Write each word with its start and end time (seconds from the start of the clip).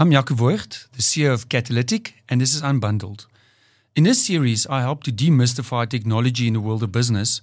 I'm 0.00 0.10
Jaco 0.10 0.34
Voigt, 0.34 0.86
the 0.94 1.02
CEO 1.02 1.30
of 1.30 1.50
Catalytic, 1.50 2.14
and 2.26 2.40
this 2.40 2.54
is 2.54 2.62
Unbundled. 2.62 3.26
In 3.94 4.04
this 4.04 4.24
series, 4.24 4.66
I 4.66 4.80
help 4.80 5.02
to 5.02 5.12
demystify 5.12 5.86
technology 5.86 6.48
in 6.48 6.54
the 6.54 6.60
world 6.60 6.82
of 6.82 6.90
business. 6.90 7.42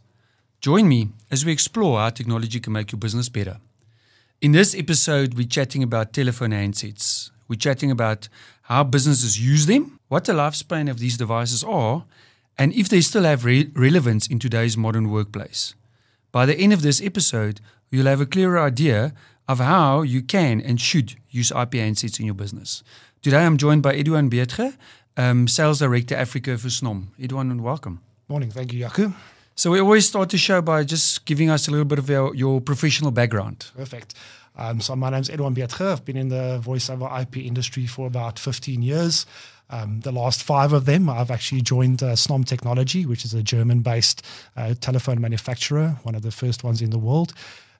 Join 0.59 0.87
me 0.87 1.09
as 1.29 1.45
we 1.45 1.51
explore 1.51 1.99
how 1.99 2.09
technology 2.09 2.59
can 2.59 2.73
make 2.73 2.91
your 2.91 2.97
business 2.97 3.29
better. 3.29 3.57
In 4.41 4.53
this 4.53 4.73
episode, 4.73 5.35
we're 5.35 5.45
chatting 5.45 5.83
about 5.83 6.13
telephone 6.13 6.49
handsets. 6.49 7.29
We're 7.47 7.57
chatting 7.57 7.91
about 7.91 8.27
how 8.63 8.83
businesses 8.83 9.39
use 9.39 9.67
them, 9.67 9.99
what 10.07 10.25
the 10.25 10.33
lifespan 10.33 10.89
of 10.89 10.97
these 10.97 11.15
devices 11.15 11.63
are, 11.63 12.05
and 12.57 12.73
if 12.73 12.89
they 12.89 13.01
still 13.01 13.25
have 13.25 13.45
re- 13.45 13.69
relevance 13.75 14.25
in 14.25 14.39
today's 14.39 14.75
modern 14.75 15.11
workplace. 15.11 15.75
By 16.31 16.45
the 16.45 16.55
end 16.55 16.73
of 16.73 16.81
this 16.81 17.01
episode, 17.01 17.61
you'll 17.89 18.05
have 18.05 18.21
a 18.21 18.25
clearer 18.25 18.59
idea 18.59 19.13
of 19.47 19.59
how 19.59 20.01
you 20.01 20.21
can 20.21 20.59
and 20.61 20.79
should 20.79 21.15
use 21.29 21.51
IP 21.51 21.71
handsets 21.71 22.19
in 22.19 22.25
your 22.25 22.35
business. 22.35 22.83
Today, 23.21 23.45
I'm 23.45 23.57
joined 23.57 23.81
by 23.81 23.95
Eduan 23.95 24.29
Beetge, 24.29 24.75
um, 25.15 25.47
Sales 25.47 25.79
Director 25.79 26.15
Africa 26.15 26.57
for 26.57 26.67
Snom. 26.67 27.07
Eduan, 27.19 27.61
welcome. 27.61 28.01
Morning. 28.27 28.51
Thank 28.51 28.73
you, 28.73 28.85
Jaco. 28.85 29.13
So 29.55 29.71
we 29.71 29.79
always 29.79 30.07
start 30.07 30.29
the 30.29 30.37
show 30.37 30.61
by 30.61 30.83
just 30.83 31.25
giving 31.25 31.49
us 31.49 31.67
a 31.67 31.71
little 31.71 31.85
bit 31.85 31.97
of 31.97 32.09
your, 32.09 32.35
your 32.35 32.61
professional 32.61 33.11
background. 33.11 33.71
Perfect. 33.75 34.13
Um, 34.55 34.81
so 34.81 34.95
my 34.95 35.09
name's 35.09 35.29
Eduan 35.29 35.55
Beetge. 35.55 35.79
I've 35.81 36.03
been 36.03 36.17
in 36.17 36.29
the 36.29 36.59
voice 36.59 36.89
over 36.89 37.09
IP 37.19 37.37
industry 37.37 37.85
for 37.87 38.07
about 38.07 38.37
15 38.37 38.81
years. 38.81 39.25
Um, 39.69 39.99
the 40.01 40.11
last 40.11 40.43
five 40.43 40.73
of 40.73 40.85
them, 40.85 41.09
I've 41.09 41.31
actually 41.31 41.61
joined 41.61 42.01
uh, 42.01 42.13
Snom 42.13 42.45
Technology, 42.45 43.05
which 43.05 43.25
is 43.25 43.33
a 43.33 43.43
German-based 43.43 44.25
uh, 44.55 44.75
telephone 44.79 45.19
manufacturer, 45.19 45.97
one 46.03 46.15
of 46.15 46.21
the 46.21 46.31
first 46.31 46.63
ones 46.63 46.81
in 46.81 46.89
the 46.89 46.97
world. 46.97 47.33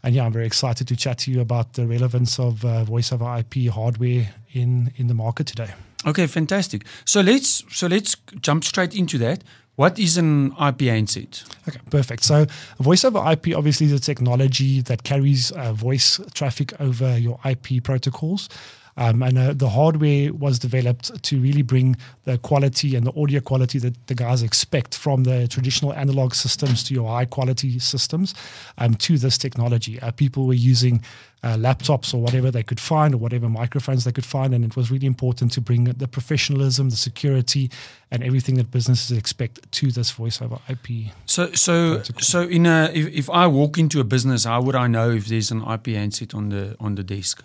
And 0.03 0.13
yeah, 0.13 0.25
I'm 0.25 0.33
very 0.33 0.45
excited 0.45 0.87
to 0.87 0.95
chat 0.95 1.19
to 1.19 1.31
you 1.31 1.41
about 1.41 1.73
the 1.73 1.87
relevance 1.87 2.39
of 2.39 2.63
uh, 2.63 2.83
voice 2.83 3.11
over 3.11 3.37
IP 3.37 3.71
hardware 3.71 4.29
in 4.53 4.91
in 4.95 5.07
the 5.07 5.13
market 5.13 5.47
today. 5.47 5.73
Okay, 6.05 6.27
fantastic. 6.27 6.85
So 7.05 7.21
let's 7.21 7.63
so 7.71 7.87
let's 7.87 8.15
jump 8.41 8.63
straight 8.63 8.95
into 8.95 9.17
that. 9.19 9.43
What 9.77 9.99
is 9.99 10.17
an 10.17 10.53
IP 10.53 10.81
handset? 10.81 11.43
Okay, 11.67 11.79
perfect. 11.91 12.23
So, 12.23 12.47
voice 12.79 13.05
over 13.05 13.19
IP 13.31 13.55
obviously 13.55 13.85
is 13.85 13.93
a 13.93 13.99
technology 13.99 14.81
that 14.81 15.03
carries 15.03 15.51
uh, 15.51 15.71
voice 15.71 16.19
traffic 16.33 16.73
over 16.81 17.15
your 17.15 17.39
IP 17.45 17.83
protocols. 17.83 18.49
Um, 18.97 19.21
and 19.21 19.37
uh, 19.37 19.53
the 19.53 19.69
hardware 19.69 20.33
was 20.33 20.59
developed 20.59 21.23
to 21.23 21.39
really 21.39 21.61
bring 21.61 21.95
the 22.23 22.37
quality 22.39 22.95
and 22.95 23.05
the 23.05 23.13
audio 23.19 23.39
quality 23.39 23.79
that 23.79 24.07
the 24.07 24.15
guys 24.15 24.41
expect 24.41 24.97
from 24.97 25.23
the 25.23 25.47
traditional 25.47 25.93
analog 25.93 26.33
systems 26.33 26.83
to 26.85 26.93
your 26.93 27.07
high 27.07 27.25
quality 27.25 27.79
systems 27.79 28.33
um, 28.77 28.95
to 28.95 29.17
this 29.17 29.37
technology. 29.37 29.99
Uh, 30.01 30.11
people 30.11 30.47
were 30.47 30.53
using 30.53 31.03
uh, 31.43 31.55
laptops 31.55 32.13
or 32.13 32.17
whatever 32.17 32.49
they 32.49 32.63
could 32.63 32.79
find 32.79 33.13
or 33.13 33.17
whatever 33.17 33.47
microphones 33.47 34.03
they 34.03 34.11
could 34.11 34.25
find. 34.25 34.53
And 34.53 34.65
it 34.65 34.75
was 34.75 34.89
really 34.89 35.05
important 35.05 35.51
to 35.53 35.61
bring 35.61 35.85
the 35.85 36.07
professionalism, 36.07 36.89
the 36.89 36.95
security, 36.95 37.69
and 38.09 38.23
everything 38.23 38.55
that 38.55 38.71
businesses 38.71 39.15
expect 39.15 39.71
to 39.73 39.91
this 39.91 40.11
voice 40.11 40.41
over 40.41 40.57
IP. 40.67 41.11
So, 41.25 41.51
so, 41.53 42.01
so 42.19 42.41
in 42.41 42.65
a, 42.65 42.89
if, 42.93 43.07
if 43.07 43.29
I 43.29 43.47
walk 43.47 43.77
into 43.77 43.99
a 43.99 44.03
business, 44.03 44.45
how 44.45 44.61
would 44.61 44.75
I 44.75 44.87
know 44.87 45.11
if 45.11 45.27
there's 45.27 45.51
an 45.51 45.61
IP 45.61 45.87
handset 45.87 46.33
on 46.33 46.49
the 46.49 46.75
on 46.79 46.95
the 46.95 47.03
desk? 47.03 47.43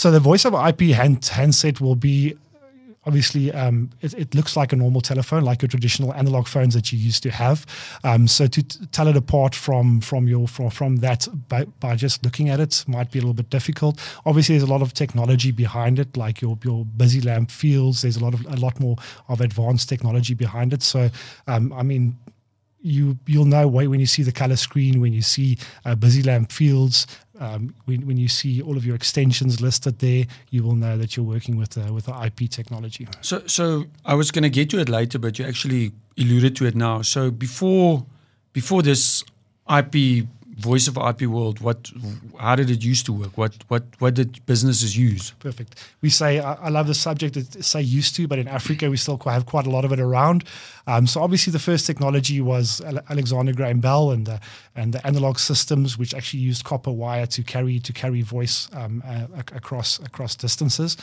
So 0.00 0.10
the 0.10 0.18
voice 0.18 0.46
over 0.46 0.66
IP 0.66 0.96
hand, 0.96 1.26
handset 1.26 1.78
will 1.78 1.94
be 1.94 2.34
obviously 3.04 3.52
um, 3.52 3.90
it, 4.00 4.14
it, 4.14 4.34
looks 4.34 4.56
like 4.56 4.72
a 4.72 4.76
normal 4.76 5.02
telephone, 5.02 5.44
like 5.44 5.60
your 5.60 5.68
traditional 5.68 6.14
analog 6.14 6.48
phones 6.48 6.72
that 6.72 6.90
you 6.90 6.98
used 6.98 7.22
to 7.24 7.30
have. 7.30 7.66
Um, 8.02 8.26
so 8.26 8.46
to 8.46 8.62
t- 8.62 8.86
tell 8.92 9.08
it 9.08 9.16
apart 9.18 9.54
from 9.54 10.00
from 10.00 10.26
your 10.26 10.48
from, 10.48 10.70
from 10.70 10.96
that 11.00 11.28
by, 11.50 11.66
by, 11.80 11.96
just 11.96 12.24
looking 12.24 12.48
at 12.48 12.60
it 12.60 12.82
might 12.88 13.10
be 13.10 13.18
a 13.18 13.20
little 13.20 13.34
bit 13.34 13.50
difficult. 13.50 14.00
Obviously, 14.24 14.54
there's 14.54 14.66
a 14.66 14.72
lot 14.72 14.80
of 14.80 14.94
technology 14.94 15.52
behind 15.52 15.98
it, 15.98 16.16
like 16.16 16.40
your 16.40 16.58
your 16.64 16.86
busy 16.86 17.20
lamp 17.20 17.50
fields. 17.50 18.00
There's 18.00 18.16
a 18.16 18.24
lot 18.24 18.32
of 18.32 18.46
a 18.46 18.56
lot 18.56 18.80
more 18.80 18.96
of 19.28 19.42
advanced 19.42 19.90
technology 19.90 20.32
behind 20.32 20.72
it. 20.72 20.82
So 20.82 21.10
um, 21.46 21.74
I 21.74 21.82
mean 21.82 22.16
you 22.82 23.18
you'll 23.26 23.44
know 23.44 23.68
when 23.68 24.00
you 24.00 24.06
see 24.06 24.22
the 24.22 24.32
color 24.32 24.56
screen, 24.56 25.00
when 25.00 25.12
you 25.12 25.22
see 25.22 25.58
uh, 25.84 25.94
busy 25.94 26.22
lamp 26.22 26.50
fields, 26.50 27.06
um, 27.40 27.74
when, 27.86 28.06
when 28.06 28.18
you 28.18 28.28
see 28.28 28.62
all 28.62 28.76
of 28.76 28.84
your 28.84 28.94
extensions 28.94 29.60
listed 29.60 29.98
there, 29.98 30.26
you 30.50 30.62
will 30.62 30.76
know 30.76 30.96
that 30.98 31.16
you're 31.16 31.26
working 31.26 31.56
with 31.56 31.76
uh, 31.76 31.92
with 31.92 32.04
the 32.04 32.22
IP 32.22 32.50
technology. 32.50 33.08
So, 33.22 33.42
so 33.46 33.86
I 34.04 34.14
was 34.14 34.30
going 34.30 34.42
to 34.44 34.50
get 34.50 34.70
to 34.70 34.78
it 34.78 34.88
later, 34.88 35.18
but 35.18 35.38
you 35.38 35.46
actually 35.46 35.92
alluded 36.18 36.54
to 36.56 36.66
it 36.66 36.76
now. 36.76 37.02
So 37.02 37.30
before 37.30 38.04
before 38.52 38.82
this 38.82 39.24
IP 39.68 40.26
voice 40.60 40.88
of 40.88 40.96
IP 40.96 41.22
world, 41.22 41.60
what, 41.60 41.90
how 42.38 42.54
did 42.56 42.70
it 42.70 42.84
used 42.84 43.06
to 43.06 43.12
work? 43.12 43.36
What, 43.36 43.54
what, 43.68 43.84
what 43.98 44.14
did 44.14 44.44
businesses 44.46 44.96
use? 44.96 45.32
Perfect. 45.38 45.74
We 46.00 46.10
say, 46.10 46.38
I, 46.38 46.54
I 46.54 46.68
love 46.68 46.86
the 46.86 46.94
subject 46.94 47.34
that 47.34 47.64
say 47.64 47.80
used 47.80 48.14
to, 48.16 48.28
but 48.28 48.38
in 48.38 48.48
Africa 48.48 48.90
we 48.90 48.96
still 48.96 49.18
have 49.24 49.46
quite 49.46 49.66
a 49.66 49.70
lot 49.70 49.84
of 49.84 49.92
it 49.92 50.00
around. 50.00 50.44
Um, 50.86 51.06
so 51.06 51.22
obviously 51.22 51.52
the 51.52 51.58
first 51.58 51.86
technology 51.86 52.40
was 52.40 52.80
Alexander 53.08 53.52
Graham 53.52 53.80
Bell 53.80 54.10
and 54.10 54.26
the, 54.26 54.40
and 54.74 54.94
the 54.94 55.06
analog 55.06 55.38
systems, 55.38 55.98
which 55.98 56.14
actually 56.14 56.40
used 56.40 56.64
copper 56.64 56.90
wire 56.90 57.26
to 57.26 57.42
carry 57.42 57.80
to 57.80 57.92
carry 57.92 58.22
voice 58.22 58.68
um, 58.72 59.02
uh, 59.06 59.26
across 59.52 59.98
across 60.00 60.34
distances. 60.34 60.96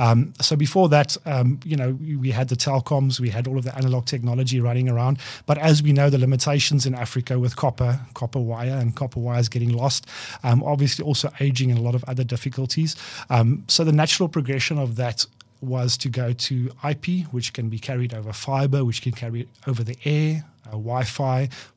Um, 0.00 0.32
so 0.40 0.56
before 0.56 0.88
that, 0.88 1.16
um, 1.26 1.60
you 1.62 1.76
know, 1.76 1.92
we 1.92 2.30
had 2.30 2.48
the 2.48 2.56
telecoms, 2.56 3.20
we 3.20 3.28
had 3.28 3.46
all 3.46 3.58
of 3.58 3.64
the 3.64 3.76
analog 3.76 4.06
technology 4.06 4.58
running 4.58 4.88
around. 4.88 5.18
But 5.44 5.58
as 5.58 5.82
we 5.82 5.92
know, 5.92 6.08
the 6.08 6.18
limitations 6.18 6.86
in 6.86 6.94
Africa 6.94 7.38
with 7.38 7.54
copper, 7.54 8.00
copper 8.14 8.40
wire, 8.40 8.76
and 8.76 8.96
copper 8.96 9.20
wires 9.20 9.50
getting 9.50 9.72
lost, 9.72 10.06
um, 10.42 10.62
obviously 10.62 11.04
also 11.04 11.30
aging 11.38 11.70
and 11.70 11.78
a 11.78 11.82
lot 11.82 11.94
of 11.94 12.02
other 12.08 12.24
difficulties. 12.24 12.96
Um, 13.28 13.64
so 13.68 13.84
the 13.84 13.92
natural 13.92 14.28
progression 14.28 14.78
of 14.78 14.96
that 14.96 15.26
was 15.60 15.98
to 15.98 16.08
go 16.08 16.32
to 16.32 16.70
IP, 16.88 17.26
which 17.30 17.52
can 17.52 17.68
be 17.68 17.78
carried 17.78 18.14
over 18.14 18.32
fiber, 18.32 18.82
which 18.84 19.02
can 19.02 19.12
carry 19.12 19.46
over 19.66 19.84
the 19.84 19.98
air, 20.06 20.44
uh, 20.72 20.78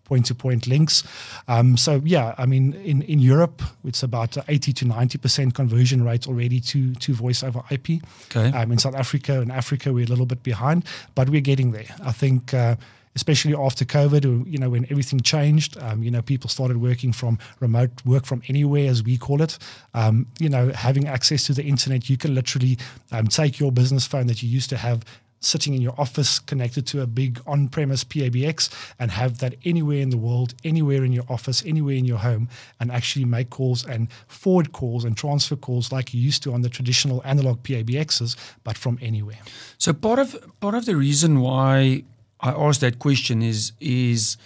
Wi-Fi, 0.04 0.14
point-to-point 0.14 0.68
links. 0.68 1.04
Um, 1.48 1.78
so 1.78 2.02
yeah, 2.04 2.36
I 2.38 2.46
mean, 2.46 2.74
in, 2.74 3.02
in 3.04 3.20
Europe, 3.20 3.62
it's 3.84 4.04
about 4.04 4.38
80 4.48 4.74
to 4.74 4.86
90 4.86 5.18
percent 5.18 5.54
conversion 5.56 6.04
rate 6.04 6.28
already 6.28 6.60
to 6.60 6.94
to 6.96 7.14
voice 7.14 7.44
over 7.44 7.62
IP. 7.70 8.02
Okay. 8.36 8.52
Um, 8.58 8.72
in 8.72 8.78
South 8.78 8.96
Africa 8.96 9.42
and 9.42 9.52
Africa, 9.52 9.92
we're 9.94 10.06
a 10.06 10.10
little 10.10 10.26
bit 10.26 10.44
behind, 10.44 10.86
but 11.16 11.30
we're 11.30 11.42
getting 11.42 11.72
there. 11.72 11.96
I 12.04 12.12
think. 12.12 12.54
Uh, 12.54 12.76
especially 13.16 13.54
after 13.54 13.86
COVID, 13.86 14.52
you 14.52 14.58
know, 14.58 14.72
when 14.72 14.86
everything 14.90 15.20
changed, 15.20 15.78
um, 15.78 16.02
you 16.02 16.10
know, 16.10 16.24
people 16.24 16.50
started 16.50 16.78
working 16.78 17.14
from 17.14 17.38
remote 17.60 17.92
work 18.06 18.26
from 18.26 18.42
anywhere, 18.48 18.90
as 18.90 19.04
we 19.04 19.18
call 19.20 19.42
it. 19.42 19.60
Um, 19.94 20.26
you 20.40 20.50
know, 20.50 20.70
having 20.70 21.08
access 21.08 21.44
to 21.44 21.54
the 21.54 21.64
internet, 21.64 22.10
you 22.10 22.18
can 22.18 22.34
literally 22.34 22.80
um, 23.12 23.28
take 23.28 23.60
your 23.60 23.72
business 23.72 24.08
phone 24.08 24.26
that 24.26 24.42
you 24.42 24.50
used 24.50 24.72
to 24.72 24.78
have 24.78 25.06
sitting 25.44 25.74
in 25.74 25.82
your 25.82 25.94
office 25.98 26.40
connected 26.40 26.88
to 26.88 27.02
a 27.02 27.08
big 27.08 27.40
on 27.46 27.68
premise 27.68 28.04
PABX 28.04 28.70
and 29.00 29.12
have 29.12 29.40
that 29.40 29.56
anywhere 29.66 30.00
in 30.00 30.10
the 30.10 30.18
world, 30.18 30.54
anywhere 30.64 31.04
in 31.04 31.12
your 31.12 31.26
office, 31.30 31.64
anywhere 31.66 31.96
in 31.96 32.06
your 32.06 32.20
home, 32.20 32.48
and 32.80 32.92
actually 32.92 33.26
make 33.26 33.50
calls 33.50 33.86
and 33.86 34.08
forward 34.28 34.72
calls 34.72 35.04
and 35.04 35.18
transfer 35.18 35.56
calls 35.56 35.92
like 35.92 36.14
you 36.14 36.22
used 36.22 36.44
to 36.44 36.54
on 36.54 36.62
the 36.62 36.70
traditional 36.70 37.22
analog 37.26 37.62
PABXs, 37.64 38.36
but 38.64 38.78
from 38.78 38.98
anywhere. 39.02 39.40
So 39.78 39.94
part 39.94 40.20
of 40.20 40.36
part 40.60 40.76
of 40.76 40.86
the 40.86 40.96
reason 40.96 41.42
why 41.42 42.04
I 42.40 42.52
asked 42.52 42.82
that 42.82 43.00
question 43.00 43.42
is 43.42 43.74
is 43.80 44.38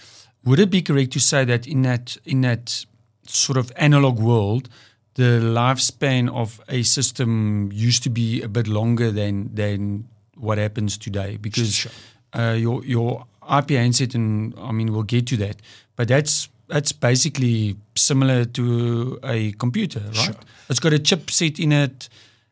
would 0.43 0.59
it 0.59 0.69
be 0.69 0.81
correct 0.81 1.11
to 1.13 1.19
say 1.19 1.45
that 1.45 1.67
in 1.67 1.81
that 1.83 2.17
in 2.25 2.41
that 2.41 2.85
sort 3.27 3.57
of 3.57 3.71
analog 3.75 4.19
world 4.19 4.69
the 5.15 5.41
lifespan 5.41 6.29
of 6.29 6.61
a 6.69 6.83
system 6.83 7.69
used 7.73 8.03
to 8.03 8.09
be 8.09 8.41
a 8.41 8.47
bit 8.47 8.67
longer 8.67 9.11
than 9.11 9.53
than 9.53 10.07
what 10.39 10.57
happens 10.57 10.97
today 10.97 11.37
because 11.37 11.73
sure. 11.73 11.91
uh, 12.33 12.53
your 12.53 12.83
your 12.85 13.25
IP 13.59 13.71
handset 13.71 14.15
and 14.15 14.53
I 14.57 14.71
mean 14.71 14.91
we'll 14.91 15.03
get 15.03 15.27
to 15.27 15.37
that, 15.37 15.57
but 15.95 16.07
that's 16.07 16.49
that's 16.67 16.91
basically 16.91 17.77
similar 17.95 18.45
to 18.45 19.19
a 19.23 19.51
computer, 19.53 20.01
right? 20.01 20.15
Sure. 20.15 20.35
It's 20.69 20.79
got 20.79 20.93
a 20.93 20.99
chipset 20.99 21.59
in 21.59 21.71
it, 21.71 22.09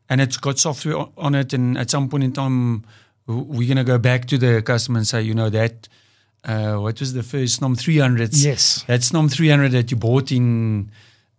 and 0.09 0.21
it's 0.21 0.37
got 0.37 0.57
software 0.57 1.05
on 1.17 1.35
it, 1.35 1.53
and 1.53 1.77
at 1.77 1.89
some 1.89 2.09
point 2.09 2.23
in 2.23 2.31
time, 2.31 2.85
we're 3.27 3.67
gonna 3.67 3.83
go 3.83 3.97
back 3.97 4.25
to 4.27 4.37
the 4.37 4.61
customer 4.61 4.99
and 4.99 5.07
say, 5.07 5.21
you 5.21 5.33
know 5.33 5.49
that. 5.49 5.87
Uh, 6.43 6.75
what 6.75 6.99
was 6.99 7.13
the 7.13 7.23
first 7.23 7.59
Snom 7.59 7.75
300? 7.75 8.31
Yes. 8.35 8.83
That 8.83 8.99
Snom 8.99 9.31
300 9.31 9.71
that 9.71 9.89
you 9.89 9.97
bought 9.97 10.31
in 10.31 10.91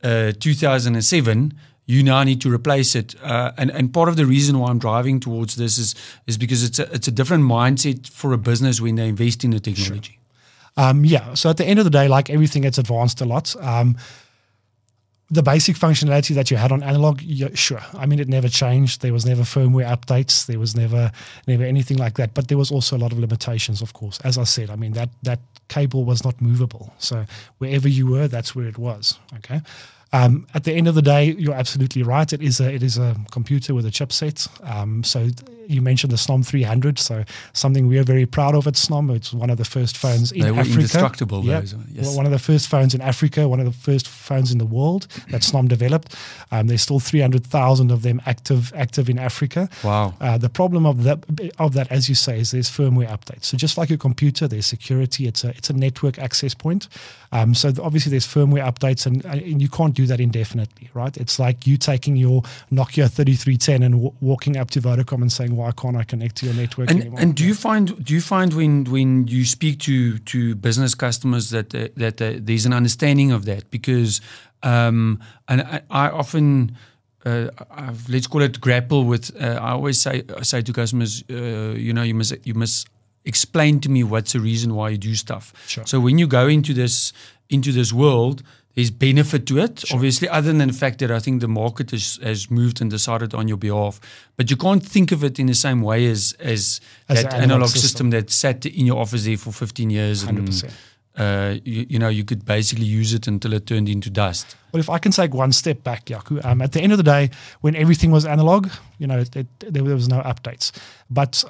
uh, 0.02 0.32
2007 0.40 1.54
you 1.86 2.02
now 2.02 2.22
need 2.24 2.40
to 2.40 2.52
replace 2.52 2.94
it. 2.94 3.14
Uh, 3.22 3.52
and 3.56 3.70
and 3.70 3.92
part 3.92 4.08
of 4.08 4.16
the 4.16 4.26
reason 4.26 4.58
why 4.58 4.70
I'm 4.70 4.78
driving 4.78 5.20
towards 5.20 5.56
this 5.56 5.78
is 5.78 5.94
is 6.26 6.36
because 6.36 6.62
it's 6.62 6.78
a 6.78 6.92
it's 6.92 7.08
a 7.08 7.12
different 7.12 7.44
mindset 7.44 8.08
for 8.08 8.32
a 8.32 8.38
business 8.38 8.80
when 8.80 8.96
they 8.96 9.08
invest 9.08 9.44
in 9.44 9.50
the 9.50 9.60
technology. 9.60 10.18
Sure. 10.76 10.84
Um, 10.84 11.04
yeah. 11.04 11.34
So 11.34 11.48
at 11.48 11.56
the 11.56 11.64
end 11.64 11.78
of 11.78 11.84
the 11.84 11.90
day, 11.90 12.08
like 12.08 12.28
everything, 12.28 12.64
it's 12.64 12.78
advanced 12.78 13.20
a 13.20 13.24
lot. 13.24 13.56
Um, 13.62 13.96
the 15.28 15.42
basic 15.42 15.76
functionality 15.76 16.34
that 16.36 16.50
you 16.52 16.56
had 16.56 16.70
on 16.70 16.84
analog, 16.84 17.20
yeah, 17.20 17.48
sure. 17.54 17.80
I 17.94 18.06
mean, 18.06 18.20
it 18.20 18.28
never 18.28 18.48
changed. 18.48 19.00
There 19.00 19.12
was 19.12 19.26
never 19.26 19.42
firmware 19.42 19.88
updates. 19.88 20.46
There 20.46 20.58
was 20.58 20.76
never 20.76 21.10
never 21.46 21.64
anything 21.64 21.96
like 21.96 22.14
that. 22.14 22.34
But 22.34 22.48
there 22.48 22.58
was 22.58 22.70
also 22.70 22.96
a 22.96 22.98
lot 22.98 23.12
of 23.12 23.18
limitations, 23.18 23.82
of 23.82 23.92
course. 23.92 24.20
As 24.22 24.38
I 24.38 24.44
said, 24.44 24.70
I 24.70 24.76
mean 24.76 24.92
that 24.92 25.08
that 25.22 25.40
cable 25.68 26.04
was 26.04 26.24
not 26.24 26.40
movable. 26.40 26.92
So 26.98 27.24
wherever 27.58 27.88
you 27.88 28.06
were, 28.06 28.28
that's 28.28 28.54
where 28.54 28.68
it 28.68 28.78
was. 28.78 29.18
Okay. 29.36 29.60
Um, 30.12 30.46
at 30.54 30.64
the 30.64 30.72
end 30.72 30.88
of 30.88 30.94
the 30.94 31.02
day, 31.02 31.32
you're 31.32 31.54
absolutely 31.54 32.02
right. 32.02 32.32
It 32.32 32.42
is 32.42 32.60
a 32.60 32.72
it 32.72 32.82
is 32.82 32.96
a 32.98 33.16
computer 33.30 33.74
with 33.74 33.86
a 33.86 33.90
chipset. 33.90 34.48
Um, 34.68 35.02
so 35.04 35.28
you 35.68 35.82
mentioned 35.82 36.12
the 36.12 36.16
Snom 36.16 36.46
300, 36.46 36.98
so 36.98 37.24
something 37.52 37.86
we 37.86 37.98
are 37.98 38.04
very 38.04 38.26
proud 38.26 38.54
of 38.54 38.66
at 38.66 38.74
Snom. 38.74 39.14
It's 39.14 39.32
one 39.32 39.50
of 39.50 39.58
the 39.58 39.64
first 39.64 39.96
phones 39.96 40.32
in 40.32 40.38
Africa. 40.38 40.44
they 40.44 40.52
were 40.52 40.60
Africa. 40.60 40.74
indestructible. 40.74 41.44
Yeah, 41.44 41.60
those, 41.60 41.74
yes. 41.92 42.16
one 42.16 42.26
of 42.26 42.32
the 42.32 42.38
first 42.38 42.68
phones 42.68 42.94
in 42.94 43.00
Africa, 43.00 43.48
one 43.48 43.60
of 43.60 43.66
the 43.66 43.72
first 43.72 44.08
phones 44.08 44.52
in 44.52 44.58
the 44.58 44.66
world 44.66 45.06
that 45.30 45.42
Snom 45.42 45.68
developed. 45.68 46.14
Um, 46.50 46.66
there's 46.66 46.82
still 46.82 47.00
300,000 47.00 47.90
of 47.90 48.02
them 48.02 48.20
active 48.26 48.72
active 48.74 49.08
in 49.08 49.18
Africa. 49.18 49.68
Wow. 49.82 50.14
Uh, 50.20 50.38
the 50.38 50.48
problem 50.48 50.86
of 50.86 51.04
that 51.04 51.24
of 51.58 51.72
that, 51.74 51.90
as 51.90 52.08
you 52.08 52.14
say, 52.14 52.40
is 52.40 52.50
there's 52.50 52.70
firmware 52.70 53.08
updates. 53.08 53.46
So 53.46 53.56
just 53.56 53.76
like 53.78 53.88
your 53.90 53.98
computer, 53.98 54.46
there's 54.48 54.66
security. 54.66 55.26
It's 55.26 55.44
a 55.44 55.50
it's 55.50 55.70
a 55.70 55.72
network 55.72 56.18
access 56.18 56.54
point. 56.54 56.88
Um, 57.32 57.54
so 57.54 57.72
obviously 57.82 58.10
there's 58.10 58.26
firmware 58.26 58.64
updates, 58.64 59.06
and, 59.06 59.24
and 59.24 59.60
you 59.60 59.68
can't 59.68 59.94
do 59.94 60.06
that 60.06 60.20
indefinitely, 60.20 60.90
right? 60.94 61.16
It's 61.16 61.38
like 61.38 61.66
you 61.66 61.76
taking 61.76 62.16
your 62.16 62.42
Nokia 62.72 63.10
3310 63.10 63.82
and 63.82 63.94
w- 63.94 64.12
walking 64.20 64.56
up 64.56 64.70
to 64.70 64.80
Vodacom 64.80 65.22
and 65.22 65.32
saying, 65.32 65.55
"Why 65.56 65.72
can't 65.72 65.96
I 65.96 66.04
connect 66.04 66.36
to 66.36 66.46
your 66.46 66.54
network 66.54 66.90
And, 66.90 67.00
anymore?" 67.00 67.20
and 67.20 67.34
do 67.34 67.44
you 67.44 67.54
find 67.54 68.04
do 68.04 68.14
you 68.14 68.20
find 68.20 68.52
when 68.54 68.84
when 68.84 69.26
you 69.26 69.44
speak 69.44 69.78
to 69.80 70.18
to 70.18 70.54
business 70.54 70.94
customers 70.94 71.50
that 71.50 71.74
uh, 71.74 71.88
that 71.96 72.20
uh, 72.20 72.34
there's 72.46 72.66
an 72.66 72.72
understanding 72.72 73.32
of 73.32 73.44
that 73.44 73.70
because 73.70 74.20
um, 74.62 75.20
and 75.48 75.60
I, 75.62 75.80
I 75.90 76.08
often 76.10 76.76
uh, 77.24 77.48
I've, 77.70 78.08
let's 78.08 78.26
call 78.26 78.42
it 78.42 78.60
grapple 78.60 79.04
with 79.04 79.30
uh, 79.40 79.58
I 79.60 79.70
always 79.70 80.00
say 80.00 80.22
I 80.36 80.42
say 80.42 80.62
to 80.62 80.72
customers 80.72 81.24
uh, 81.30 81.74
you 81.76 81.92
know 81.92 82.02
you 82.02 82.14
must 82.14 82.34
you 82.46 82.54
must 82.54 82.88
explain 83.24 83.80
to 83.80 83.88
me 83.88 84.04
what's 84.04 84.32
the 84.32 84.40
reason 84.40 84.74
why 84.74 84.90
you 84.90 84.98
do 84.98 85.14
stuff 85.14 85.52
Sure. 85.66 85.84
so 85.86 85.98
when 85.98 86.18
you 86.18 86.26
go 86.28 86.46
into 86.46 86.72
this 86.72 87.12
into 87.48 87.72
this 87.72 87.92
world 87.92 88.42
there's 88.76 88.90
benefit 88.92 89.46
to 89.46 89.58
it 89.58 89.84
obviously 89.92 90.28
other 90.28 90.52
than 90.52 90.68
the 90.68 90.72
fact 90.84 90.98
that 91.00 91.10
I 91.10 91.18
think 91.18 91.40
the 91.40 91.48
market 91.48 91.90
has, 91.90 92.18
has 92.22 92.50
moved 92.50 92.80
and 92.80 92.88
decided 92.90 93.34
on 93.34 93.48
your 93.48 93.56
behalf 93.58 93.98
but 94.36 94.50
you 94.50 94.56
can't 94.56 94.84
think 94.94 95.10
of 95.12 95.24
it 95.24 95.38
in 95.38 95.46
the 95.46 95.54
same 95.54 95.80
way 95.82 96.06
as 96.06 96.34
as, 96.38 96.80
As 97.08 97.22
that 97.22 97.32
analog, 97.34 97.42
analog 97.42 97.68
system. 97.70 97.80
system. 97.82 98.10
that 98.10 98.30
sat 98.30 98.66
in 98.66 98.86
your 98.86 98.98
office 99.00 99.24
there 99.24 99.38
for 99.38 99.52
15 99.52 99.90
years 99.90 100.22
and 100.22 100.38
100%. 100.38 100.70
uh, 101.16 101.54
you, 101.64 101.86
you 101.88 101.98
know 101.98 102.08
you 102.08 102.24
could 102.24 102.44
basically 102.44 102.84
use 102.84 103.14
it 103.14 103.26
until 103.26 103.52
it 103.54 103.66
turned 103.66 103.88
into 103.88 104.10
dust 104.10 104.46
Well, 104.72 104.80
if 104.80 104.90
I 104.90 104.98
can 104.98 105.12
take 105.12 105.32
one 105.32 105.52
step 105.52 105.82
back, 105.82 106.04
Jaco, 106.04 106.44
um, 106.44 106.60
at 106.60 106.72
the 106.72 106.82
end 106.82 106.92
of 106.92 106.98
the 106.98 107.08
day, 107.16 107.30
when 107.62 107.74
everything 107.74 108.10
was 108.12 108.26
analog, 108.26 108.68
you 108.98 109.06
know, 109.06 109.20
it, 109.20 109.34
it, 109.34 109.46
there, 109.60 109.82
there 109.84 109.94
was 109.94 110.08
no 110.08 110.20
updates. 110.20 110.70
But 111.08 111.44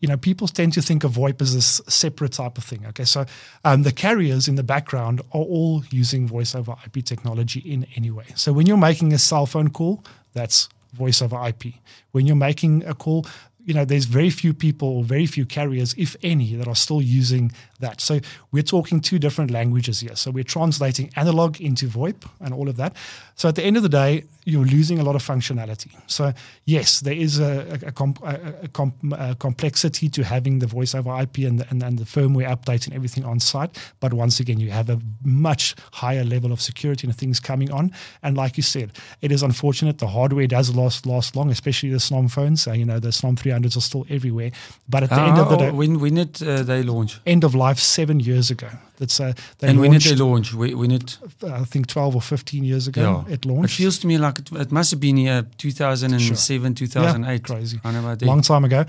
you 0.00 0.08
know, 0.08 0.16
people 0.16 0.46
tend 0.46 0.72
to 0.74 0.82
think 0.82 1.04
of 1.04 1.12
VoIP 1.12 1.40
as 1.42 1.54
this 1.54 1.80
separate 1.88 2.32
type 2.32 2.56
of 2.56 2.64
thing. 2.64 2.86
Okay, 2.86 3.04
so 3.04 3.26
um, 3.64 3.82
the 3.82 3.92
carriers 3.92 4.46
in 4.48 4.54
the 4.54 4.62
background 4.62 5.20
are 5.32 5.42
all 5.42 5.82
using 5.90 6.26
voice 6.26 6.54
over 6.54 6.74
IP 6.84 7.04
technology 7.04 7.60
in 7.60 7.86
any 7.96 8.10
way. 8.10 8.26
So 8.34 8.52
when 8.52 8.66
you're 8.66 8.76
making 8.76 9.12
a 9.12 9.18
cell 9.18 9.46
phone 9.46 9.70
call, 9.70 10.04
that's 10.34 10.68
voice 10.92 11.20
over 11.20 11.36
IP. 11.46 11.74
When 12.12 12.26
you're 12.26 12.36
making 12.36 12.84
a 12.84 12.94
call, 12.94 13.26
you 13.64 13.74
know, 13.74 13.84
there's 13.84 14.06
very 14.06 14.30
few 14.30 14.54
people 14.54 14.88
or 14.88 15.04
very 15.04 15.26
few 15.26 15.44
carriers, 15.44 15.94
if 15.98 16.16
any, 16.22 16.54
that 16.54 16.68
are 16.68 16.76
still 16.76 17.02
using 17.02 17.52
that. 17.80 18.00
So 18.00 18.20
we're 18.52 18.62
talking 18.62 19.00
two 19.00 19.18
different 19.18 19.50
languages 19.50 20.00
here. 20.00 20.16
So 20.16 20.30
we're 20.30 20.44
translating 20.44 21.10
analog 21.16 21.60
into 21.60 21.86
VoIP 21.86 22.28
and 22.40 22.54
all 22.54 22.68
of 22.68 22.76
that. 22.76 22.94
So 23.34 23.48
at 23.48 23.54
the 23.54 23.62
end 23.62 23.76
of 23.76 23.82
the 23.82 23.88
day, 23.88 24.24
you're 24.44 24.64
losing 24.64 24.98
a 24.98 25.04
lot 25.04 25.14
of 25.14 25.22
functionality. 25.22 25.90
So 26.06 26.32
yes, 26.64 27.00
there 27.00 27.14
is 27.14 27.38
a, 27.38 27.78
a, 27.82 27.88
a, 27.88 27.92
comp, 27.92 28.22
a, 28.22 28.54
a, 28.62 28.68
comp, 28.68 28.94
complexity 29.38 30.08
to 30.08 30.24
having 30.24 30.58
the 30.58 30.66
voice 30.66 30.94
over 30.94 31.20
IP 31.20 31.38
and 31.38 31.60
the, 31.60 31.66
and, 31.70 31.82
and 31.82 31.98
the 31.98 32.04
firmware 32.04 32.48
updates 32.48 32.86
and 32.86 32.94
everything 32.94 33.24
on 33.24 33.40
site. 33.40 33.78
But 34.00 34.14
once 34.14 34.40
again, 34.40 34.58
you 34.58 34.70
have 34.70 34.88
a 34.88 34.98
much 35.22 35.74
higher 35.92 36.24
level 36.24 36.50
of 36.50 36.60
security 36.60 37.06
and 37.06 37.14
things 37.16 37.40
coming 37.40 37.70
on. 37.70 37.92
And 38.22 38.36
like 38.36 38.56
you 38.56 38.62
said, 38.62 38.92
it 39.20 39.30
is 39.30 39.42
unfortunate. 39.42 39.98
The 39.98 40.06
hardware 40.08 40.46
does 40.46 40.74
last 40.74 41.06
last 41.06 41.36
long, 41.36 41.50
especially 41.50 41.90
the 41.90 41.98
Snom 41.98 42.30
phones. 42.30 42.66
Uh, 42.66 42.72
you 42.72 42.86
know, 42.86 42.98
the 42.98 43.08
Snom 43.08 43.36
300s 43.36 43.76
are 43.76 43.80
still 43.80 44.06
everywhere. 44.08 44.50
But 44.88 45.02
at 45.02 45.10
the 45.10 45.20
end 45.20 45.38
of 45.38 45.48
the 45.50 45.56
Ah, 45.56 45.58
day, 45.58 45.70
when 45.70 46.00
when 46.00 46.14
did 46.14 46.42
uh, 46.42 46.62
they 46.62 46.82
launch 46.82 47.20
end 47.26 47.44
of 47.44 47.54
life 47.54 47.67
seven 47.76 48.20
years 48.20 48.50
ago. 48.50 48.68
That's 48.98 49.20
uh, 49.20 49.32
they 49.58 49.68
and 49.68 49.78
when 49.80 49.90
did 49.92 50.02
launched, 50.04 50.08
they 50.18 50.24
launch 50.24 50.54
when, 50.54 50.78
when 50.78 50.90
it 50.92 51.18
I 51.44 51.64
think 51.64 51.86
12 51.86 52.14
or 52.16 52.20
15 52.22 52.64
years 52.64 52.86
ago. 52.88 53.02
yeah 53.02 53.34
It 53.34 53.44
launched. 53.44 53.44
it 53.44 53.46
launched. 53.46 53.76
feels 53.76 53.98
to 53.98 54.06
me 54.06 54.16
like 54.18 54.38
it, 54.38 54.50
it 54.52 54.72
must 54.72 54.90
have 54.90 55.00
been 55.00 55.16
here 55.16 55.44
2007 55.58 56.74
2008 56.74 57.42
crazy. 57.44 57.80
around 57.84 57.96
about 57.96 58.18
there. 58.18 58.26
long 58.28 58.42
time 58.42 58.64
ago. 58.64 58.84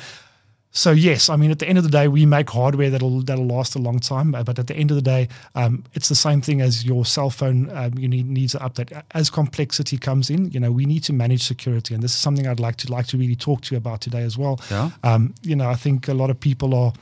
So 0.72 0.92
yes, 0.92 1.30
I 1.30 1.36
mean, 1.36 1.50
at 1.50 1.58
the 1.58 1.68
end 1.68 1.80
of 1.80 1.84
the 1.84 1.90
day, 1.90 2.08
we 2.08 2.28
make 2.28 2.48
hardware 2.52 2.92
that'll 2.92 3.22
that'll 3.22 3.48
last 3.48 3.76
a 3.76 3.80
long 3.80 4.00
time. 4.00 4.32
But 4.32 4.60
at 4.60 4.68
the 4.68 4.76
end 4.76 4.92
of 4.92 4.96
the 4.96 5.02
day, 5.02 5.28
um, 5.56 5.84
it's 5.96 6.10
the 6.10 6.16
same 6.16 6.42
thing 6.42 6.62
as 6.62 6.86
your 6.86 7.06
cell 7.06 7.32
phone. 7.32 7.72
Um, 7.76 7.98
you 7.98 8.08
need 8.08 8.28
needs 8.28 8.54
an 8.54 8.62
update 8.62 9.02
as 9.12 9.32
complexity 9.32 9.98
comes 9.98 10.30
in. 10.30 10.52
You 10.52 10.60
know, 10.60 10.72
we 10.72 10.86
need 10.86 11.04
to 11.06 11.14
manage 11.14 11.42
security, 11.44 11.96
and 11.96 12.04
this 12.04 12.12
is 12.12 12.18
something 12.20 12.46
I'd 12.48 12.60
like 12.60 12.76
to 12.78 12.92
like 12.92 13.08
to 13.08 13.18
really 13.18 13.36
talk 13.36 13.62
to 13.62 13.74
you 13.74 13.78
about 13.80 14.02
today 14.02 14.22
as 14.22 14.38
well. 14.38 14.60
Yeah. 14.70 14.92
Um, 15.04 15.34
you 15.42 15.56
know, 15.56 15.68
I 15.68 15.76
think 15.76 16.08
a 16.08 16.14
lot 16.14 16.30
of 16.30 16.40
people 16.40 16.76
are 16.76 16.94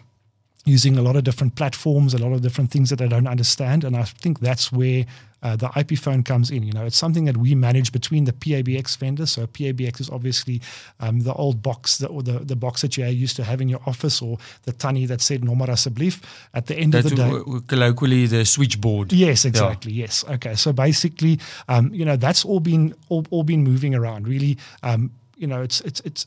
using 0.67 0.97
a 0.97 1.01
lot 1.01 1.15
of 1.15 1.23
different 1.23 1.55
platforms, 1.55 2.13
a 2.13 2.17
lot 2.17 2.33
of 2.33 2.41
different 2.41 2.69
things 2.71 2.89
that 2.89 2.97
they 2.97 3.07
don't 3.07 3.27
understand, 3.27 3.83
and 3.83 3.95
I 3.95 4.03
think 4.03 4.39
that's 4.39 4.71
where 4.71 5.05
uh, 5.43 5.55
the 5.55 5.69
IP 5.75 5.97
phone 5.97 6.23
comes 6.23 6.49
in. 6.49 6.63
You 6.63 6.73
know, 6.73 6.85
it's 6.85 6.97
something 6.97 7.25
that 7.25 7.37
we 7.37 7.55
manage 7.55 7.91
between 7.91 8.25
the 8.25 8.33
PABX 8.33 8.97
vendors. 8.97 9.31
So 9.31 9.47
PABX 9.47 10.01
is 10.01 10.09
obviously 10.09 10.61
um, 10.99 11.19
the 11.19 11.33
old 11.33 11.61
box 11.61 11.99
that, 11.99 12.07
or 12.07 12.23
the, 12.23 12.39
the 12.39 12.55
box 12.55 12.81
that 12.81 12.97
you 12.97 13.05
used 13.05 13.35
to 13.37 13.43
have 13.43 13.61
in 13.61 13.69
your 13.69 13.81
office, 13.85 14.21
or 14.21 14.37
the 14.63 14.73
tunny 14.73 15.05
that 15.05 15.21
said 15.21 15.41
"Nomar 15.41 15.67
asseblief." 15.67 16.21
At 16.53 16.65
the 16.65 16.75
end 16.75 16.93
that 16.93 17.05
of 17.05 17.11
the 17.11 17.15
day, 17.15 17.29
w- 17.29 17.61
colloquially 17.61 18.25
the 18.25 18.45
switchboard 18.45 19.13
Yes, 19.13 19.45
exactly. 19.45 19.93
Yes. 19.93 20.25
Okay. 20.27 20.55
So 20.55 20.73
basically, 20.73 21.39
um, 21.69 21.93
you 21.93 22.03
know, 22.03 22.15
that's 22.15 22.43
all 22.43 22.59
been 22.59 22.95
all, 23.09 23.25
all 23.29 23.43
been 23.43 23.63
moving 23.63 23.95
around. 23.95 24.27
Really, 24.27 24.57
um, 24.83 25.11
you 25.37 25.47
know, 25.47 25.61
it's 25.61 25.81
it's 25.81 26.01
it's 26.01 26.25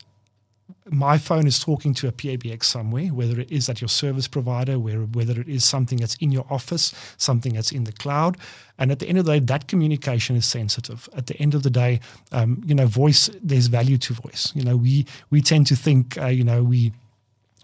my 0.90 1.18
phone 1.18 1.46
is 1.46 1.58
talking 1.60 1.94
to 1.94 2.08
a 2.08 2.12
PABX 2.12 2.64
somewhere, 2.64 3.06
whether 3.06 3.40
it 3.40 3.50
is 3.50 3.68
at 3.68 3.80
your 3.80 3.88
service 3.88 4.26
provider, 4.26 4.78
where, 4.78 5.00
whether 5.00 5.40
it 5.40 5.48
is 5.48 5.64
something 5.64 5.98
that's 5.98 6.16
in 6.16 6.32
your 6.32 6.44
office, 6.50 6.92
something 7.16 7.54
that's 7.54 7.70
in 7.70 7.84
the 7.84 7.92
cloud. 7.92 8.36
And 8.78 8.90
at 8.90 8.98
the 8.98 9.06
end 9.06 9.18
of 9.18 9.24
the 9.24 9.32
day, 9.32 9.38
that 9.40 9.68
communication 9.68 10.36
is 10.36 10.46
sensitive. 10.46 11.08
At 11.16 11.26
the 11.26 11.36
end 11.38 11.54
of 11.54 11.62
the 11.62 11.70
day, 11.70 12.00
um, 12.32 12.62
you 12.66 12.74
know, 12.74 12.86
voice, 12.86 13.30
there's 13.42 13.68
value 13.68 13.98
to 13.98 14.14
voice. 14.14 14.52
You 14.54 14.64
know, 14.64 14.76
we 14.76 15.06
we 15.30 15.42
tend 15.42 15.66
to 15.68 15.76
think, 15.76 16.18
uh, 16.18 16.26
you 16.26 16.44
know, 16.44 16.64
we 16.64 16.92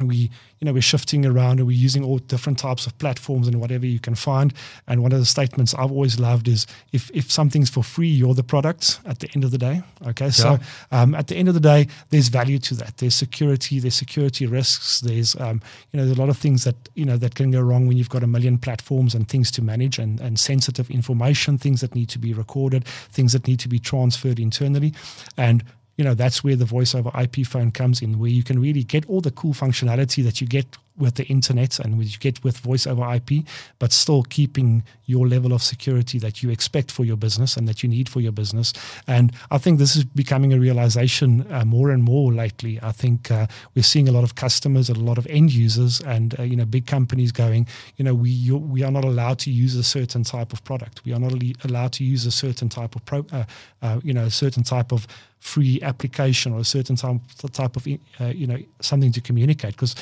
we 0.01 0.31
you 0.59 0.65
know 0.65 0.73
we're 0.73 0.83
shifting 0.83 1.25
around 1.25 1.59
and 1.59 1.67
we're 1.67 1.77
using 1.77 2.05
all 2.05 2.19
different 2.19 2.59
types 2.59 2.87
of 2.87 2.97
platforms 2.99 3.47
and 3.47 3.61
whatever 3.61 3.87
you 3.87 3.99
can 3.99 4.15
find. 4.15 4.53
And 4.87 5.03
one 5.03 5.13
of 5.13 5.19
the 5.19 5.27
statements 5.27 5.75
i've 5.75 5.91
always 5.91 6.19
loved 6.19 6.49
is 6.49 6.67
if 6.93 7.11
if 7.15 7.31
something's 7.31 7.71
for 7.71 7.83
free 7.83 8.09
you're 8.09 8.35
the 8.35 8.43
product 8.43 9.01
at 9.05 9.21
the 9.21 9.31
end 9.35 9.45
of 9.45 9.51
the 9.51 9.59
day. 9.59 9.83
Okay 10.07 10.31
so 10.31 10.59
um, 10.93 11.15
at 11.15 11.29
the 11.29 11.37
end 11.37 11.49
of 11.49 11.55
the 11.55 11.61
day 11.61 11.89
there's 12.11 12.29
value 12.29 12.59
to 12.59 12.75
that. 12.75 12.97
There's 12.99 13.15
security 13.15 13.79
there's 13.81 13.95
security 13.95 14.47
risks 14.47 15.01
there's 15.01 15.39
um, 15.41 15.61
you 15.93 15.99
know 15.99 16.05
there's 16.05 16.19
a 16.19 16.21
lot 16.21 16.29
of 16.29 16.39
things 16.39 16.65
that 16.65 16.77
you 16.95 17.05
know 17.05 17.17
that 17.17 17.35
can 17.35 17.51
go 17.51 17.61
wrong 17.61 17.87
when 17.87 17.97
you've 17.97 18.11
got 18.11 18.23
a 18.23 18.27
million 18.27 18.59
platforms 18.59 19.15
and 19.15 19.29
things 19.29 19.51
to 19.53 19.63
manage 19.63 19.99
and, 19.99 20.21
and 20.21 20.39
sensitive 20.39 20.91
information 20.91 21.59
things 21.59 21.81
that 21.81 21.95
need 21.95 22.09
to 22.09 22.19
be 22.19 22.33
recorded 22.33 22.85
things 22.85 23.33
that 23.33 23.47
need 23.47 23.61
to 23.61 23.69
be 23.69 23.79
transferred 23.79 24.39
internally. 24.39 24.93
And 25.37 25.65
you 25.97 26.05
know 26.05 26.15
that's 26.15 26.45
where 26.45 26.57
the 26.57 26.65
voice 26.65 26.95
over 26.95 27.11
IP 27.21 27.47
phone 27.47 27.71
comes 27.71 28.03
in, 28.03 28.19
where 28.19 28.31
you 28.31 28.43
can 28.43 28.59
really 28.61 28.85
get 28.85 29.07
all 29.07 29.21
the 29.21 29.31
cool 29.31 29.55
functionality 29.55 30.23
that 30.25 30.41
you 30.41 30.47
get 30.47 30.67
with 30.99 31.15
the 31.17 31.25
internet 31.25 31.79
and 31.79 31.97
what 31.97 32.07
you 32.07 32.19
get 32.19 32.43
with 32.43 32.59
voice 32.59 32.87
over 32.87 33.15
IP, 33.15 33.45
but 33.79 33.93
still 33.93 34.23
keeping 34.23 34.83
your 35.07 35.29
level 35.29 35.53
of 35.53 35.63
security 35.63 36.19
that 36.19 36.43
you 36.43 36.51
expect 36.51 36.91
for 36.91 37.05
your 37.05 37.17
business 37.17 37.57
and 37.57 37.69
that 37.69 37.83
you 37.83 37.89
need 37.89 38.09
for 38.09 38.21
your 38.21 38.33
business. 38.33 38.73
And 39.07 39.33
I 39.51 39.59
think 39.59 39.79
this 39.79 39.97
is 39.97 40.05
becoming 40.05 40.53
a 40.53 40.59
realization 40.59 41.47
uh, 41.53 41.65
more 41.65 41.91
and 41.91 42.03
more 42.03 42.33
lately. 42.33 42.79
I 42.83 42.93
think 42.93 43.31
uh, 43.31 43.47
we're 43.75 43.83
seeing 43.83 44.09
a 44.09 44.13
lot 44.13 44.25
of 44.25 44.35
customers 44.35 44.89
and 44.89 44.99
a 44.99 45.03
lot 45.03 45.19
of 45.19 45.27
end 45.29 45.53
users 45.53 46.01
and 46.01 46.39
uh, 46.39 46.43
you 46.43 46.57
know 46.57 46.65
big 46.65 46.87
companies 46.87 47.33
going, 47.33 47.67
you 47.97 48.05
know, 48.05 48.15
we 48.15 48.51
we 48.51 48.83
are 48.83 48.91
not 48.91 49.05
allowed 49.05 49.39
to 49.41 49.51
use 49.51 49.75
a 49.77 49.83
certain 49.83 50.25
type 50.25 50.53
of 50.53 50.65
product. 50.65 51.03
We 51.05 51.13
are 51.13 51.21
not 51.21 51.33
allowed 51.65 51.93
to 51.93 52.05
use 52.05 52.27
a 52.27 52.31
certain 52.31 52.69
type 52.69 52.97
of 52.97 53.05
pro, 53.05 53.25
uh, 53.33 53.45
uh, 53.83 54.01
you 54.03 54.13
know, 54.13 54.25
a 54.25 54.31
certain 54.31 54.63
type 54.63 54.93
of 54.93 55.07
free 55.39 55.81
application 55.83 56.53
or 56.53 56.61
a 56.61 56.65
certain 56.65 56.97
type, 56.97 57.21
type 57.53 57.77
of 57.77 57.87
uh, 58.21 58.27
you 58.27 58.47
know 58.47 58.59
something 58.81 59.13
to 59.13 59.21
communicate 59.21 59.73
because 59.73 59.95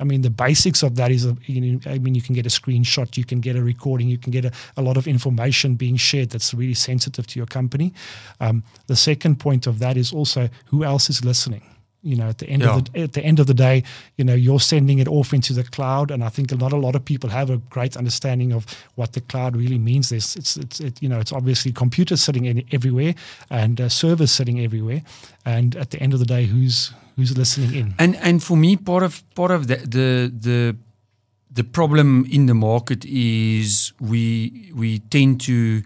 I 0.00 0.04
mean, 0.04 0.22
the 0.22 0.30
basics 0.30 0.82
of 0.82 0.96
that 0.96 1.10
is, 1.10 1.26
a, 1.26 1.36
you 1.44 1.60
know, 1.60 1.80
I 1.86 1.98
mean, 1.98 2.14
you 2.14 2.22
can 2.22 2.34
get 2.34 2.46
a 2.46 2.48
screenshot, 2.48 3.16
you 3.16 3.24
can 3.24 3.40
get 3.40 3.54
a 3.54 3.62
recording, 3.62 4.08
you 4.08 4.18
can 4.18 4.32
get 4.32 4.44
a, 4.44 4.52
a 4.76 4.82
lot 4.82 4.96
of 4.96 5.06
information 5.06 5.74
being 5.74 5.96
shared 5.96 6.30
that's 6.30 6.54
really 6.54 6.74
sensitive 6.74 7.26
to 7.28 7.38
your 7.38 7.46
company. 7.46 7.92
Um, 8.40 8.64
the 8.86 8.96
second 8.96 9.38
point 9.38 9.66
of 9.66 9.78
that 9.78 9.96
is 9.96 10.12
also 10.12 10.48
who 10.66 10.84
else 10.84 11.10
is 11.10 11.24
listening. 11.24 11.62
You 12.02 12.16
know, 12.16 12.28
at 12.28 12.38
the 12.38 12.48
end 12.48 12.62
Yeah. 12.62 12.76
of 12.76 12.84
the 12.92 13.00
at 13.02 13.12
the 13.12 13.22
end 13.22 13.40
of 13.40 13.46
the 13.46 13.54
day, 13.54 13.82
you 14.16 14.24
know, 14.24 14.34
you're 14.34 14.60
sending 14.60 14.98
it 15.00 15.08
off 15.08 15.32
into 15.34 15.52
the 15.52 15.64
cloud, 15.64 16.10
and 16.10 16.22
I 16.24 16.30
think 16.30 16.50
not 16.58 16.72
a 16.72 16.76
lot 16.76 16.94
of 16.94 17.04
people 17.04 17.28
have 17.30 17.50
a 17.50 17.58
great 17.68 17.96
understanding 17.96 18.52
of 18.54 18.64
what 18.94 19.12
the 19.12 19.20
cloud 19.20 19.54
really 19.56 19.78
means. 19.78 20.08
There's, 20.08 20.34
it's, 20.36 20.56
it's, 20.56 20.80
it, 20.80 21.02
you 21.02 21.08
know, 21.08 21.20
it's 21.20 21.32
obviously 21.32 21.72
computers 21.72 22.22
sitting 22.22 22.46
in 22.46 22.62
everywhere 22.72 23.14
and 23.50 23.80
uh, 23.80 23.88
servers 23.88 24.30
sitting 24.30 24.60
everywhere, 24.60 25.02
and 25.44 25.76
at 25.76 25.90
the 25.90 26.00
end 26.02 26.14
of 26.14 26.18
the 26.20 26.26
day, 26.26 26.46
who's 26.46 26.92
who's 27.16 27.36
listening 27.36 27.74
in? 27.74 27.94
And 27.98 28.16
and 28.16 28.42
for 28.42 28.56
me, 28.56 28.76
part 28.76 29.02
of 29.02 29.22
part 29.34 29.50
of 29.50 29.66
the 29.66 29.76
the 29.76 30.32
the, 30.40 30.76
the 31.54 31.64
problem 31.64 32.24
in 32.30 32.46
the 32.46 32.54
market 32.54 33.04
is 33.04 33.92
we 34.00 34.72
we 34.74 35.00
tend 35.10 35.40
to 35.42 35.82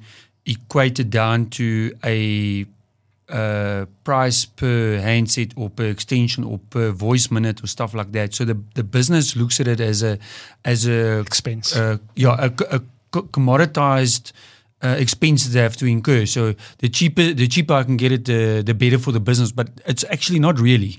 equate 0.47 1.00
it 1.00 1.11
down 1.11 1.47
to 1.50 1.90
a 2.04 2.66
uh, 3.35 3.87
price 4.05 4.45
per 4.45 5.00
handset 5.00 5.53
or 5.57 5.69
per 5.69 5.88
extension 5.91 6.45
or 6.45 6.59
per 6.71 6.91
voice 6.91 7.31
minute 7.31 7.62
or 7.62 7.67
stuff 7.67 7.95
like 7.95 8.12
that. 8.12 8.35
So 8.35 8.45
the 8.45 8.57
the 8.75 8.85
business 8.85 9.35
looks 9.35 9.61
at 9.61 9.67
it 9.67 9.81
as 9.81 10.03
a 10.03 10.19
as 10.64 10.87
a 10.87 11.21
expense. 11.21 11.76
Uh, 11.76 11.99
yeah, 12.14 12.37
a, 12.38 12.50
a 12.71 12.81
commoditized 13.11 14.33
uh, 14.85 14.97
expenses 14.99 15.53
they 15.53 15.61
have 15.61 15.76
to 15.76 15.87
incur. 15.87 16.26
So 16.26 16.55
the 16.79 16.88
cheaper 16.88 17.35
the 17.35 17.49
cheaper 17.49 17.75
I 17.75 17.83
can 17.85 17.97
get 17.97 18.12
it, 18.12 18.25
the 18.25 18.62
the 18.64 18.75
better 18.75 18.99
for 18.99 19.12
the 19.12 19.21
business. 19.21 19.53
But 19.53 19.69
it's 19.87 20.05
actually 20.05 20.38
not 20.38 20.61
really. 20.61 20.97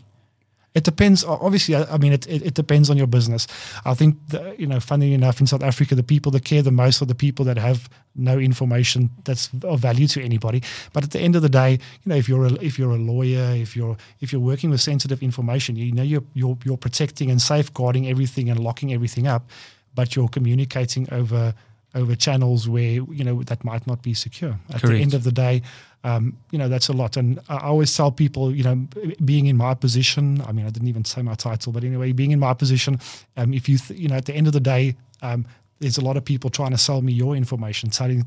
It 0.75 0.83
depends. 0.83 1.23
Obviously, 1.23 1.75
I 1.75 1.97
mean, 1.97 2.11
it, 2.11 2.27
it, 2.27 2.47
it, 2.47 2.53
depends 2.53 2.89
on 2.89 2.97
your 2.97 3.07
business. 3.07 3.47
I 3.85 3.93
think, 3.93 4.17
the, 4.27 4.55
you 4.59 4.67
know, 4.67 4.81
funny 4.81 5.13
enough, 5.13 5.39
in 5.39 5.47
South 5.47 5.63
Africa, 5.63 5.95
the 5.95 6.03
people 6.03 6.33
that 6.33 6.43
care 6.43 6.61
the 6.61 6.69
most 6.69 7.01
are 7.01 7.05
the 7.05 7.15
people 7.15 7.45
that 7.45 7.57
have 7.57 7.89
no 8.13 8.37
information 8.37 9.09
that's 9.23 9.49
of 9.63 9.79
value 9.79 10.07
to 10.07 10.21
anybody. 10.21 10.61
But 10.91 11.05
at 11.05 11.11
the 11.11 11.19
end 11.21 11.37
of 11.37 11.41
the 11.41 11.49
day, 11.49 11.71
you 11.71 12.09
know, 12.09 12.15
if 12.15 12.27
you're 12.27 12.45
a, 12.45 12.53
if 12.55 12.77
you're 12.77 12.91
a 12.91 12.97
lawyer, 12.97 13.55
if 13.55 13.73
you're 13.73 13.95
if 14.19 14.33
you're 14.33 14.41
working 14.41 14.69
with 14.69 14.81
sensitive 14.81 15.23
information, 15.23 15.77
you 15.77 15.93
know, 15.93 16.03
you're 16.03 16.23
you're, 16.33 16.57
you're 16.65 16.77
protecting 16.77 17.31
and 17.31 17.41
safeguarding 17.41 18.09
everything 18.09 18.49
and 18.49 18.59
locking 18.59 18.93
everything 18.93 19.27
up, 19.27 19.49
but 19.93 20.15
you're 20.15 20.27
communicating 20.27 21.07
over 21.13 21.53
over 21.95 22.15
channels 22.15 22.67
where 22.67 22.91
you 22.91 23.23
know 23.23 23.41
that 23.43 23.63
might 23.63 23.87
not 23.87 24.01
be 24.01 24.13
secure. 24.13 24.59
At 24.69 24.81
Correct. 24.81 24.87
the 24.87 25.01
end 25.01 25.13
of 25.13 25.23
the 25.23 25.31
day, 25.31 25.61
um, 26.05 26.37
you 26.51 26.59
know 26.59 26.69
that's 26.69 26.87
a 26.87 26.93
lot. 26.93 27.17
And 27.17 27.39
I 27.49 27.57
always 27.57 27.95
tell 27.97 28.11
people, 28.11 28.55
you 28.55 28.63
know, 28.63 28.87
being 29.25 29.47
in 29.47 29.57
my 29.57 29.73
position. 29.73 30.41
I 30.47 30.51
mean, 30.51 30.65
I 30.65 30.69
didn't 30.69 30.87
even 30.87 31.03
say 31.03 31.21
my 31.23 31.33
title, 31.33 31.73
but 31.73 31.83
anyway, 31.83 32.11
being 32.11 32.31
in 32.31 32.39
my 32.39 32.53
position, 32.53 32.99
um, 33.35 33.53
if 33.53 33.67
you 33.67 33.77
th- 33.79 33.99
you 33.99 34.07
know, 34.07 34.15
at 34.15 34.25
the 34.25 34.33
end 34.33 34.45
of 34.47 34.53
the 34.53 34.59
day, 34.59 34.95
um, 35.23 35.47
there's 35.79 35.97
a 35.97 36.01
lot 36.01 36.15
of 36.15 36.23
people 36.23 36.49
trying 36.49 36.71
to 36.71 36.77
sell 36.77 37.01
me 37.01 37.11
your 37.11 37.35
information, 37.35 37.89
telling, 37.89 38.23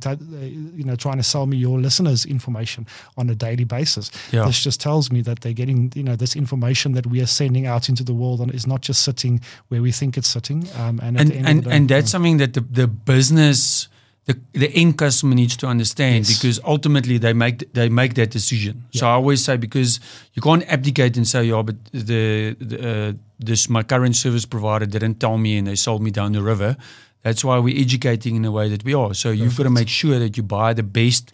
you 0.76 0.84
know, 0.84 0.96
trying 0.96 1.16
to 1.16 1.22
sell 1.22 1.46
me 1.46 1.56
your 1.56 1.80
listeners' 1.80 2.26
information 2.26 2.86
on 3.16 3.30
a 3.30 3.34
daily 3.34 3.64
basis. 3.64 4.10
Yeah. 4.32 4.44
This 4.44 4.62
just 4.62 4.80
tells 4.80 5.10
me 5.10 5.22
that 5.22 5.40
they're 5.40 5.54
getting, 5.54 5.92
you 5.94 6.02
know, 6.02 6.16
this 6.16 6.36
information 6.36 6.92
that 6.92 7.06
we 7.06 7.22
are 7.22 7.26
sending 7.26 7.66
out 7.66 7.88
into 7.88 8.04
the 8.04 8.12
world 8.12 8.40
and 8.40 8.52
is 8.52 8.66
not 8.66 8.82
just 8.82 9.02
sitting 9.02 9.40
where 9.68 9.80
we 9.80 9.92
think 9.92 10.18
it's 10.18 10.28
sitting. 10.28 10.68
Um, 10.76 11.00
and 11.02 11.18
and 11.18 11.32
and, 11.32 11.64
day, 11.64 11.70
and, 11.70 11.88
that's 11.88 12.10
something 12.10 12.38
that 12.38 12.54
the, 12.54 12.60
the 12.60 12.86
business. 12.86 13.88
The, 14.28 14.38
the 14.52 14.70
end 14.74 14.98
customer 14.98 15.34
needs 15.34 15.56
to 15.56 15.66
understand 15.66 16.28
yes. 16.28 16.36
because 16.36 16.60
ultimately 16.64 17.16
they 17.18 17.32
make 17.32 17.72
they 17.72 17.88
make 17.88 18.12
that 18.14 18.30
decision. 18.30 18.84
Yeah. 18.90 19.00
So 19.00 19.06
I 19.06 19.12
always 19.12 19.42
say 19.42 19.56
because 19.56 20.00
you 20.34 20.42
can't 20.42 20.64
abdicate 20.70 21.16
and 21.16 21.26
say, 21.26 21.44
yeah, 21.44 21.62
but 21.62 21.76
the, 21.92 22.54
the 22.60 22.78
uh, 23.08 23.12
this 23.38 23.68
my 23.70 23.82
current 23.82 24.16
service 24.16 24.44
provider 24.44 24.86
didn't 24.86 25.18
tell 25.18 25.38
me 25.38 25.56
and 25.56 25.66
they 25.66 25.76
sold 25.76 26.02
me 26.02 26.10
down 26.10 26.32
the 26.32 26.42
river 26.42 26.76
that's 27.22 27.44
why 27.44 27.58
we're 27.58 27.78
educating 27.78 28.36
in 28.36 28.42
the 28.42 28.52
way 28.52 28.68
that 28.68 28.84
we 28.84 28.94
are. 28.94 29.14
So 29.14 29.28
Perfect. 29.28 29.42
you've 29.42 29.56
got 29.56 29.64
to 29.64 29.70
make 29.70 29.88
sure 29.88 30.18
that 30.18 30.36
you 30.36 30.42
buy 30.42 30.72
the 30.72 30.82
best 30.82 31.32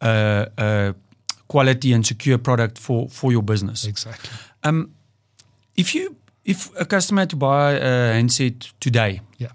uh, 0.00 0.46
uh, 0.56 0.92
quality 1.48 1.92
and 1.92 2.06
secure 2.06 2.38
product 2.38 2.78
for, 2.78 3.08
for 3.08 3.32
your 3.32 3.42
business. 3.42 3.84
Exactly. 3.86 4.30
Um, 4.62 4.92
if 5.76 5.94
you 5.94 6.16
if 6.44 6.70
a 6.78 6.84
customer 6.84 7.22
had 7.22 7.30
to 7.30 7.36
buy 7.36 7.72
a 7.72 8.12
handset 8.12 8.72
today, 8.78 9.20
yeah. 9.38 9.48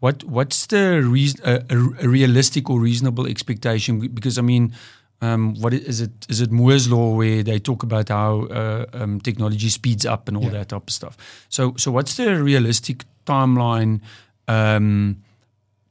What 0.00 0.24
what's 0.24 0.66
the 0.66 1.02
reason 1.02 1.40
a, 1.44 1.62
a 1.70 2.08
realistic 2.08 2.68
or 2.68 2.80
reasonable 2.80 3.26
expectation? 3.26 4.00
Because 4.08 4.38
I 4.38 4.42
mean, 4.42 4.74
um, 5.22 5.54
what 5.60 5.72
is 5.72 6.00
it? 6.00 6.26
Is 6.28 6.40
it 6.40 6.50
Moore's 6.50 6.90
law 6.90 7.14
where 7.14 7.42
they 7.42 7.58
talk 7.58 7.82
about 7.82 8.10
how 8.10 8.42
uh, 8.44 8.84
um, 8.92 9.20
technology 9.20 9.70
speeds 9.70 10.04
up 10.04 10.28
and 10.28 10.36
all 10.36 10.44
yeah. 10.44 10.50
that 10.50 10.68
type 10.68 10.82
of 10.86 10.92
stuff? 10.92 11.16
So 11.48 11.74
so 11.76 11.90
what's 11.90 12.16
the 12.16 12.42
realistic 12.42 13.04
timeline 13.24 14.00
um, 14.48 15.22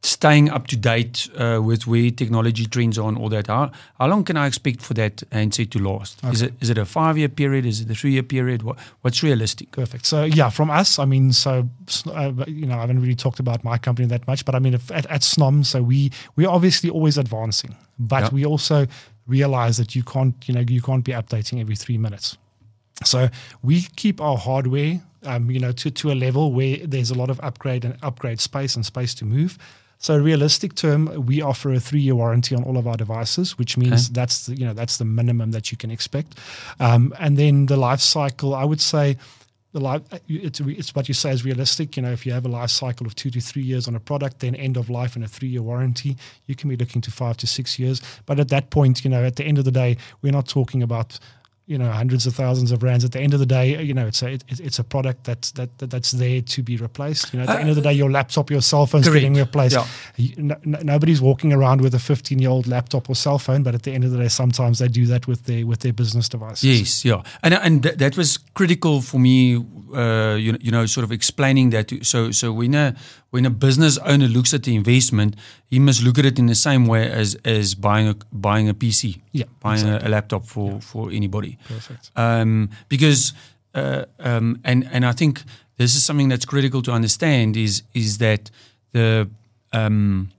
staying 0.05 0.49
up 0.49 0.67
to 0.67 0.77
date 0.77 1.27
uh, 1.35 1.59
with 1.61 1.87
where 1.87 2.11
technology 2.11 2.65
trends 2.65 2.97
are 2.97 3.09
and 3.09 3.17
all 3.17 3.29
that. 3.29 3.47
How, 3.47 3.71
how 3.99 4.07
long 4.07 4.23
can 4.23 4.37
I 4.37 4.47
expect 4.47 4.81
for 4.81 4.93
that 4.93 5.23
handset 5.31 5.71
to 5.71 5.79
last? 5.79 6.23
Okay. 6.23 6.33
Is 6.33 6.41
it 6.41 6.53
is 6.61 6.69
it 6.69 6.77
a 6.77 6.85
five 6.85 7.17
year 7.17 7.29
period? 7.29 7.65
Is 7.65 7.81
it 7.81 7.89
a 7.89 7.95
three 7.95 8.11
year 8.11 8.23
period? 8.23 8.63
What, 8.63 8.77
what's 9.01 9.23
realistic? 9.23 9.71
Perfect. 9.71 10.05
So 10.05 10.23
yeah, 10.23 10.49
from 10.49 10.69
us, 10.69 10.99
I 10.99 11.05
mean, 11.05 11.33
so 11.33 11.67
uh, 12.07 12.31
you 12.47 12.65
know, 12.65 12.77
I 12.77 12.81
haven't 12.81 13.01
really 13.01 13.15
talked 13.15 13.39
about 13.39 13.63
my 13.63 13.77
company 13.77 14.07
that 14.07 14.27
much, 14.27 14.45
but 14.45 14.55
I 14.55 14.59
mean, 14.59 14.75
at, 14.75 15.05
at 15.07 15.21
Snom, 15.21 15.65
so 15.65 15.81
we 15.81 16.11
we're 16.35 16.49
obviously 16.49 16.89
always 16.89 17.17
advancing, 17.17 17.75
but 17.97 18.31
we 18.31 18.45
also 18.45 18.87
realize 19.27 19.77
that 19.77 19.95
you 19.95 20.03
can't 20.03 20.35
you 20.47 20.53
know 20.53 20.63
you 20.67 20.81
can't 20.81 21.03
be 21.03 21.11
updating 21.11 21.59
every 21.59 21.75
three 21.75 21.97
minutes. 21.97 22.37
So 23.03 23.29
we 23.61 23.81
keep 23.95 24.21
our 24.21 24.37
hardware 24.37 25.01
um, 25.25 25.49
you 25.49 25.59
know, 25.59 25.71
to, 25.71 25.91
to 25.91 26.11
a 26.11 26.13
level 26.13 26.51
where 26.51 26.77
there's 26.77 27.09
a 27.09 27.15
lot 27.15 27.29
of 27.29 27.39
upgrade 27.41 27.83
and 27.83 27.97
upgrade 28.03 28.39
space 28.39 28.75
and 28.75 28.85
space 28.85 29.13
to 29.15 29.25
move. 29.25 29.57
So, 29.97 30.17
realistic 30.17 30.75
term, 30.75 31.25
we 31.25 31.41
offer 31.41 31.73
a 31.73 31.79
three-year 31.79 32.15
warranty 32.15 32.55
on 32.55 32.63
all 32.63 32.77
of 32.77 32.87
our 32.87 32.97
devices, 32.97 33.57
which 33.57 33.77
means 33.77 34.07
okay. 34.07 34.13
that's 34.13 34.45
the, 34.45 34.55
you 34.55 34.65
know 34.65 34.73
that's 34.73 34.97
the 34.97 35.05
minimum 35.05 35.51
that 35.51 35.71
you 35.71 35.77
can 35.77 35.91
expect. 35.91 36.37
Um, 36.79 37.13
and 37.19 37.37
then 37.37 37.65
the 37.67 37.77
life 37.77 38.01
cycle, 38.01 38.53
I 38.53 38.65
would 38.65 38.81
say, 38.81 39.17
the 39.71 39.79
life 39.79 40.01
it's, 40.29 40.59
it's 40.61 40.95
what 40.95 41.07
you 41.07 41.13
say 41.13 41.31
is 41.31 41.43
realistic. 41.43 41.97
You 41.97 42.03
know, 42.03 42.11
if 42.11 42.25
you 42.25 42.31
have 42.31 42.45
a 42.45 42.49
life 42.49 42.69
cycle 42.69 43.05
of 43.05 43.15
two 43.15 43.29
to 43.31 43.41
three 43.41 43.61
years 43.61 43.87
on 43.87 43.95
a 43.95 43.99
product, 43.99 44.39
then 44.39 44.55
end 44.55 44.77
of 44.77 44.89
life 44.89 45.15
and 45.15 45.25
a 45.25 45.27
three-year 45.27 45.61
warranty, 45.61 46.17
you 46.45 46.55
can 46.55 46.69
be 46.69 46.77
looking 46.77 47.01
to 47.01 47.11
five 47.11 47.37
to 47.37 47.47
six 47.47 47.77
years. 47.77 48.01
But 48.25 48.39
at 48.39 48.49
that 48.49 48.69
point, 48.69 49.03
you 49.03 49.09
know, 49.09 49.23
at 49.23 49.35
the 49.35 49.43
end 49.43 49.57
of 49.57 49.65
the 49.65 49.71
day, 49.71 49.97
we're 50.21 50.31
not 50.31 50.47
talking 50.47 50.81
about 50.81 51.19
you 51.67 51.77
know 51.77 51.91
hundreds 51.91 52.27
of 52.27 52.35
thousands 52.35 52.71
of 52.71 52.83
rands. 52.83 53.03
At 53.03 53.11
the 53.11 53.19
end 53.19 53.33
of 53.33 53.39
the 53.39 53.45
day, 53.45 53.81
you 53.81 53.93
know 53.93 54.05
it's 54.07 54.21
a 54.21 54.33
it, 54.33 54.43
it's 54.49 54.79
a 54.79 54.83
product 54.83 55.23
that's 55.23 55.51
that, 55.51 55.77
that, 55.79 55.89
that's 55.89 56.11
there 56.11 56.41
to 56.41 56.63
be 56.63 56.77
replaced. 56.77 57.33
You 57.33 57.39
know, 57.39 57.43
at 57.43 57.47
the 57.47 57.55
uh, 57.55 57.59
end 57.59 57.69
of 57.69 57.75
the 57.75 57.81
day, 57.81 57.93
your 57.93 58.11
laptop, 58.11 58.51
your 58.51 58.61
cell 58.61 58.85
phone's 58.85 59.07
correct. 59.07 59.21
getting 59.21 59.35
replaced. 59.35 59.77
Yeah. 60.17 60.33
No, 60.37 60.55
nobody's 60.63 61.21
walking 61.21 61.53
around 61.53 61.81
with 61.81 61.95
a 61.95 61.99
15 61.99 62.39
year 62.39 62.49
old 62.49 62.67
laptop 62.67 63.09
or 63.09 63.15
cell 63.15 63.39
phone, 63.39 63.63
but 63.63 63.73
at 63.73 63.83
the 63.83 63.91
end 63.91 64.03
of 64.03 64.11
the 64.11 64.17
day, 64.17 64.27
sometimes 64.27 64.79
they 64.79 64.87
do 64.87 65.05
that 65.07 65.27
with 65.27 65.45
their 65.45 65.65
with 65.65 65.79
their 65.79 65.93
business 65.93 66.29
devices. 66.29 66.63
Yes, 66.63 67.05
yeah, 67.05 67.23
and 67.41 67.53
and 67.53 67.83
th- 67.83 67.97
that 67.97 68.15
was 68.15 68.37
critical 68.37 69.01
for 69.01 69.19
me. 69.19 69.63
Uh, 69.93 70.35
you 70.35 70.57
you 70.61 70.71
know, 70.71 70.85
sort 70.85 71.03
of 71.03 71.11
explaining 71.11 71.71
that. 71.71 71.87
To, 71.87 72.03
so 72.03 72.31
so 72.31 72.53
when 72.53 72.75
a 72.75 72.95
when 73.35 73.45
a 73.45 73.49
business 73.49 73.97
owner 73.97 74.29
looks 74.29 74.53
at 74.53 74.63
the 74.63 74.73
investment, 74.73 75.35
he 75.67 75.77
must 75.77 76.01
look 76.01 76.17
at 76.17 76.25
it 76.25 76.39
in 76.39 76.45
the 76.45 76.55
same 76.55 76.85
way 76.85 77.11
as 77.11 77.35
as 77.43 77.75
buying 77.75 78.07
a 78.07 78.15
buying 78.31 78.69
a 78.69 78.73
PC, 78.73 79.19
yeah, 79.33 79.43
buying 79.59 79.81
exactly. 79.81 80.07
a, 80.07 80.09
a, 80.09 80.15
laptop 80.15 80.45
for 80.45 80.71
yeah. 80.71 80.79
for 80.79 81.11
anybody. 81.11 81.57
Perfect. 81.67 82.11
Um, 82.15 82.69
because 82.87 83.33
uh, 83.73 84.05
um, 84.21 84.61
and 84.63 84.87
and 84.89 85.05
I 85.05 85.11
think 85.11 85.43
this 85.75 85.95
is 85.95 86.03
something 86.05 86.29
that's 86.29 86.45
critical 86.45 86.81
to 86.83 86.91
understand 86.93 87.57
is 87.57 87.83
is 87.93 88.19
that 88.19 88.49
the 88.93 89.29
um, 89.73 90.31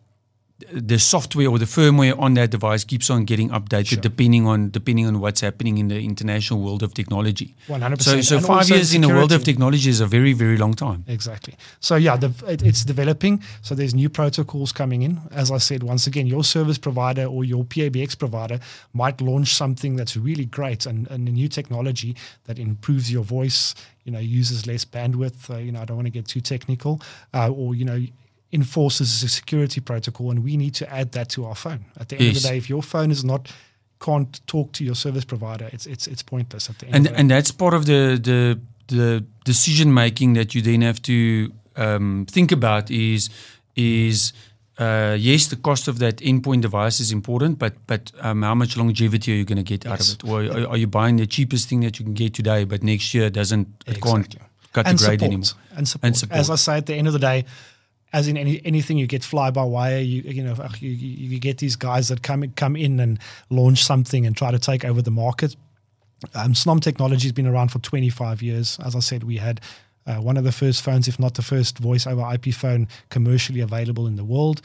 the 0.72 0.98
software 0.98 1.48
or 1.48 1.58
the 1.58 1.66
firmware 1.66 2.18
on 2.18 2.32
that 2.34 2.50
device 2.50 2.82
keeps 2.82 3.10
on 3.10 3.25
getting 3.25 3.50
updated 3.50 3.86
sure. 3.88 4.00
depending 4.00 4.46
on 4.46 4.70
depending 4.70 5.06
on 5.06 5.20
what's 5.20 5.42
happening 5.42 5.76
in 5.76 5.88
the 5.88 6.00
international 6.02 6.60
world 6.62 6.82
of 6.82 6.94
technology. 6.94 7.54
One 7.66 7.82
hundred 7.82 7.98
percent. 7.98 8.25
So, 8.25 8.38
so 8.38 8.46
five 8.46 8.68
years 8.70 8.88
security. 8.88 8.96
in 8.96 9.02
the 9.02 9.08
world 9.08 9.32
of 9.32 9.44
technology 9.44 9.90
is 9.90 10.00
a 10.00 10.06
very 10.06 10.32
very 10.32 10.56
long 10.56 10.72
time. 10.72 11.04
Exactly. 11.08 11.56
So 11.80 11.96
yeah, 11.96 12.16
the, 12.16 12.32
it, 12.48 12.62
it's 12.62 12.84
developing. 12.84 13.42
So 13.60 13.75
there's 13.75 13.94
new 13.94 14.08
protocols 14.08 14.72
coming 14.72 15.02
in. 15.02 15.20
As 15.30 15.50
I 15.50 15.58
said, 15.58 15.82
once 15.82 16.06
again, 16.06 16.26
your 16.26 16.42
service 16.42 16.78
provider 16.78 17.26
or 17.26 17.44
your 17.44 17.64
PABX 17.64 18.18
provider 18.18 18.58
might 18.94 19.20
launch 19.20 19.54
something 19.54 19.96
that's 19.96 20.16
really 20.16 20.46
great 20.46 20.86
and, 20.86 21.06
and 21.10 21.28
a 21.28 21.32
new 21.32 21.48
technology 21.48 22.16
that 22.44 22.58
improves 22.58 23.12
your 23.12 23.25
voice. 23.25 23.75
You 24.04 24.12
know, 24.12 24.20
uses 24.20 24.66
less 24.66 24.84
bandwidth. 24.84 25.50
Uh, 25.50 25.58
you 25.58 25.72
know, 25.72 25.82
I 25.82 25.84
don't 25.84 25.96
want 25.96 26.06
to 26.06 26.12
get 26.12 26.28
too 26.28 26.40
technical, 26.40 27.02
uh, 27.34 27.50
or 27.50 27.75
you 27.75 27.84
know 27.84 28.06
enforces 28.56 29.22
a 29.22 29.28
security 29.28 29.80
protocol, 29.80 30.30
and 30.30 30.42
we 30.42 30.56
need 30.56 30.75
to 30.75 30.84
add 30.92 31.08
that 31.12 31.28
to 31.28 31.44
our 31.44 31.54
phone. 31.54 31.84
At 32.00 32.08
the 32.08 32.16
end 32.16 32.25
yes. 32.25 32.36
of 32.36 32.42
the 32.42 32.48
day, 32.48 32.56
if 32.56 32.68
your 32.68 32.82
phone 32.82 33.10
is 33.10 33.22
not 33.22 33.52
can't 33.98 34.46
talk 34.46 34.72
to 34.72 34.84
your 34.84 34.94
service 34.94 35.25
provider, 35.25 35.68
it's 35.72 35.86
it's 35.86 36.06
it's 36.06 36.22
pointless 36.22 36.68
at 36.70 36.78
the 36.78 36.86
end. 36.86 36.94
And 37.06 37.16
and 37.18 37.30
that's 37.30 37.52
part 37.52 37.75
of 37.75 37.84
the 37.84 38.18
the 38.30 38.58
the 38.96 39.25
decision 39.44 39.92
making 39.92 40.34
that 40.34 40.54
you 40.54 40.62
then 40.62 40.82
have 40.82 41.00
to 41.02 41.52
um, 41.76 42.26
think 42.30 42.52
about 42.52 42.90
is 42.90 43.30
is. 43.75 44.32
Uh, 44.78 45.16
yes, 45.18 45.46
the 45.46 45.56
cost 45.56 45.88
of 45.88 45.98
that 45.98 46.16
endpoint 46.16 46.60
device 46.60 47.00
is 47.00 47.10
important, 47.10 47.58
but 47.58 47.72
but 47.86 48.12
um, 48.20 48.42
how 48.42 48.54
much 48.54 48.76
longevity 48.76 49.32
are 49.32 49.36
you 49.36 49.44
going 49.44 49.64
to 49.64 49.70
get 49.76 49.84
yes. 49.84 49.92
out 49.92 50.00
of 50.00 50.08
it? 50.14 50.30
Or 50.30 50.36
are, 50.42 50.68
are, 50.72 50.76
you 50.76 50.86
buying 50.86 51.16
the 51.16 51.26
cheapest 51.26 51.66
thing 51.66 51.80
that 51.80 51.98
you 51.98 52.04
can 52.04 52.12
get 52.12 52.34
today, 52.34 52.64
but 52.64 52.82
next 52.82 53.14
year 53.14 53.26
it 53.26 53.32
doesn't 53.32 53.68
it 53.86 53.96
exactly. 53.96 54.10
can't 54.10 54.36
cut 54.75 54.86
and 54.86 54.98
the 54.98 55.06
grade 55.06 55.20
support. 55.20 55.32
anymore? 55.32 55.48
And 55.76 55.88
support. 55.88 56.06
and 56.06 56.16
support. 56.16 56.40
As 56.40 56.50
I 56.50 56.56
say, 56.56 56.76
at 56.76 56.84
the 56.84 56.94
end 56.94 57.06
of 57.06 57.14
the 57.14 57.18
day, 57.18 57.46
as 58.16 58.28
in 58.28 58.38
any, 58.38 58.62
anything 58.64 58.96
you 58.96 59.06
get 59.06 59.23
fly 59.23 59.50
by 59.50 59.62
wire 59.62 59.99
you 59.99 60.23
you 60.23 60.42
know 60.42 60.56
you, 60.80 60.90
you 60.90 61.38
get 61.38 61.58
these 61.58 61.76
guys 61.76 62.08
that 62.08 62.23
come 62.23 62.50
come 62.56 62.75
in 62.75 62.99
and 62.99 63.18
launch 63.50 63.85
something 63.85 64.25
and 64.26 64.35
try 64.35 64.50
to 64.50 64.58
take 64.58 64.85
over 64.85 65.02
the 65.02 65.11
market. 65.11 65.54
Um, 66.35 66.54
Snom 66.54 66.80
technology 66.80 67.25
has 67.28 67.32
been 67.32 67.46
around 67.46 67.70
for 67.70 67.78
25 67.80 68.40
years. 68.40 68.78
As 68.82 68.96
I 68.96 69.00
said 69.00 69.23
we 69.23 69.37
had 69.37 69.61
uh, 70.06 70.16
one 70.16 70.38
of 70.38 70.44
the 70.44 70.52
first 70.52 70.82
phones 70.82 71.08
if 71.08 71.18
not 71.18 71.35
the 71.35 71.42
first 71.42 71.78
voice 71.78 72.06
over 72.06 72.26
IP 72.32 72.54
phone 72.54 72.88
commercially 73.11 73.61
available 73.61 74.06
in 74.06 74.16
the 74.16 74.25
world. 74.25 74.62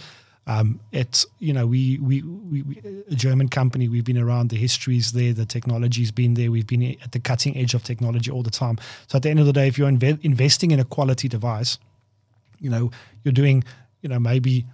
Um, 0.47 0.79
it's 0.93 1.25
you 1.39 1.51
know 1.51 1.67
we, 1.67 1.99
we 1.99 2.21
we, 2.21 2.61
we 2.61 3.03
a 3.11 3.15
German 3.15 3.49
company 3.49 3.89
we've 3.89 4.05
been 4.05 4.17
around 4.17 4.49
the 4.49 4.55
history's 4.55 5.11
there 5.11 5.33
the 5.33 5.45
technology's 5.45 6.11
been 6.11 6.35
there 6.35 6.49
we've 6.49 6.65
been 6.65 6.95
at 7.03 7.11
the 7.11 7.19
cutting 7.19 7.57
edge 7.57 7.73
of 7.73 7.83
technology 7.83 8.31
all 8.31 8.43
the 8.43 8.49
time. 8.49 8.77
So 9.07 9.17
at 9.17 9.23
the 9.23 9.29
end 9.29 9.41
of 9.41 9.45
the 9.45 9.53
day 9.53 9.67
if 9.67 9.77
you're 9.77 9.91
inve- 9.91 10.23
investing 10.23 10.71
in 10.71 10.79
a 10.79 10.85
quality 10.85 11.27
device 11.27 11.77
you 12.61 12.69
know, 12.69 12.91
you're 13.23 13.33
doing, 13.33 13.63
you 14.01 14.09
know, 14.09 14.19
maybe 14.19 14.65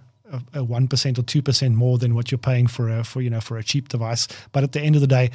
a 0.54 0.62
one 0.62 0.88
percent 0.88 1.18
or 1.18 1.22
two 1.22 1.42
percent 1.42 1.74
more 1.74 1.98
than 1.98 2.14
what 2.14 2.30
you're 2.30 2.38
paying 2.38 2.66
for 2.66 2.88
a 2.88 3.04
for 3.04 3.20
you 3.20 3.30
know 3.30 3.40
for 3.40 3.56
a 3.56 3.62
cheap 3.62 3.88
device. 3.88 4.28
But 4.52 4.62
at 4.62 4.72
the 4.72 4.80
end 4.80 4.94
of 4.94 5.00
the 5.00 5.06
day, 5.06 5.30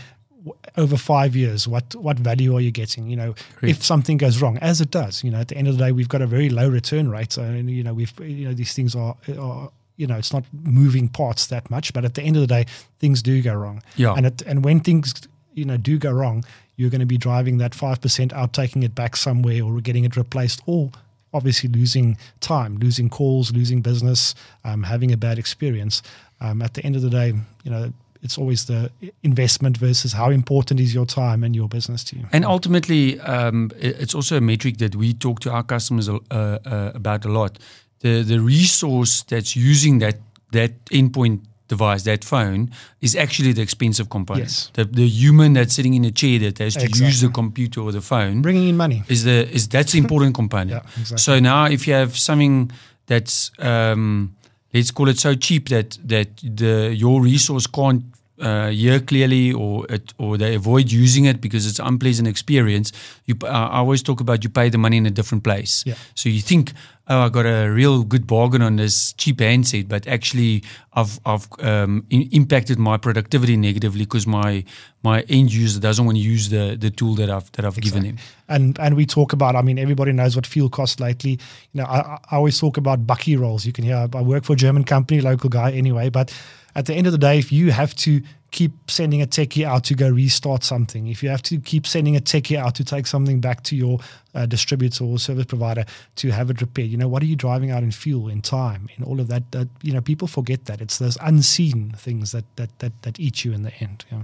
w- 0.46 0.58
over 0.78 0.98
five 0.98 1.36
years, 1.36 1.68
what 1.68 1.96
what 1.96 2.20
value 2.20 2.56
are 2.56 2.62
you 2.62 2.72
getting? 2.72 3.10
You 3.10 3.16
know, 3.16 3.36
if 3.62 3.84
something 3.84 4.18
goes 4.18 4.42
wrong, 4.42 4.58
as 4.60 4.82
it 4.82 4.92
does, 4.92 5.24
you 5.24 5.32
know, 5.32 5.40
at 5.40 5.48
the 5.48 5.58
end 5.58 5.68
of 5.68 5.78
the 5.78 5.84
day, 5.86 5.92
we've 5.92 6.10
got 6.10 6.22
a 6.22 6.28
very 6.28 6.50
low 6.50 6.70
return 6.70 7.10
rate, 7.10 7.38
uh, 7.38 7.42
and 7.42 7.70
you 7.70 7.84
know, 7.84 7.94
we've 7.94 8.14
you 8.20 8.48
know 8.48 8.54
these 8.54 8.74
things 8.74 8.96
are. 8.96 9.16
are 9.38 9.70
you 9.96 10.08
know, 10.08 10.18
it's 10.18 10.34
not 10.34 10.44
moving 10.52 11.08
parts 11.08 11.46
that 11.48 11.70
much, 11.70 11.94
but 11.94 12.04
at 12.04 12.16
the 12.16 12.24
end 12.24 12.36
of 12.36 12.42
the 12.42 12.48
day, 12.48 12.66
things 12.98 13.22
do 13.22 13.44
go 13.44 13.54
wrong. 13.54 13.84
Yeah. 13.96 14.16
And 14.16 14.26
it, 14.26 14.42
and 14.42 14.66
when 14.66 14.80
things 14.80 15.14
you 15.54 15.66
know 15.66 15.78
do 15.78 16.00
go 16.00 16.12
wrong, 16.12 16.44
you're 16.76 16.90
going 16.90 17.00
to 17.00 17.06
be 17.06 17.20
driving 17.20 17.60
that 17.60 17.76
five 17.76 18.02
percent 18.02 18.34
out, 18.34 18.54
taking 18.54 18.82
it 18.82 18.96
back 18.96 19.16
somewhere, 19.16 19.64
or 19.64 19.80
getting 19.82 20.04
it 20.04 20.18
replaced, 20.18 20.62
or 20.66 20.90
obviously 21.34 21.70
losing 21.70 22.18
time, 22.40 22.78
losing 22.78 23.10
calls, 23.10 23.52
losing 23.52 23.82
business, 23.82 24.36
um, 24.64 24.84
having 24.84 25.12
a 25.12 25.18
bad 25.18 25.38
experience. 25.38 26.02
Um, 26.42 26.62
at 26.62 26.74
the 26.74 26.84
end 26.86 26.96
of 26.96 27.02
the 27.02 27.10
day, 27.10 27.34
you 27.64 27.72
know, 27.72 27.94
it's 28.24 28.38
always 28.38 28.66
the 28.66 28.90
investment 29.22 29.78
versus 29.78 30.14
how 30.14 30.30
important 30.30 30.80
is 30.80 30.94
your 30.94 31.06
time 31.06 31.44
and 31.44 31.56
your 31.56 31.68
business 31.68 32.04
to 32.06 32.18
you. 32.18 32.26
And 32.32 32.46
ultimately, 32.46 33.20
um, 33.20 33.70
it's 33.78 34.16
also 34.16 34.38
a 34.38 34.42
metric 34.42 34.78
that 34.78 34.96
we 34.96 35.14
talk 35.14 35.42
to 35.42 35.52
our 35.52 35.64
customers 35.64 36.10
uh, 36.10 36.20
uh, 36.32 36.92
about 36.96 37.26
a 37.26 37.30
lot. 37.30 37.60
The 38.00 38.24
the 38.24 38.40
resource 38.40 39.24
that's 39.24 39.56
using 39.56 40.00
that 40.00 40.16
that 40.52 40.86
endpoint 40.86 41.42
device, 41.74 42.02
that 42.04 42.22
phone, 42.24 42.60
is 43.02 43.16
actually 43.16 43.54
the 43.54 43.62
expensive 43.68 44.08
component. 44.10 44.46
Yes. 44.46 44.72
The 44.78 44.84
the 45.02 45.08
human 45.22 45.50
that's 45.58 45.74
sitting 45.78 45.94
in 46.00 46.04
a 46.06 46.12
chair 46.22 46.38
that 46.46 46.58
has 46.66 46.74
to 46.84 46.88
use 47.06 47.18
the 47.26 47.32
computer 47.42 47.80
or 47.86 47.92
the 47.92 48.02
phone 48.12 48.42
Bringing 48.42 48.68
in 48.70 48.78
money. 48.78 49.00
is 49.08 49.22
the 49.24 49.38
is 49.58 49.68
that's 49.68 49.92
the 49.92 50.00
important 50.00 50.34
component. 50.36 50.72
Yeah, 50.74 51.02
exactly. 51.02 51.18
So 51.28 51.32
now, 51.40 51.62
if 51.76 51.82
you 51.88 51.94
have 52.02 52.12
something 52.30 52.72
that's 53.12 53.52
um, 53.60 54.36
let's 54.74 54.92
call 54.92 55.10
it 55.10 55.20
so 55.20 55.32
cheap 55.36 55.70
that 55.70 55.98
that 56.10 56.28
the 56.44 56.74
your 57.04 57.22
resource 57.32 57.68
can't 57.68 58.04
uh, 58.40 58.70
hear 58.70 59.00
clearly, 59.00 59.54
or 59.54 59.86
it, 59.90 60.14
or 60.18 60.38
they 60.38 60.56
avoid 60.56 60.92
using 60.92 61.26
it 61.26 61.40
because 61.40 61.68
it's 61.70 61.80
unpleasant 61.80 62.28
experience. 62.28 62.92
You, 63.26 63.36
uh, 63.44 63.48
I 63.48 63.78
always 63.78 64.02
talk 64.04 64.20
about 64.22 64.44
you 64.44 64.50
pay 64.50 64.70
the 64.70 64.78
money 64.78 64.98
in 64.98 65.06
a 65.06 65.12
different 65.12 65.44
place. 65.44 65.84
Yeah. 65.86 65.96
So 66.16 66.30
you 66.30 66.42
think, 66.42 66.74
oh, 67.08 67.22
I 67.22 67.30
got 67.30 67.46
a 67.46 67.68
real 67.70 68.04
good 68.04 68.26
bargain 68.28 68.62
on 68.62 68.78
this 68.78 69.14
cheap 69.14 69.40
handset, 69.40 69.88
but 69.88 70.08
actually, 70.08 70.64
I've 70.94 71.20
I've 71.26 71.48
um, 71.60 72.06
in, 72.10 72.30
impacted 72.32 72.80
my 72.80 72.98
productivity 72.98 73.58
negatively 73.58 74.06
because 74.06 74.26
my 74.26 74.64
my 75.04 75.22
end 75.30 75.54
user 75.54 75.80
doesn't 75.80 76.06
want 76.06 76.18
to 76.18 76.24
use 76.24 76.50
the 76.50 76.78
the 76.80 76.90
tool 76.90 77.16
that 77.16 77.30
I've 77.30 77.52
that 77.54 77.66
I've 77.66 77.80
given 77.80 78.04
him. 78.04 78.18
and 78.48 78.80
and 78.80 78.96
we 78.96 79.06
talk 79.06 79.34
about. 79.34 79.56
I 79.56 79.62
mean, 79.62 79.78
everybody 79.80 80.12
knows 80.12 80.36
what 80.36 80.46
fuel 80.46 80.70
costs 80.70 81.00
lately. 81.00 81.32
You 81.74 81.82
know, 81.82 81.86
I, 81.86 82.00
I 82.00 82.20
I 82.32 82.36
always 82.38 82.60
talk 82.60 82.78
about 82.78 83.06
bakkie 83.06 83.40
rolls. 83.40 83.66
You 83.66 83.74
can 83.74 83.84
hear 83.84 84.08
I 84.14 84.22
work 84.22 84.44
for 84.44 84.54
a 84.54 84.58
German 84.58 84.84
company, 84.84 85.22
local 85.22 85.50
guy 85.50 85.72
anyway. 85.72 86.10
But 86.10 86.34
at 86.76 86.86
the 86.86 86.94
end 86.94 87.08
of 87.08 87.12
the 87.12 87.20
day, 87.20 87.38
if 87.38 87.52
you 87.52 87.72
have 87.72 87.96
to 87.96 88.22
keep 88.54 88.90
sending 88.90 89.22
a 89.22 89.26
techie 89.26 89.66
out 89.66 89.84
to 89.84 89.96
go 89.96 90.10
restart 90.10 90.64
something, 90.64 91.08
if 91.08 91.22
you 91.22 91.28
have 91.28 91.42
to 91.42 91.58
keep 91.60 91.86
sending 91.86 92.16
a 92.16 92.22
techie 92.22 92.56
out 92.56 92.76
to 92.76 92.86
take 92.86 93.08
something 93.08 93.42
back 93.42 93.64
to 93.64 93.76
your 93.76 94.00
uh, 94.36 94.46
distributor 94.46 95.04
or 95.04 95.20
service 95.20 95.46
provider 95.46 95.84
to 96.16 96.30
have 96.30 96.50
it 96.50 96.62
repaired, 96.62 96.90
you 96.90 96.98
know, 96.98 97.10
what 97.10 97.22
are 97.22 97.26
you 97.26 97.36
driving 97.36 97.72
out 97.72 97.84
in 97.84 97.92
fuel, 97.92 98.30
in 98.30 98.42
time, 98.42 98.88
in 98.96 99.04
all 99.04 99.20
of 99.20 99.28
that? 99.28 99.52
That 99.52 99.68
you 99.82 99.92
know, 99.92 100.02
people 100.02 100.28
forget 100.28 100.66
that 100.66 100.80
it's 100.80 101.00
those 101.00 101.18
unseen 101.20 101.92
things 101.98 102.32
that 102.32 102.46
that 102.56 102.70
that 102.80 102.94
that 103.02 103.20
eat 103.20 103.44
you 103.44 103.52
in 103.52 103.64
the 103.64 103.74
end. 103.82 104.06
Yeah. 104.12 104.24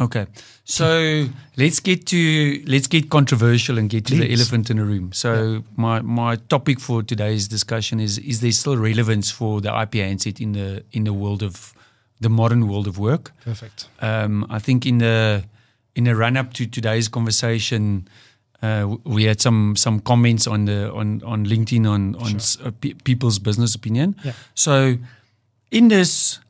Okay, 0.00 0.26
so 0.64 1.26
let's 1.56 1.78
get 1.78 2.04
to 2.06 2.62
let's 2.66 2.88
get 2.88 3.10
controversial 3.10 3.78
and 3.78 3.88
get 3.88 4.04
to 4.06 4.16
the 4.16 4.32
elephant 4.32 4.68
in 4.68 4.78
the 4.78 4.84
room. 4.84 5.12
So 5.12 5.62
my 5.76 6.00
my 6.02 6.36
topic 6.36 6.80
for 6.80 7.04
today's 7.04 7.46
discussion 7.46 8.00
is: 8.00 8.18
Is 8.18 8.40
there 8.40 8.50
still 8.50 8.76
relevance 8.76 9.30
for 9.30 9.60
the 9.60 9.72
IP 9.82 9.94
handset 9.94 10.40
in 10.40 10.52
the 10.52 10.82
in 10.90 11.04
the 11.04 11.12
world 11.12 11.44
of 11.44 11.73
the 12.24 12.28
modern 12.30 12.66
world 12.68 12.86
of 12.88 12.96
work? 12.98 13.30
Perfect. 13.44 13.88
Um, 14.00 14.44
I 14.50 14.58
think 14.58 14.84
in 14.86 14.98
the 14.98 15.44
in 15.94 16.04
the 16.04 16.14
run 16.16 16.36
up 16.36 16.52
to 16.54 16.66
today's 16.66 17.08
conversation, 17.08 18.08
uh, 18.62 18.96
we 19.04 19.24
had 19.28 19.40
some 19.40 19.76
some 19.76 20.00
comments 20.00 20.46
on 20.46 20.64
the 20.66 20.90
on 20.92 21.22
on 21.24 21.46
LinkedIn 21.46 21.86
on 21.86 22.14
on 22.16 22.38
Sure. 22.40 22.66
uh, 22.68 22.72
pe- 22.80 22.94
people's 23.04 23.38
business 23.38 23.74
opinion. 23.74 24.14
Yeah. 24.24 24.32
So 24.54 24.96
in 25.70 25.88
this, 25.88 26.40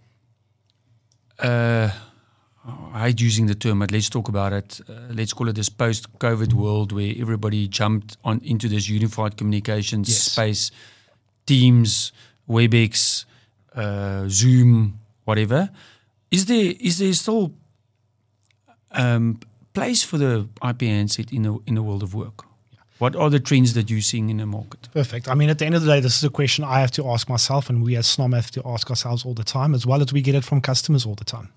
uh, 1.38 1.90
I 2.94 3.00
hate 3.08 3.20
using 3.20 3.46
the 3.46 3.54
term, 3.54 3.78
but 3.80 3.90
let's 3.90 4.08
talk 4.08 4.28
about 4.28 4.52
it. 4.52 4.80
Uh, 4.88 4.92
let's 5.14 5.32
call 5.34 5.48
it 5.48 5.54
this 5.54 5.68
post-COVID 5.68 6.52
world 6.54 6.92
where 6.92 7.12
everybody 7.20 7.68
jumped 7.68 8.16
on 8.24 8.40
into 8.44 8.68
this 8.68 8.88
unified 8.88 9.36
communications 9.36 10.08
Yes. 10.08 10.32
space, 10.32 10.70
Teams, 11.46 12.12
WebEx, 12.48 13.26
uh, 13.76 14.24
Zoom, 14.28 14.98
whatever. 15.24 15.70
Is 16.30 16.46
there 16.46 16.74
is 16.80 16.98
there 16.98 17.12
still 17.12 17.52
um, 18.92 19.40
place 19.72 20.02
for 20.02 20.18
the 20.18 20.48
IPN 20.62 20.96
handset 20.96 21.32
in 21.32 21.42
the 21.42 21.58
in 21.66 21.74
the 21.74 21.82
world 21.82 22.02
of 22.02 22.14
work? 22.14 22.44
What 22.98 23.16
are 23.16 23.28
the 23.28 23.40
trends 23.40 23.74
that 23.74 23.90
you're 23.90 24.00
seeing 24.00 24.30
in 24.30 24.36
the 24.36 24.46
market? 24.46 24.88
Perfect. 24.92 25.28
I 25.28 25.34
mean, 25.34 25.50
at 25.50 25.58
the 25.58 25.66
end 25.66 25.74
of 25.74 25.82
the 25.82 25.88
day, 25.88 26.00
this 26.00 26.16
is 26.16 26.24
a 26.24 26.30
question 26.30 26.64
I 26.64 26.78
have 26.78 26.92
to 26.92 27.10
ask 27.10 27.28
myself, 27.28 27.68
and 27.68 27.82
we 27.82 27.96
as 27.96 28.06
SNOM 28.06 28.32
have 28.32 28.52
to 28.52 28.62
ask 28.64 28.88
ourselves 28.88 29.24
all 29.24 29.34
the 29.34 29.44
time, 29.44 29.74
as 29.74 29.84
well 29.84 30.00
as 30.00 30.12
we 30.12 30.22
get 30.22 30.36
it 30.36 30.44
from 30.44 30.60
customers 30.60 31.04
all 31.04 31.16
the 31.16 31.24
time. 31.24 31.48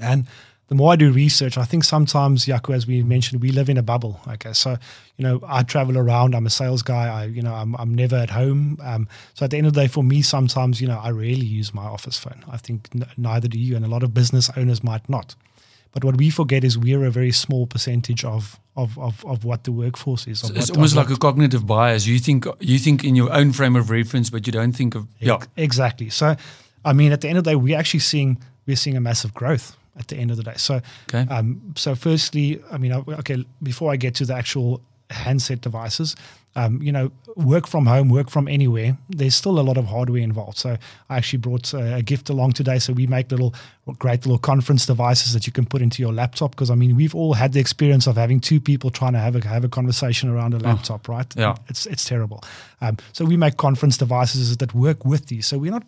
And 0.00 0.26
the 0.68 0.74
more 0.74 0.92
I 0.92 0.96
do 0.96 1.12
research, 1.12 1.58
I 1.58 1.64
think 1.64 1.84
sometimes, 1.84 2.46
Jaco, 2.46 2.74
as 2.74 2.86
we 2.86 3.02
mentioned, 3.02 3.42
we 3.42 3.50
live 3.50 3.68
in 3.68 3.76
a 3.76 3.82
bubble. 3.82 4.20
Okay, 4.28 4.52
so 4.54 4.76
you 5.16 5.22
know, 5.22 5.40
I 5.46 5.62
travel 5.62 5.98
around. 5.98 6.34
I'm 6.34 6.46
a 6.46 6.50
sales 6.50 6.82
guy. 6.82 7.06
I, 7.08 7.24
you 7.26 7.42
know, 7.42 7.54
I'm, 7.54 7.74
I'm 7.76 7.94
never 7.94 8.16
at 8.16 8.30
home. 8.30 8.78
Um, 8.82 9.06
so 9.34 9.44
at 9.44 9.50
the 9.50 9.58
end 9.58 9.66
of 9.66 9.74
the 9.74 9.82
day, 9.82 9.88
for 9.88 10.02
me, 10.02 10.22
sometimes, 10.22 10.80
you 10.80 10.88
know, 10.88 10.98
I 10.98 11.10
rarely 11.10 11.44
use 11.46 11.74
my 11.74 11.84
office 11.84 12.18
phone. 12.18 12.42
I 12.50 12.56
think 12.56 12.88
n- 12.94 13.06
neither 13.16 13.46
do 13.46 13.58
you, 13.58 13.76
and 13.76 13.84
a 13.84 13.88
lot 13.88 14.02
of 14.02 14.14
business 14.14 14.50
owners 14.56 14.82
might 14.82 15.06
not. 15.08 15.34
But 15.92 16.02
what 16.02 16.16
we 16.16 16.28
forget 16.30 16.64
is 16.64 16.76
we're 16.76 17.04
a 17.04 17.10
very 17.10 17.30
small 17.30 17.66
percentage 17.66 18.24
of 18.24 18.58
of 18.76 18.98
of, 18.98 19.24
of 19.26 19.44
what 19.44 19.62
the 19.64 19.70
workforce 19.72 20.26
is. 20.26 20.42
It's 20.42 20.68
what- 20.70 20.70
almost 20.76 20.96
like 20.96 21.08
what- 21.08 21.16
a 21.18 21.20
cognitive 21.20 21.66
bias. 21.66 22.06
You 22.06 22.18
think 22.18 22.46
you 22.58 22.78
think 22.78 23.04
in 23.04 23.14
your 23.14 23.32
own 23.32 23.52
frame 23.52 23.76
of 23.76 23.90
reference, 23.90 24.30
but 24.30 24.46
you 24.46 24.52
don't 24.52 24.72
think 24.72 24.94
of 24.96 25.06
yeah. 25.20 25.34
Ex- 25.34 25.46
Exactly. 25.56 26.10
So, 26.10 26.34
I 26.84 26.92
mean, 26.94 27.12
at 27.12 27.20
the 27.20 27.28
end 27.28 27.38
of 27.38 27.44
the 27.44 27.50
day, 27.50 27.56
we're 27.56 27.78
actually 27.78 28.00
seeing 28.00 28.38
we're 28.66 28.76
seeing 28.76 28.96
a 28.96 29.00
massive 29.00 29.34
growth 29.34 29.76
at 29.98 30.08
the 30.08 30.16
end 30.16 30.30
of 30.30 30.36
the 30.36 30.42
day. 30.42 30.54
So, 30.56 30.80
Okay. 31.08 31.26
um, 31.32 31.60
so 31.76 31.94
firstly, 31.94 32.60
I 32.70 32.78
mean, 32.78 32.92
okay, 32.92 33.44
before 33.62 33.92
I 33.92 33.96
get 33.96 34.14
to 34.16 34.24
the 34.26 34.34
actual 34.34 34.80
handset 35.10 35.60
devices, 35.60 36.16
um, 36.56 36.80
you 36.80 36.92
know, 36.92 37.10
work 37.36 37.66
from 37.66 37.86
home, 37.86 38.08
work 38.08 38.30
from 38.30 38.46
anywhere. 38.46 38.96
There's 39.10 39.34
still 39.34 39.58
a 39.58 39.62
lot 39.62 39.76
of 39.76 39.86
hardware 39.86 40.22
involved. 40.22 40.56
So 40.56 40.76
I 41.10 41.16
actually 41.16 41.40
brought 41.40 41.74
uh, 41.74 41.96
a 41.96 42.02
gift 42.02 42.30
along 42.30 42.52
today. 42.52 42.78
So 42.78 42.92
we 42.92 43.06
make 43.08 43.30
little 43.32 43.54
great 43.98 44.24
little 44.24 44.38
conference 44.38 44.86
devices 44.86 45.32
that 45.32 45.46
you 45.46 45.52
can 45.52 45.66
put 45.66 45.82
into 45.82 46.00
your 46.00 46.12
laptop. 46.12 46.52
Because 46.52 46.70
I 46.70 46.76
mean, 46.76 46.94
we've 46.94 47.14
all 47.14 47.34
had 47.34 47.52
the 47.54 47.60
experience 47.60 48.06
of 48.06 48.16
having 48.16 48.40
two 48.40 48.60
people 48.60 48.90
trying 48.90 49.14
to 49.14 49.18
have 49.18 49.34
a 49.34 49.46
have 49.48 49.64
a 49.64 49.68
conversation 49.68 50.30
around 50.30 50.54
a 50.54 50.58
laptop, 50.58 51.08
right? 51.08 51.26
Yeah. 51.36 51.56
it's 51.68 51.86
it's 51.86 52.04
terrible. 52.04 52.40
Um, 52.80 52.98
so 53.12 53.24
we 53.24 53.36
make 53.36 53.56
conference 53.56 53.96
devices 53.98 54.56
that 54.56 54.74
work 54.74 55.04
with 55.04 55.26
these. 55.26 55.46
So 55.48 55.58
we're 55.58 55.72
not 55.72 55.84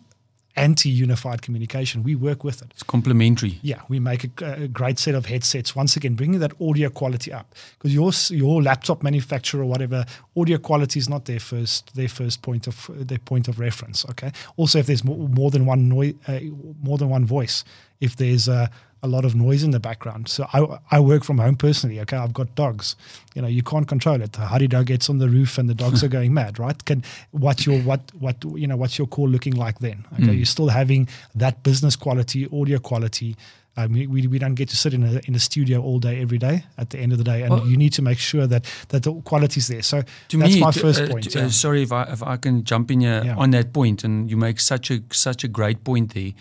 anti-unified 0.57 1.41
communication. 1.41 2.03
We 2.03 2.15
work 2.15 2.43
with 2.43 2.61
it. 2.61 2.69
It's 2.71 2.83
complementary. 2.83 3.59
Yeah, 3.61 3.81
we 3.87 3.99
make 3.99 4.41
a, 4.41 4.63
a 4.63 4.67
great 4.67 4.99
set 4.99 5.15
of 5.15 5.27
headsets. 5.27 5.75
Once 5.75 5.95
again, 5.95 6.15
bringing 6.15 6.39
that 6.39 6.53
audio 6.59 6.89
quality 6.89 7.31
up 7.31 7.53
because 7.77 7.93
your 7.93 8.11
your 8.29 8.61
laptop 8.61 9.03
manufacturer 9.03 9.61
or 9.61 9.65
whatever, 9.65 10.05
audio 10.37 10.57
quality 10.57 10.99
is 10.99 11.09
not 11.09 11.25
their 11.25 11.39
first 11.39 11.95
their 11.95 12.07
first 12.09 12.41
point 12.41 12.67
of 12.67 12.89
their 12.93 13.19
point 13.19 13.47
of 13.47 13.59
reference. 13.59 14.05
Okay. 14.09 14.31
Also, 14.55 14.79
if 14.79 14.87
there's 14.87 15.03
more, 15.03 15.29
more 15.29 15.51
than 15.51 15.65
one 15.65 15.89
noise, 15.89 16.15
uh, 16.27 16.39
more 16.81 16.97
than 16.97 17.09
one 17.09 17.25
voice, 17.25 17.63
if 17.99 18.15
there's 18.15 18.47
a 18.47 18.69
a 19.03 19.07
lot 19.07 19.25
of 19.25 19.35
noise 19.35 19.63
in 19.63 19.71
the 19.71 19.79
background. 19.79 20.27
So 20.27 20.47
I, 20.53 20.79
I 20.91 20.99
work 20.99 21.23
from 21.23 21.37
home 21.37 21.55
personally. 21.55 21.99
Okay, 22.01 22.17
I've 22.17 22.33
got 22.33 22.55
dogs. 22.55 22.95
You 23.35 23.41
know, 23.41 23.47
you 23.47 23.61
can't 23.61 23.87
control 23.87 24.21
it. 24.21 24.33
The 24.33 24.39
Hadeda 24.39 24.85
gets 24.85 25.09
on 25.09 25.19
the 25.19 25.29
roof 25.29 25.57
and 25.57 25.69
the 25.69 25.75
dogs 25.75 26.03
are 26.03 26.07
going 26.17 26.33
mad, 26.33 26.59
right? 26.59 26.83
Can 26.85 27.03
what's 27.31 27.65
your 27.65 27.79
what 27.81 28.01
what 28.19 28.43
you 28.55 28.67
know 28.67 28.75
what's 28.75 28.97
your 28.97 29.07
call 29.07 29.29
looking 29.29 29.55
like 29.55 29.79
then? 29.79 30.05
Okay, 30.15 30.33
you're 30.33 30.45
still 30.45 30.69
having 30.69 31.07
that 31.35 31.63
business 31.63 31.95
quality, 31.95 32.47
audio 32.51 32.79
quality. 32.79 33.35
Um, 33.79 33.93
we, 33.93 34.07
we 34.07 34.27
we 34.27 34.39
don't 34.39 34.55
get 34.55 34.69
to 34.69 34.75
sit 34.75 34.93
in 34.93 35.03
a 35.03 35.19
in 35.27 35.35
a 35.35 35.39
studio 35.39 35.81
all 35.81 35.99
day 35.99 36.21
every 36.21 36.37
day. 36.39 36.63
At 36.77 36.89
the 36.89 36.97
end 36.99 37.11
of 37.11 37.17
the 37.17 37.23
day, 37.23 37.41
and 37.43 37.49
Well- 37.51 37.67
you 37.67 37.77
need 37.77 37.93
to 37.93 38.01
make 38.01 38.19
sure 38.19 38.47
that 38.47 38.65
that 38.87 39.03
the 39.03 39.13
quality's 39.23 39.67
there. 39.67 39.83
So 39.83 40.01
To 40.29 40.37
that's 40.37 40.53
me, 40.55 40.59
my 40.61 40.71
first 40.71 41.01
uh, 41.01 41.07
point. 41.07 41.29
to- 41.31 41.39
yeah. 41.39 41.45
uh, 41.45 41.51
sorry 41.51 41.81
if 41.83 41.91
I 41.91 42.03
if 42.13 42.21
I 42.23 42.37
can 42.37 42.63
jump 42.63 42.89
in 42.91 43.01
here 43.01 43.21
Yeah. 43.25 43.37
on 43.43 43.51
that 43.51 43.71
point, 43.71 44.03
and 44.03 44.29
you 44.31 44.37
make 44.37 44.59
such 44.59 44.91
a 44.91 44.99
such 45.11 45.43
a 45.43 45.47
great 45.47 45.83
point 45.83 46.13
there. 46.13 46.31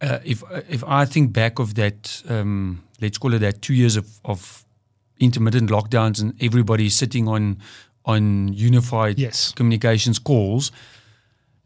Uh, 0.00 0.18
if 0.24 0.42
if 0.68 0.82
I 0.82 1.04
think 1.06 1.32
back 1.32 1.58
of 1.58 1.74
that, 1.74 2.22
um, 2.28 2.78
let's 3.00 3.18
call 3.18 3.34
it 3.34 3.38
that 3.40 3.60
two 3.60 3.74
years 3.74 3.96
of, 3.96 4.06
of 4.24 4.64
intermittent 5.18 5.70
lockdowns 5.70 6.20
and 6.20 6.32
everybody 6.40 6.88
sitting 6.90 7.28
on 7.28 7.56
on 8.04 8.48
unified 8.52 9.18
Yes. 9.18 9.52
communications 9.54 10.18
calls, 10.18 10.72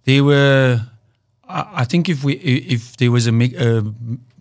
there 0.04 0.22
were. 0.24 0.80
I 1.48 1.82
I 1.82 1.84
think 1.86 2.08
if 2.08 2.22
we 2.24 2.32
if 2.74 2.96
there 2.96 3.10
was 3.10 3.26
a, 3.26 3.32
a 3.32 3.82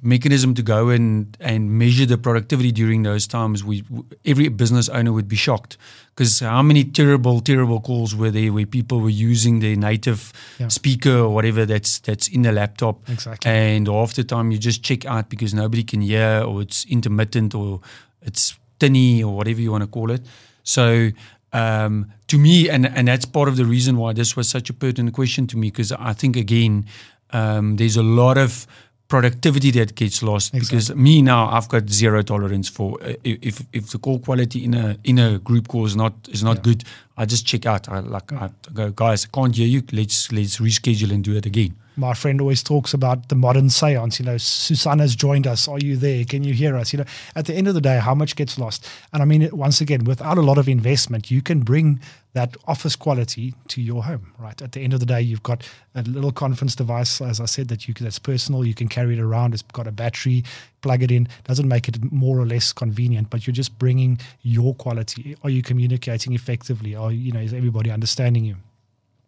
mechanism 0.06 0.54
to 0.56 0.62
go 0.64 0.90
and 0.90 1.36
and 1.40 1.72
measure 1.80 2.06
the 2.06 2.18
productivity 2.18 2.72
during 2.72 3.04
those 3.04 3.28
times, 3.28 3.64
we 3.64 3.84
every 4.24 4.48
business 4.50 4.88
owner 4.90 5.12
would 5.12 5.28
be 5.28 5.36
shocked 5.36 5.78
because 6.16 6.40
how 6.40 6.62
many 6.62 6.84
terrible 6.84 7.40
terrible 7.42 7.80
calls 7.82 8.14
were 8.16 8.32
there 8.32 8.54
where 8.54 8.66
people 8.66 9.00
were 9.02 9.10
using 9.32 9.60
their 9.62 9.76
native 9.76 10.32
Yeah. 10.60 10.70
speaker 10.70 11.18
or 11.18 11.30
whatever 11.34 11.66
that's 11.66 12.00
that's 12.00 12.28
in 12.28 12.42
the 12.44 12.52
laptop, 12.52 12.96
Exactly. 13.10 13.52
and 13.52 13.88
half 13.88 14.14
the 14.14 14.24
time 14.24 14.52
you 14.52 14.58
just 14.60 14.84
check 14.84 15.06
out 15.06 15.30
because 15.30 15.54
nobody 15.56 15.84
can 15.84 16.02
hear 16.02 16.44
or 16.48 16.62
it's 16.62 16.86
intermittent 16.86 17.54
or 17.56 17.80
it's 18.22 18.56
tinny 18.80 19.24
or 19.24 19.36
whatever 19.36 19.62
you 19.62 19.72
want 19.72 19.84
to 19.84 19.90
call 19.90 20.12
it. 20.12 20.22
So 20.64 21.10
um, 21.54 22.12
to 22.28 22.38
me, 22.38 22.70
and 22.70 22.86
and 22.86 23.08
that's 23.08 23.26
part 23.26 23.48
of 23.50 23.56
the 23.56 23.66
reason 23.66 23.96
why 23.98 24.14
this 24.14 24.36
was 24.36 24.48
such 24.50 24.70
a 24.70 24.74
pertinent 24.74 25.14
question 25.16 25.48
to 25.48 25.58
me 25.58 25.68
because 25.72 25.92
I 25.92 26.14
think 26.14 26.36
again 26.36 26.86
um, 27.32 27.76
there's 27.78 27.98
a 27.98 28.04
lot 28.04 28.38
of 28.38 28.68
productivity 29.08 29.72
that 29.72 29.96
gets 29.96 30.22
lost. 30.24 30.54
Because 30.54 30.94
me 30.96 31.22
now 31.22 31.48
I've 31.50 31.68
got 31.70 31.90
zero 31.90 32.22
tolerance 32.24 32.70
for 32.70 32.98
uh, 33.04 33.14
if 33.24 33.62
if 33.72 33.90
the 33.92 34.00
call 34.00 34.20
quality 34.20 34.64
in 34.64 34.74
a 34.74 34.98
in 35.04 35.20
a 35.20 35.40
group 35.40 35.68
call 35.68 35.86
is 35.86 35.96
not 35.96 36.14
is 36.32 36.44
not 36.44 36.58
Yeah. 36.58 36.64
good 36.64 36.84
I 37.18 37.26
just 37.26 37.46
check 37.46 37.66
out. 37.66 37.88
I 37.90 38.00
like 38.00 38.32
I 38.34 38.50
go 38.74 38.92
guys 38.92 39.26
I 39.26 39.30
can't 39.38 39.56
hear 39.56 39.68
you. 39.68 39.82
Let's 39.92 40.32
let's 40.32 40.58
reschedule 40.60 41.12
and 41.12 41.24
do 41.24 41.36
it 41.36 41.46
again 41.46 41.76
my 41.98 42.14
friend 42.14 42.42
always 42.42 42.64
talks 42.64 42.94
about 42.94 43.30
the 43.30 43.36
modern 43.36 43.70
seance. 43.70 44.20
You 44.20 44.26
know, 44.26 44.38
Susanna's 44.38 45.16
joined 45.16 45.48
us. 45.48 45.68
Are 45.68 45.80
you 45.80 45.96
there? 45.96 46.26
Can 46.26 46.44
you 46.44 46.54
hear 46.54 46.76
us? 46.76 46.94
You 46.94 47.00
know, 47.00 47.06
at 47.36 47.46
the 47.46 47.54
end 47.54 47.68
of 47.68 47.74
the 47.74 47.82
day, 47.82 47.98
how 47.98 48.16
much 48.16 48.36
gets 48.36 48.58
lost? 48.58 48.88
And 49.14 49.22
I 49.22 49.26
mean, 49.26 49.50
once 49.52 49.82
again, 49.82 50.04
without 50.04 50.38
a 50.38 50.42
lot 50.42 50.58
of 50.58 50.68
investment, 50.68 51.32
you 51.32 51.42
can 51.42 51.62
bring 51.62 52.00
that 52.34 52.58
office 52.68 52.98
quality 52.98 53.54
to 53.70 53.82
your 53.82 54.04
home. 54.04 54.34
Right. 54.38 54.62
At 54.62 54.74
the 54.74 54.82
end 54.82 54.94
of 54.94 55.00
the 55.00 55.06
day, 55.06 55.22
you've 55.22 55.44
got 55.44 55.66
a 55.96 56.02
little 56.02 56.34
conference 56.34 56.76
device, 56.76 57.22
as 57.22 57.40
I 57.40 57.46
said, 57.46 57.70
that 57.70 57.88
you 57.88 57.94
that's 57.94 58.20
personal. 58.20 58.66
You 58.66 58.74
can 58.74 58.90
carry 58.90 59.14
it 59.14 59.22
around. 59.22 59.54
It's 59.54 59.64
got 59.64 59.88
a 59.88 59.92
battery. 59.92 60.44
Plug 60.82 61.02
it 61.02 61.12
in. 61.12 61.30
Doesn't 61.46 61.68
make 61.68 61.88
it 61.88 62.12
more 62.12 62.38
or 62.38 62.46
less 62.46 62.74
convenient, 62.74 63.30
but 63.30 63.48
you're 63.48 63.54
just 63.54 63.80
bringing 63.80 64.20
your 64.42 64.76
quality. 64.76 65.38
Are 65.44 65.50
you 65.50 65.62
communicating 65.62 66.34
effectively? 66.34 66.94
Are 66.94 67.12
you 67.12 67.32
know 67.32 67.40
is 67.40 67.54
everybody 67.54 67.90
understanding 67.90 68.44
you? 68.44 68.58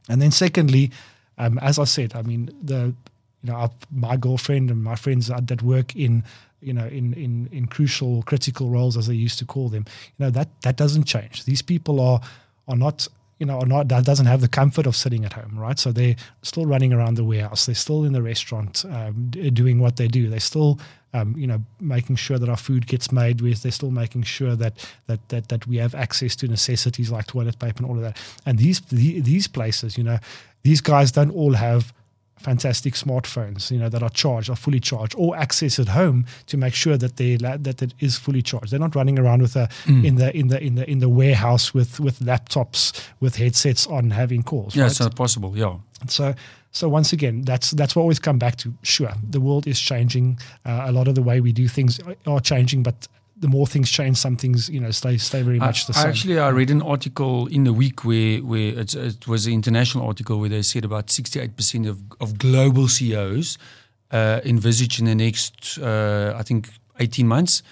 And 0.10 0.22
then 0.22 0.32
secondly, 0.32 0.92
um, 1.38 1.60
as 1.60 1.80
I 1.80 1.84
said, 1.86 2.16
I 2.16 2.22
mean 2.22 2.50
the 2.62 2.94
you 3.44 3.52
know 3.52 3.72
my 3.92 4.18
girlfriend 4.18 4.72
and 4.72 4.84
my 4.84 4.96
friends 4.96 5.28
that 5.28 5.62
work 5.62 5.96
in 5.96 6.24
you 6.62 6.74
know 6.74 6.86
in 6.86 7.14
in 7.14 7.50
in 7.52 7.68
crucial 7.68 8.24
critical 8.24 8.70
roles 8.70 8.98
as 8.98 9.08
they 9.08 9.16
used 9.16 9.40
to 9.40 9.46
call 9.46 9.70
them. 9.70 9.86
You 10.18 10.26
know 10.26 10.32
that 10.32 10.50
that 10.62 10.76
doesn't 10.76 11.06
change. 11.06 11.46
These 11.46 11.62
people 11.62 12.00
are 12.00 12.22
are 12.68 12.76
not 12.76 13.08
you 13.40 13.46
know 13.46 13.60
are 13.60 13.66
not 13.66 13.88
that 13.90 14.06
doesn't 14.06 14.26
have 14.26 14.42
the 14.42 14.48
comfort 14.48 14.88
of 14.88 14.96
sitting 14.96 15.26
at 15.26 15.34
home, 15.34 15.58
right? 15.58 15.78
So 15.78 15.92
they're 15.92 16.16
still 16.42 16.66
running 16.66 16.94
around 16.94 17.16
the 17.16 17.24
warehouse. 17.24 17.66
They're 17.66 17.76
still 17.76 18.04
in 18.04 18.14
the 18.14 18.24
restaurant 18.24 18.86
um, 18.90 19.28
d- 19.30 19.50
doing 19.52 19.80
what 19.80 19.98
they 19.98 20.08
do. 20.08 20.30
They're 20.30 20.40
still 20.40 20.80
um, 21.14 21.36
you 21.38 21.48
know, 21.48 21.64
making 21.80 22.18
sure 22.18 22.38
that 22.38 22.50
our 22.50 22.58
food 22.58 22.88
gets 22.88 23.12
made 23.12 23.42
with. 23.42 23.64
They're 23.64 23.72
still 23.72 23.92
making 23.92 24.24
sure 24.24 24.56
that 24.56 24.74
that 25.08 25.28
that 25.30 25.50
that 25.50 25.68
we 25.68 25.78
have 25.78 25.96
access 25.96 26.36
to 26.38 26.48
necessities 26.48 27.12
like 27.12 27.28
toilet 27.28 27.60
paper 27.60 27.84
and 27.84 27.90
all 27.90 27.96
of 27.96 28.04
that. 28.04 28.18
And 28.46 28.60
these 28.60 28.82
the, 28.82 29.22
these 29.22 29.48
places, 29.48 29.98
you 29.98 30.04
know, 30.04 30.20
these 30.68 30.82
guys 30.82 31.12
don't 31.12 31.32
all 31.32 31.54
have 31.54 31.94
fantastic 32.38 32.94
smartphones, 32.94 33.72
you 33.72 33.80
know, 33.80 33.90
that 33.90 34.04
are 34.04 34.10
charged, 34.24 34.50
are 34.50 34.56
fully 34.56 34.80
charged, 34.80 35.16
or 35.18 35.36
access 35.36 35.80
at 35.80 35.88
home 35.88 36.26
to 36.46 36.58
make 36.58 36.74
sure 36.74 36.98
that 36.98 37.16
they 37.18 37.36
that 37.38 37.82
it 37.82 37.94
is 38.00 38.18
fully 38.18 38.42
charged. 38.42 38.70
They're 38.72 38.80
not 38.88 38.96
running 38.96 39.18
around 39.20 39.42
with 39.42 39.56
a 39.56 39.68
in 39.88 40.16
the 40.16 40.30
in 40.36 40.48
the 40.50 40.60
in 40.68 40.76
the 40.76 40.90
in 40.90 41.00
the 41.00 41.10
warehouse 41.10 41.74
with 41.74 42.00
with 42.00 42.20
laptops 42.20 42.82
with 43.20 43.36
headsets 43.38 43.88
on 43.88 44.12
having 44.12 44.44
calls. 44.44 44.76
yeah 44.76 44.84
right? 44.84 44.92
it's 44.92 45.00
not 45.00 45.16
possible 45.16 45.58
yeah 45.58 45.76
So, 46.10 46.34
so 46.72 46.90
once 46.90 47.14
again, 47.14 47.42
that's 47.42 47.72
that's 47.72 47.96
what 47.96 48.02
we 48.04 48.06
always 48.06 48.20
come 48.20 48.38
back 48.38 48.56
to. 48.58 48.74
Sure, 48.84 49.14
the 49.32 49.40
world 49.40 49.66
is 49.68 49.80
changing. 49.80 50.38
Uh, 50.66 50.84
a 50.86 50.92
lot 50.92 51.08
of 51.08 51.16
the 51.16 51.24
way 51.24 51.42
we 51.42 51.52
do 51.52 51.68
things 51.68 52.00
are 52.26 52.42
changing, 52.42 52.84
but 52.84 53.08
the 53.40 53.48
more 53.48 53.68
things 53.68 53.90
change, 53.90 54.18
some 54.18 54.36
things 54.36 54.70
you 54.70 54.80
know 54.80 54.92
stay 54.92 55.18
stay 55.18 55.42
very 55.42 55.60
much 55.60 55.84
I, 55.84 55.88
the 55.88 55.94
same. 55.94 56.10
Actually, 56.10 56.40
I 56.40 56.50
read 56.50 56.72
an 56.72 56.82
article 56.82 57.48
in 57.48 57.64
the 57.64 57.74
week 57.74 58.04
where 58.04 58.40
where 58.40 58.80
it's, 58.80 58.96
it 58.96 59.28
was 59.28 59.48
an 59.48 59.54
international 59.54 60.06
article 60.08 60.40
where 60.40 60.50
they 60.50 60.62
said 60.62 60.86
about 60.86 61.10
sixty 61.10 61.40
eight 61.40 61.56
percent 61.56 61.86
of 61.86 62.02
of 62.20 62.38
global 62.38 62.88
CEOs 62.88 63.58
uh, 64.12 64.42
envisage 64.44 65.00
in 65.00 65.06
the 65.06 65.16
next 65.16 65.78
uh, 65.80 66.34
I 66.38 66.44
think 66.44 66.70
eighteen 67.00 67.28
months 67.28 67.64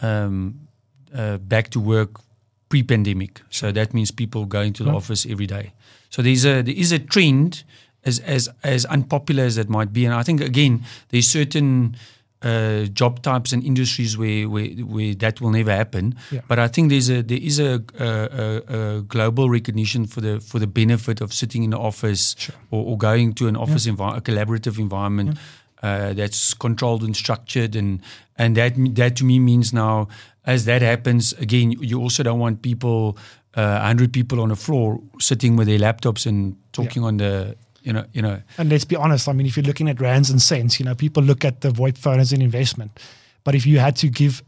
um, 0.00 0.68
uh, 1.14 1.38
back 1.38 1.70
to 1.70 1.80
work 1.80 2.20
pre 2.68 2.82
pandemic. 2.82 3.42
So 3.50 3.72
that 3.72 3.92
means 3.92 4.10
people 4.10 4.46
going 4.46 4.72
to 4.74 4.84
the 4.84 4.90
office 4.90 5.26
every 5.26 5.46
day. 5.46 5.72
So 6.08 6.22
there's 6.22 6.44
a 6.44 6.62
there 6.62 6.74
is 6.74 6.92
a 6.92 6.98
trend 6.98 7.64
as 8.04 8.20
as 8.20 8.48
as 8.62 8.86
unpopular 8.86 9.44
as 9.44 9.56
that 9.56 9.68
might 9.68 9.92
be, 9.92 10.06
and 10.06 10.14
I 10.14 10.22
think 10.22 10.40
again 10.40 10.84
there's 11.10 11.28
certain 11.28 11.96
uh, 12.42 12.84
job 12.84 13.22
types 13.22 13.52
and 13.52 13.62
industries 13.62 14.16
where, 14.16 14.48
where 14.48 14.68
where 14.68 15.14
that 15.14 15.40
will 15.40 15.50
never 15.50 15.70
happen. 15.70 16.14
Yeah. 16.30 16.40
But 16.48 16.58
I 16.58 16.68
think 16.68 16.90
there's 16.90 17.10
a 17.10 17.22
there 17.22 17.38
is 17.38 17.60
a, 17.60 17.82
a, 17.98 18.62
a, 18.98 19.02
global 19.02 19.50
recognition 19.50 20.06
for 20.06 20.20
the 20.20 20.40
for 20.40 20.58
the 20.58 20.66
benefit 20.66 21.20
of 21.20 21.32
sitting 21.32 21.64
in 21.64 21.70
the 21.70 21.78
office 21.78 22.34
Sure. 22.38 22.54
or, 22.70 22.84
or 22.92 22.98
going 22.98 23.34
to 23.34 23.48
an 23.48 23.56
office 23.56 23.86
envi- 23.86 24.16
a 24.16 24.20
collaborative 24.20 24.78
environment 24.78 25.38
uh, 25.82 26.12
that's 26.14 26.54
controlled 26.54 27.02
and 27.02 27.14
structured, 27.16 27.76
and 27.76 28.00
and 28.36 28.56
that 28.56 28.72
that 28.94 29.16
to 29.16 29.24
me 29.24 29.38
means 29.38 29.72
now 29.72 30.08
as 30.46 30.64
that 30.64 30.82
happens 30.82 31.32
again, 31.34 31.72
you 31.72 32.00
also 32.00 32.22
don't 32.22 32.38
want 32.38 32.62
people. 32.62 33.16
Uh, 33.56 33.80
hundred 33.80 34.12
people 34.12 34.40
on 34.40 34.50
the 34.50 34.54
floor 34.54 35.00
sitting 35.18 35.56
with 35.56 35.66
their 35.66 35.78
laptops 35.80 36.24
and 36.24 36.56
talking 36.72 37.02
on 37.02 37.16
the, 37.16 37.56
you 37.82 37.92
know, 37.92 38.04
you 38.12 38.22
know, 38.22 38.40
And 38.58 38.68
let's 38.68 38.84
be 38.84 38.96
honest, 38.96 39.28
I 39.28 39.32
mean, 39.32 39.46
if 39.46 39.56
you're 39.56 39.64
looking 39.64 39.88
at 39.88 40.00
rands 40.00 40.30
and 40.30 40.40
cents, 40.40 40.78
you 40.78 40.84
know, 40.84 40.94
people 40.94 41.22
look 41.22 41.44
at 41.44 41.60
the 41.60 41.70
VoIP 41.70 41.96
phone 41.96 42.20
as 42.20 42.32
an 42.32 42.42
investment. 42.42 42.98
But 43.44 43.54
if 43.54 43.66
you 43.66 43.78
had 43.78 43.96
to 43.96 44.08
give 44.08 44.42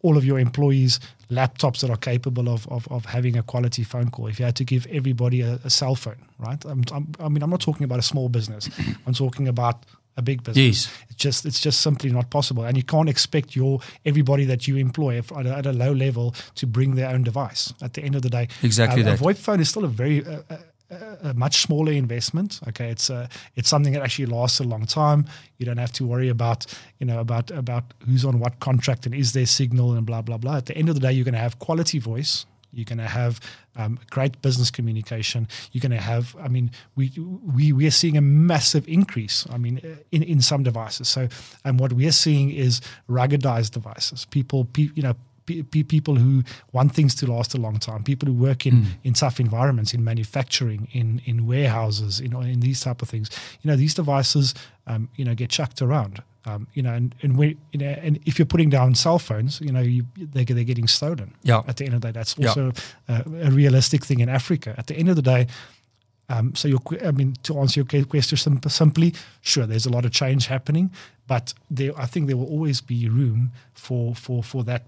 all 0.00 0.16
of 0.16 0.24
your 0.24 0.38
employees 0.38 1.00
laptops 1.30 1.80
that 1.80 1.90
are 1.90 1.96
capable 1.96 2.48
of, 2.48 2.66
of, 2.68 2.88
of 2.88 3.04
having 3.04 3.36
a 3.36 3.42
quality 3.42 3.82
phone 3.82 4.10
call, 4.10 4.26
if 4.28 4.38
you 4.38 4.44
had 4.44 4.56
to 4.56 4.64
give 4.64 4.86
everybody 4.86 5.42
a, 5.42 5.58
a 5.64 5.70
cell 5.70 5.94
phone, 5.94 6.24
right? 6.38 6.64
I'm, 6.64 6.84
I'm, 6.92 7.12
I 7.20 7.28
mean, 7.28 7.42
I'm 7.42 7.50
not 7.50 7.60
talking 7.60 7.84
about 7.84 7.98
a 7.98 8.02
small 8.02 8.28
business. 8.28 8.70
I'm 9.06 9.14
talking 9.14 9.48
about 9.48 9.84
a 10.16 10.22
big 10.22 10.42
business. 10.42 10.86
Yes. 10.86 10.92
It's 11.08 11.14
just 11.16 11.46
it's 11.46 11.60
just 11.60 11.80
simply 11.80 12.10
not 12.10 12.28
possible, 12.30 12.64
and 12.64 12.76
you 12.76 12.82
can't 12.82 13.08
expect 13.08 13.54
your 13.54 13.80
everybody 14.04 14.44
that 14.46 14.66
you 14.66 14.76
employ 14.76 15.18
at 15.18 15.30
a, 15.30 15.56
at 15.58 15.66
a 15.66 15.72
low 15.72 15.92
level 15.92 16.34
to 16.56 16.66
bring 16.66 16.96
their 16.96 17.08
own 17.08 17.22
device. 17.22 17.72
At 17.80 17.94
the 17.94 18.02
end 18.02 18.16
of 18.16 18.22
the 18.22 18.30
day, 18.30 18.48
Exactly 18.62 19.02
uh, 19.02 19.06
that. 19.06 19.20
A 19.20 19.22
VoIP 19.22 19.36
phone 19.36 19.60
is 19.60 19.68
still 19.68 19.84
a 19.84 19.88
very 19.88 20.26
uh, 20.26 20.40
a 20.90 21.34
much 21.34 21.62
smaller 21.62 21.92
investment. 21.92 22.60
Okay, 22.68 22.90
it's 22.90 23.10
a, 23.10 23.28
it's 23.56 23.68
something 23.68 23.92
that 23.92 24.02
actually 24.02 24.26
lasts 24.26 24.60
a 24.60 24.64
long 24.64 24.86
time. 24.86 25.26
You 25.58 25.66
don't 25.66 25.76
have 25.78 25.92
to 25.92 26.06
worry 26.06 26.28
about 26.28 26.66
you 26.98 27.06
know 27.06 27.20
about 27.20 27.50
about 27.50 27.84
who's 28.06 28.24
on 28.24 28.38
what 28.38 28.60
contract 28.60 29.06
and 29.06 29.14
is 29.14 29.32
there 29.32 29.46
signal 29.46 29.92
and 29.92 30.06
blah 30.06 30.22
blah 30.22 30.38
blah. 30.38 30.56
At 30.56 30.66
the 30.66 30.76
end 30.76 30.88
of 30.88 30.94
the 30.94 31.00
day, 31.00 31.12
you're 31.12 31.24
going 31.24 31.34
to 31.34 31.40
have 31.40 31.58
quality 31.58 31.98
voice. 31.98 32.46
You're 32.70 32.84
going 32.84 32.98
to 32.98 33.04
have 33.04 33.40
um, 33.76 33.98
great 34.10 34.42
business 34.42 34.70
communication. 34.70 35.48
You're 35.72 35.80
going 35.80 35.92
to 35.92 36.04
have. 36.04 36.36
I 36.40 36.48
mean, 36.48 36.70
we 36.96 37.12
we 37.54 37.72
we 37.72 37.86
are 37.86 37.90
seeing 37.90 38.16
a 38.16 38.20
massive 38.20 38.86
increase. 38.88 39.46
I 39.50 39.58
mean, 39.58 39.80
uh, 39.84 40.02
in 40.12 40.22
in 40.22 40.42
some 40.42 40.62
devices. 40.62 41.08
So, 41.08 41.28
and 41.64 41.80
what 41.80 41.92
we 41.92 42.06
are 42.06 42.12
seeing 42.12 42.50
is 42.50 42.80
ruggedized 43.08 43.72
devices. 43.72 44.26
People, 44.26 44.66
pe- 44.66 44.90
you 44.94 45.02
know, 45.02 45.14
pe- 45.48 45.82
people 45.82 46.14
who 46.16 46.42
want 46.72 46.94
things 46.94 47.14
to 47.16 47.26
last 47.26 47.54
a 47.54 47.58
long 47.58 47.78
time, 47.78 48.02
people 48.02 48.28
who 48.28 48.34
work 48.34 48.66
in, 48.66 48.86
in 49.02 49.14
tough 49.14 49.40
environments, 49.40 49.94
in 49.94 50.02
manufacturing, 50.04 50.88
in 50.92 51.20
in 51.24 51.46
warehouses, 51.46 52.20
you 52.20 52.28
know, 52.28 52.40
in 52.40 52.60
these 52.60 52.80
type 52.80 53.02
of 53.02 53.08
things. 53.08 53.28
You 53.62 53.70
know, 53.70 53.76
these 53.76 53.94
devices, 53.94 54.54
um, 54.86 55.08
you 55.16 55.24
know, 55.24 55.34
get 55.34 55.50
chucked 55.50 55.82
around. 55.82 56.22
Um, 56.44 56.66
you 56.72 56.82
know, 56.82 56.94
and 56.94 57.14
and, 57.22 57.36
we, 57.36 57.56
you 57.72 57.78
know, 57.80 57.94
and 58.06 58.18
if 58.24 58.38
you're 58.38 58.46
putting 58.54 58.70
down 58.70 58.94
cell 58.94 59.18
phones, 59.18 59.60
you 59.60 59.72
know, 59.72 59.82
you, 59.82 60.06
they, 60.16 60.44
they're 60.44 60.64
getting 60.64 60.88
stolen. 60.88 61.34
Yeah. 61.42 61.62
At 61.66 61.76
the 61.76 61.84
end 61.84 61.94
of 61.94 62.00
the 62.00 62.08
day, 62.08 62.12
that's 62.12 62.34
also 62.38 62.72
uh, 63.08 63.22
a 63.42 63.50
realistic 63.50 64.04
thing 64.04 64.20
in 64.20 64.28
Africa. 64.28 64.74
At 64.78 64.86
the 64.86 64.96
end 64.96 65.08
of 65.08 65.16
the 65.16 65.22
day, 65.22 65.46
um, 66.30 66.54
so 66.54 66.68
your, 66.68 66.80
I 67.04 67.10
mean, 67.10 67.34
to 67.42 67.58
answer 67.58 67.80
your 67.80 68.04
question 68.04 68.38
sim- 68.38 68.60
simply, 68.68 69.14
sure, 69.40 69.66
there's 69.66 69.86
a 69.86 69.90
lot 69.90 70.04
of 70.04 70.12
change 70.12 70.46
happening, 70.46 70.90
but 71.26 71.54
there, 71.70 71.92
I 71.98 72.06
think 72.06 72.26
there 72.26 72.36
will 72.36 72.50
always 72.50 72.80
be 72.80 73.08
room 73.08 73.50
for 73.74 74.14
for 74.14 74.42
for 74.42 74.64
that 74.64 74.82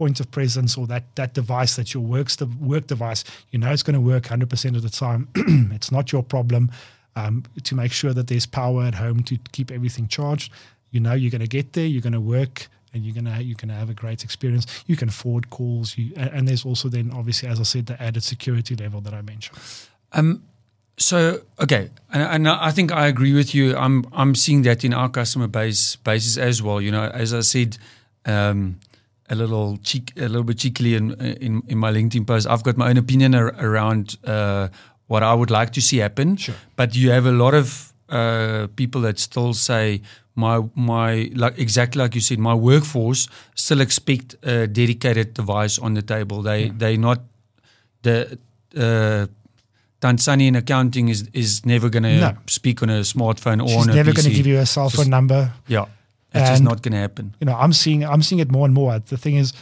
point 0.00 0.18
of 0.18 0.30
presence 0.30 0.78
or 0.78 0.86
that 0.86 1.04
that 1.14 1.34
device 1.34 1.76
that 1.76 1.92
your 1.92 2.02
works 2.02 2.36
the 2.36 2.46
work 2.46 2.86
device. 2.86 3.22
You 3.50 3.58
know, 3.58 3.70
it's 3.70 3.82
going 3.82 3.98
to 4.00 4.00
work 4.00 4.24
100% 4.24 4.76
of 4.76 4.82
the 4.82 4.88
time. 4.88 5.28
it's 5.76 5.92
not 5.92 6.10
your 6.10 6.22
problem. 6.22 6.70
Um, 7.16 7.44
to 7.64 7.74
make 7.74 7.92
sure 7.92 8.14
that 8.14 8.28
there's 8.28 8.46
power 8.46 8.84
at 8.84 8.94
home 8.94 9.22
to 9.24 9.36
keep 9.52 9.70
everything 9.70 10.08
charged. 10.08 10.52
You 10.90 11.00
know, 11.00 11.12
you're 11.12 11.30
going 11.30 11.42
to 11.42 11.54
get 11.58 11.74
there. 11.74 11.84
You're 11.84 12.06
going 12.08 12.14
to 12.14 12.20
work. 12.38 12.68
And 12.92 13.04
you're 13.04 13.14
gonna 13.14 13.40
you're 13.40 13.60
gonna 13.62 13.78
have 13.82 13.88
a 13.88 13.94
great 13.94 14.24
experience. 14.24 14.66
You 14.88 14.96
can 14.96 15.10
forward 15.10 15.48
calls. 15.48 15.96
You 15.96 16.12
and, 16.16 16.48
there's 16.48 16.64
also 16.64 16.88
then 16.88 17.12
obviously, 17.14 17.48
as 17.48 17.60
I 17.60 17.62
said, 17.62 17.86
the 17.86 18.02
added 18.02 18.24
security 18.24 18.74
level 18.74 19.00
that 19.02 19.14
I 19.14 19.22
mentioned. 19.22 19.56
Um, 20.10 20.42
so 20.96 21.42
okay, 21.60 21.90
and, 22.12 22.22
and 22.34 22.48
I 22.48 22.72
think 22.72 22.90
I 22.90 23.06
agree 23.06 23.32
with 23.32 23.54
you. 23.54 23.76
I'm 23.76 24.04
I'm 24.10 24.34
seeing 24.34 24.62
that 24.62 24.82
in 24.84 24.92
our 24.92 25.08
customer 25.08 25.46
base 25.46 25.94
basis 26.02 26.36
as 26.36 26.64
well. 26.64 26.80
You 26.80 26.90
know, 26.90 27.04
as 27.04 27.32
I 27.32 27.42
said, 27.42 27.78
um, 28.26 28.80
a 29.30 29.34
little 29.34 29.78
cheek, 29.82 30.12
a 30.16 30.28
little 30.28 30.42
bit 30.44 30.58
cheekily 30.58 30.94
in, 30.96 31.12
in 31.20 31.62
in 31.68 31.78
my 31.78 31.92
LinkedIn 31.92 32.26
post, 32.26 32.46
I've 32.46 32.62
got 32.62 32.76
my 32.76 32.88
own 32.90 32.96
opinion 32.98 33.34
ar- 33.34 33.54
around 33.58 34.16
uh, 34.24 34.68
what 35.06 35.22
I 35.22 35.32
would 35.34 35.50
like 35.50 35.70
to 35.72 35.80
see 35.80 35.98
happen. 36.02 36.36
Sure. 36.36 36.54
But 36.76 36.94
you 36.94 37.10
have 37.12 37.26
a 37.26 37.32
lot 37.32 37.54
of 37.54 37.92
uh, 38.08 38.66
people 38.76 39.00
that 39.02 39.18
still 39.18 39.54
say 39.54 40.00
my 40.34 40.60
my 40.74 41.30
like 41.34 41.58
exactly 41.58 42.02
like 42.02 42.14
you 42.14 42.20
said, 42.20 42.38
my 42.38 42.54
workforce 42.54 43.28
still 43.54 43.80
expect 43.80 44.34
a 44.42 44.66
dedicated 44.66 45.34
device 45.34 45.78
on 45.82 45.94
the 45.94 46.02
table. 46.02 46.42
They 46.42 46.68
Hmm. 46.68 46.78
they 46.78 46.96
not 46.96 47.18
the 48.02 48.38
uh, 48.76 49.26
Tanzanian 50.00 50.56
accounting 50.56 51.08
is 51.10 51.28
is 51.32 51.64
never 51.66 51.88
going 51.90 52.04
to 52.04 52.16
No. 52.20 52.32
speak 52.46 52.82
on 52.82 52.88
a 52.90 53.00
smartphone 53.04 53.60
or 53.62 53.68
She's 53.68 53.76
on 53.82 53.90
a 53.90 53.94
never 53.94 54.12
going 54.12 54.24
to 54.28 54.34
give 54.34 54.46
you 54.46 54.58
a 54.58 54.66
cell 54.66 54.88
phone 54.88 54.98
Just- 55.04 55.10
number. 55.10 55.52
yeah, 55.68 55.86
it's 56.32 56.50
just 56.50 56.62
not 56.62 56.82
going 56.82 56.92
to 56.92 56.98
happen. 56.98 57.34
you 57.40 57.46
know, 57.46 57.56
I'm 57.56 57.72
seeing 57.72 58.04
I'm 58.04 58.22
seeing 58.22 58.40
it 58.40 58.50
more 58.50 58.64
and 58.64 58.74
more. 58.74 58.98
The 58.98 59.16
thing 59.16 59.36
is, 59.36 59.52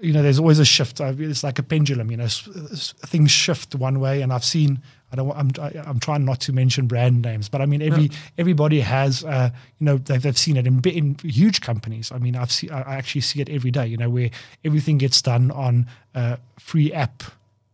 you 0.00 0.12
know, 0.12 0.22
there's 0.22 0.38
always 0.38 0.58
a 0.58 0.64
shift. 0.64 1.00
It's 1.00 1.42
like 1.42 1.58
a 1.58 1.62
pendulum. 1.62 2.10
You 2.10 2.16
know, 2.16 2.28
things 2.28 3.30
shift 3.30 3.74
one 3.74 4.00
way, 4.00 4.22
and 4.22 4.32
I've 4.32 4.44
seen. 4.44 4.80
I 5.10 5.16
don't. 5.16 5.30
I'm. 5.32 5.50
I'm 5.86 5.98
trying 6.00 6.24
not 6.24 6.40
to 6.40 6.52
mention 6.52 6.86
brand 6.86 7.22
names, 7.22 7.48
but 7.48 7.62
I 7.62 7.66
mean, 7.66 7.80
every 7.82 8.10
everybody 8.36 8.80
has. 8.80 9.24
Uh, 9.24 9.50
you 9.78 9.84
know, 9.86 9.96
they've, 9.96 10.20
they've 10.20 10.36
seen 10.38 10.56
it 10.56 10.66
in 10.66 10.80
in 10.80 11.16
huge 11.22 11.60
companies. 11.62 12.12
I 12.12 12.18
mean, 12.18 12.36
I've 12.36 12.52
seen. 12.52 12.70
I 12.70 12.82
I 12.82 12.94
actually 12.96 13.22
see 13.22 13.40
it 13.40 13.48
every 13.48 13.70
day. 13.70 13.86
You 13.86 13.96
know, 13.96 14.10
where 14.10 14.30
everything 14.64 14.98
gets 14.98 15.22
done 15.22 15.50
on 15.50 15.86
a 16.14 16.38
free 16.58 16.92
app. 16.92 17.22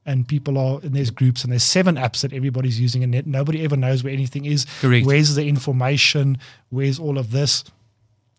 And 0.07 0.29
people 0.29 0.59
are, 0.59 0.81
and 0.83 0.95
there's 0.95 1.11
groups, 1.11 1.45
and 1.45 1.53
there's 1.53 1.63
seven 1.63 1.97
apps 1.97 2.21
that 2.21 2.35
everybody's 2.35 2.79
using, 2.79 3.03
and 3.03 3.27
nobody 3.27 3.65
ever 3.65 3.77
knows 3.77 4.05
where 4.05 4.13
anything 4.13 4.45
is. 4.45 4.67
Correct. 4.83 5.07
Where's 5.07 5.35
the 5.35 5.49
information? 5.49 6.37
Where's 6.69 6.99
all 6.99 7.17
of 7.17 7.31
this? 7.31 7.65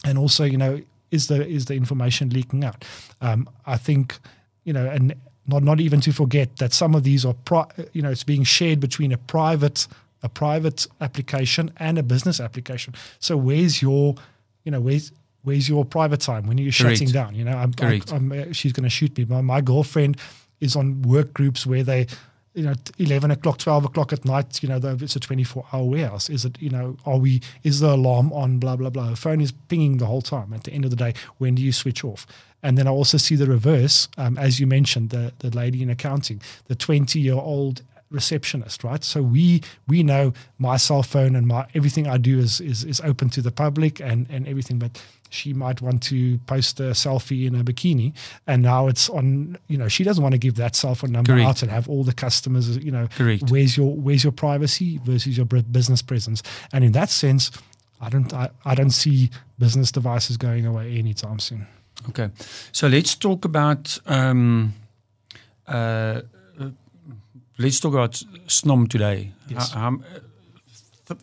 and 0.05 0.17
also 0.17 0.43
you 0.43 0.57
know 0.57 0.81
is 1.11 1.27
the 1.27 1.45
is 1.45 1.65
the 1.65 1.73
information 1.73 2.29
leaking 2.29 2.63
out 2.63 2.85
um, 3.21 3.49
i 3.65 3.77
think 3.77 4.17
you 4.63 4.73
know 4.73 4.85
and 4.87 5.15
not 5.47 5.63
not 5.63 5.79
even 5.79 6.01
to 6.01 6.11
forget 6.11 6.57
that 6.57 6.73
some 6.73 6.95
of 6.95 7.03
these 7.03 7.25
are 7.25 7.33
pri- 7.33 7.69
you 7.93 8.01
know 8.01 8.11
it's 8.11 8.23
being 8.23 8.43
shared 8.43 8.79
between 8.79 9.11
a 9.11 9.17
private 9.17 9.87
a 10.23 10.29
private 10.29 10.87
application 11.01 11.71
and 11.77 11.97
a 11.97 12.03
business 12.03 12.39
application 12.39 12.93
so 13.19 13.35
where's 13.35 13.81
your 13.81 14.15
you 14.63 14.71
know 14.71 14.81
where's 14.81 15.11
where's 15.43 15.69
your 15.69 15.85
private 15.85 16.19
time 16.19 16.47
when 16.47 16.57
are 16.57 16.63
you 16.63 16.71
Correct. 16.71 16.97
shutting 16.97 17.09
down 17.09 17.35
you 17.35 17.43
know 17.43 17.55
i'm, 17.55 17.73
Correct. 17.73 18.11
I, 18.11 18.15
am 18.15 18.31
uh, 18.31 18.51
she's 18.51 18.73
going 18.73 18.83
to 18.83 18.89
shoot 18.89 19.17
me 19.17 19.25
my, 19.25 19.41
my 19.41 19.61
girlfriend 19.61 20.17
is 20.59 20.75
on 20.75 21.01
work 21.01 21.33
groups 21.33 21.65
where 21.65 21.83
they 21.83 22.07
you 22.55 22.63
know, 22.63 22.73
t- 22.73 23.03
11 23.03 23.31
o'clock, 23.31 23.57
12 23.57 23.85
o'clock 23.85 24.13
at 24.13 24.23
night, 24.25 24.63
you 24.63 24.69
know, 24.69 24.79
it's 24.81 25.15
a 25.15 25.19
24 25.19 25.65
hour 25.73 25.83
warehouse. 25.83 26.29
Is 26.29 26.45
it, 26.45 26.59
you 26.61 26.69
know, 26.69 26.97
are 27.05 27.17
we, 27.17 27.41
is 27.63 27.81
the 27.81 27.93
alarm 27.93 28.31
on, 28.31 28.57
blah, 28.59 28.77
blah, 28.77 28.89
blah. 28.89 29.09
The 29.09 29.15
phone 29.17 29.41
is 29.41 29.51
pinging 29.51 29.97
the 29.97 30.05
whole 30.05 30.21
time. 30.21 30.53
At 30.53 30.63
the 30.63 30.71
end 30.71 30.85
of 30.85 30.89
the 30.89 30.95
day, 30.95 31.13
when 31.37 31.55
do 31.55 31.61
you 31.61 31.73
switch 31.73 32.03
off? 32.03 32.25
And 32.63 32.77
then 32.77 32.87
I 32.87 32.91
also 32.91 33.17
see 33.17 33.35
the 33.35 33.45
reverse, 33.45 34.07
um, 34.17 34.37
as 34.37 34.59
you 34.59 34.67
mentioned, 34.67 35.09
the, 35.09 35.33
the 35.39 35.49
lady 35.51 35.83
in 35.83 35.89
accounting, 35.89 36.41
the 36.67 36.75
20 36.75 37.19
year 37.19 37.35
old 37.35 37.83
receptionist, 38.09 38.83
right? 38.83 39.03
So 39.03 39.21
we 39.21 39.61
we 39.87 40.03
know 40.03 40.33
my 40.57 40.77
cell 40.77 41.03
phone 41.03 41.35
and 41.35 41.47
my 41.47 41.67
everything 41.73 42.07
I 42.07 42.17
do 42.17 42.39
is 42.39 42.61
is, 42.61 42.83
is 42.83 43.01
open 43.01 43.29
to 43.31 43.41
the 43.41 43.51
public 43.51 43.99
and 43.99 44.27
and 44.29 44.47
everything, 44.47 44.79
but 44.79 45.01
she 45.29 45.53
might 45.53 45.81
want 45.81 46.01
to 46.03 46.37
post 46.39 46.79
a 46.79 46.91
selfie 46.91 47.45
in 47.45 47.55
a 47.55 47.63
bikini, 47.63 48.13
and 48.47 48.61
now 48.61 48.87
it's 48.87 49.09
on. 49.09 49.57
You 49.67 49.77
know, 49.77 49.87
she 49.87 50.03
doesn't 50.03 50.23
want 50.23 50.33
to 50.33 50.39
give 50.39 50.55
that 50.55 50.75
cell 50.75 50.95
phone 50.95 51.11
number 51.11 51.33
Correct. 51.33 51.47
out 51.47 51.61
and 51.61 51.71
have 51.71 51.89
all 51.89 52.03
the 52.03 52.13
customers. 52.13 52.77
You 52.77 52.91
know, 52.91 53.07
Correct. 53.15 53.49
where's 53.49 53.75
your 53.75 53.93
where's 53.93 54.23
your 54.23 54.33
privacy 54.33 54.99
versus 55.03 55.37
your 55.37 55.45
business 55.45 56.01
presence? 56.01 56.43
And 56.71 56.83
in 56.83 56.91
that 56.93 57.09
sense, 57.09 57.51
I 57.99 58.09
don't 58.09 58.31
I, 58.33 58.49
I 58.63 58.75
don't 58.75 58.91
see 58.91 59.29
business 59.59 59.91
devices 59.91 60.37
going 60.37 60.65
away 60.65 60.97
anytime 60.97 61.39
soon. 61.39 61.67
Okay, 62.09 62.29
so 62.71 62.87
let's 62.87 63.15
talk 63.15 63.45
about 63.45 63.97
um, 64.05 64.73
uh, 65.67 65.71
uh, 65.71 66.21
let's 67.57 67.79
talk 67.79 67.93
about 67.93 68.13
Snom 68.47 68.87
today. 68.89 69.31
Yes. 69.47 69.71
How- 69.71 69.79
how- 69.79 69.97
th-. 71.07 71.19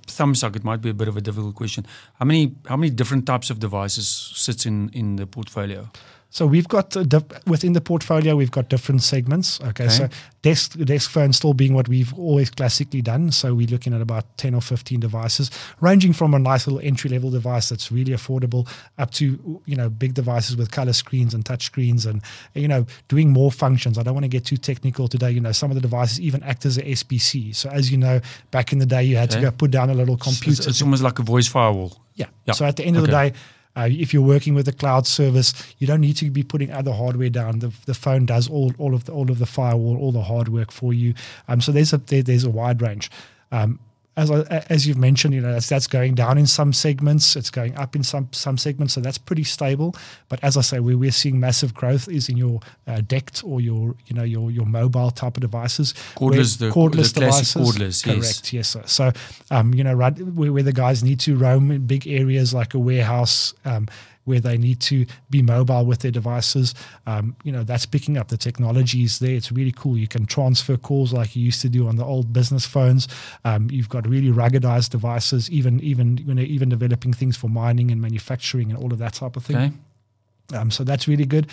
It 0.57 0.65
might 0.65 0.81
be 0.81 0.91
a 0.91 0.95
bit 0.95 1.09
of 1.09 1.17
a 1.17 1.21
difficult 1.21 1.55
question. 1.55 1.87
How 2.19 2.25
many 2.27 2.55
how 2.69 2.77
many 2.77 2.91
different 2.91 3.27
types 3.27 3.51
of 3.51 3.59
devices 3.59 4.07
sits 4.37 4.67
in 4.67 4.91
in 4.93 5.17
the 5.17 5.27
portfolio? 5.27 5.89
So 6.35 6.47
we've 6.47 6.67
got 6.67 6.97
uh, 6.97 7.03
dif- 7.03 7.47
within 7.47 7.75
the 7.75 7.83
portfolio, 7.83 8.35
we've 8.37 8.51
got 8.51 8.71
different 8.71 9.03
segments. 9.03 9.61
Okay, 9.61 9.85
Okay. 9.85 9.89
so 9.89 10.09
desk 10.41 10.79
desk 10.79 11.11
phone 11.11 11.33
still 11.35 11.53
being 11.53 11.75
what 11.75 11.89
we've 11.89 12.13
always 12.15 12.49
classically 12.49 13.03
done. 13.03 13.31
So 13.33 13.55
we're 13.55 13.67
looking 13.69 13.93
at 13.93 14.01
about 14.01 14.25
ten 14.39 14.55
or 14.55 14.63
fifteen 14.63 14.99
devices, 14.99 15.51
ranging 15.83 16.15
from 16.15 16.33
a 16.33 16.39
nice 16.39 16.67
little 16.67 16.81
entry 16.83 17.11
level 17.11 17.31
device 17.31 17.69
that's 17.69 17.93
really 17.93 18.13
affordable 18.13 18.67
up 18.97 19.11
to 19.13 19.61
you 19.67 19.77
know 19.77 19.91
big 19.91 20.15
devices 20.15 20.57
with 20.57 20.71
color 20.71 20.95
screens 20.95 21.35
and 21.35 21.45
touch 21.45 21.65
screens 21.65 22.07
and 22.07 22.23
you 22.55 22.67
know 22.67 22.87
doing 23.09 23.31
more 23.31 23.53
functions. 23.53 23.99
I 23.99 24.03
don't 24.03 24.15
want 24.15 24.25
to 24.25 24.29
get 24.29 24.47
too 24.47 24.57
technical 24.57 25.09
today. 25.09 25.31
You 25.33 25.41
know, 25.41 25.53
some 25.53 25.71
of 25.71 25.75
the 25.75 25.83
devices 25.83 26.19
even 26.19 26.43
act 26.45 26.65
as 26.65 26.79
a 26.79 26.83
SBC. 26.83 27.55
So 27.55 27.69
as 27.69 27.91
you 27.93 27.99
know, 27.99 28.23
back 28.51 28.73
in 28.73 28.79
the 28.79 28.87
day, 28.87 29.05
you 29.05 29.17
had 29.19 29.31
Okay. 29.31 29.41
to 29.43 29.51
go 29.51 29.53
put 29.53 29.71
down 29.71 29.91
a 29.91 29.95
little 29.95 30.15
It's, 30.15 30.25
computer. 30.25 30.71
it's 30.71 30.81
almost 30.81 31.03
like 31.03 31.19
a 31.19 31.23
voice 31.23 31.47
firewall. 31.47 31.99
Yeah. 32.15 32.27
Yeah. 32.47 32.55
So 32.55 32.65
at 32.65 32.77
the 32.77 32.85
end 32.85 32.97
of 32.97 33.03
the 33.03 33.09
day, 33.09 33.33
uh, 33.77 33.89
if 33.91 34.13
you're 34.13 34.23
working 34.23 34.55
with 34.55 34.69
a 34.69 34.73
cloud 34.73 35.07
service, 35.07 35.75
you 35.79 35.87
don't 35.87 36.01
need 36.01 36.17
to 36.17 36.31
be 36.31 36.43
putting 36.43 36.71
other 36.71 36.93
hardware 36.93 37.31
down. 37.31 37.61
The, 37.61 37.73
the 37.87 37.95
phone 37.95 38.27
does 38.27 38.49
all, 38.49 38.73
all 38.79 38.95
of 38.95 39.05
the 39.05 39.13
all 39.13 39.31
of 39.31 39.39
the 39.39 39.47
firewall, 39.47 39.97
all 39.99 40.13
the 40.13 40.23
hard 40.23 40.49
work 40.49 40.71
for 40.71 40.93
you. 40.93 41.15
Um, 41.49 41.61
so 41.61 41.73
there's 41.73 41.93
a 41.93 41.99
there, 41.99 42.23
there's 42.23 42.45
a 42.45 42.51
wide 42.51 42.83
range. 42.83 43.11
Um, 43.51 43.79
as 44.17 44.31
as 44.31 44.87
you've 44.87 44.99
mentioned, 44.99 45.33
you 45.33 45.41
know 45.41 45.53
that's, 45.53 45.69
that's 45.69 45.87
going 45.87 46.15
down 46.15 46.37
in 46.37 46.47
some 46.47 46.73
segments. 46.73 47.35
It's 47.35 47.51
going 47.51 47.75
up 47.77 47.97
in 47.97 48.03
some 48.03 48.29
some 48.33 48.59
segments, 48.59 48.93
so 48.93 49.01
that's 49.01 49.17
pretty 49.19 49.45
stable. 49.45 49.95
But 50.29 50.43
as 50.45 50.57
I 50.57 50.61
say, 50.61 50.81
where 50.81 50.99
we're 50.99 51.13
seeing 51.13 51.41
massive 51.41 51.73
growth 51.73 52.09
is 52.09 52.29
in 52.29 52.37
your 52.37 52.61
uh, 52.87 52.97
DECT 53.01 53.43
or 53.45 53.61
your 53.61 53.95
you 54.07 54.15
know 54.15 54.23
your 54.23 54.51
your 54.51 54.67
mobile 54.67 55.11
type 55.11 55.37
of 55.37 55.41
devices. 55.41 55.95
Cordless, 56.15 56.59
the- 56.59 56.71
cordless 56.71 57.15
the 57.15 57.21
devices. 57.21 57.63
cordless, 57.63 58.07
yes. 58.07 58.21
Correct. 58.21 58.53
Yes, 58.53 58.69
sir. 58.69 58.83
So, 58.87 59.13
um, 59.51 59.73
you 59.73 59.83
know, 59.83 59.95
right 59.95 60.17
where, 60.19 60.53
where 60.53 60.63
the 60.63 60.73
guys 60.75 61.03
need 61.03 61.21
to 61.21 61.37
roam 61.37 61.71
in 61.71 61.87
big 61.87 62.07
areas 62.07 62.53
like 62.53 62.75
a 62.75 62.79
warehouse, 62.79 63.55
um, 63.65 63.89
where 64.25 64.41
they 64.41 64.57
need 64.57 64.81
to 64.81 65.07
be 65.31 65.43
mobile 65.43 65.85
with 65.85 66.01
their 66.01 66.11
devices, 66.11 66.75
um, 67.07 67.35
you 67.45 67.53
know, 67.53 67.65
that's 67.65 67.87
picking 67.87 68.17
up. 68.17 68.29
The 68.29 68.37
technology 68.37 69.03
is 69.03 69.19
there. 69.19 69.35
It's 69.35 69.51
really 69.51 69.73
cool. 69.73 69.97
You 69.97 70.09
can 70.09 70.27
transfer 70.27 70.77
calls 70.77 71.13
like 71.13 71.35
you 71.35 71.45
used 71.45 71.61
to 71.63 71.69
do 71.69 71.89
on 71.89 71.97
the 71.97 72.05
old 72.05 72.33
business 72.33 72.65
phones. 72.65 73.09
Um, 73.45 73.69
you've 73.71 73.89
got 73.89 74.07
really 74.07 74.29
ruggedized 74.29 74.91
devices, 74.91 75.51
even 75.51 75.81
even 75.81 76.19
you 76.19 76.35
know, 76.35 76.43
even 76.43 76.69
developing 76.69 77.13
things 77.13 77.37
for 77.37 77.49
mining 77.49 77.91
and 77.91 78.01
manufacturing 78.01 78.71
and 78.71 78.79
all 78.79 78.93
of 78.93 78.99
that 78.99 79.15
type 79.15 79.37
of 79.37 79.45
thing. 79.45 79.57
Okay. 79.57 80.59
Um, 80.59 80.71
so 80.71 80.85
that's 80.85 81.09
really 81.09 81.27
good. 81.27 81.49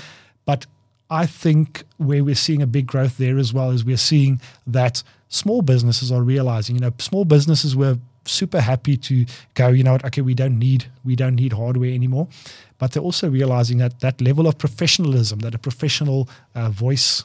But 0.46 0.66
I 1.10 1.26
think 1.26 1.84
where 1.98 2.24
we're 2.24 2.36
seeing 2.36 2.62
a 2.62 2.68
big 2.68 2.86
growth 2.86 3.18
there 3.18 3.38
as 3.38 3.54
well 3.54 3.72
is 3.72 3.84
we're 3.84 3.98
seeing 3.98 4.40
that 4.68 5.02
small 5.28 5.62
businesses 5.62 6.12
are 6.12 6.22
realizing, 6.22 6.76
you 6.76 6.82
know, 6.82 6.92
small 7.00 7.26
businesses 7.26 7.76
were 7.76 7.98
super 8.26 8.62
happy 8.62 8.98
to 8.98 9.26
go, 9.54 9.70
you 9.70 9.84
know 9.84 9.94
what, 9.94 10.06
okay, 10.06 10.22
we 10.22 10.34
don't 10.34 10.58
need 10.60 10.86
we 11.04 11.16
don't 11.16 11.36
need 11.36 11.54
hardware 11.54 11.92
anymore. 11.94 12.28
But 12.78 12.92
they're 12.92 13.04
also 13.04 13.30
realizing 13.30 13.78
that 13.80 14.00
that 14.00 14.22
level 14.22 14.48
of 14.48 14.58
professionalism 14.58 15.40
that 15.40 15.54
a 15.56 15.58
professional 15.58 16.30
uh, 16.56 16.70
voice 16.70 17.24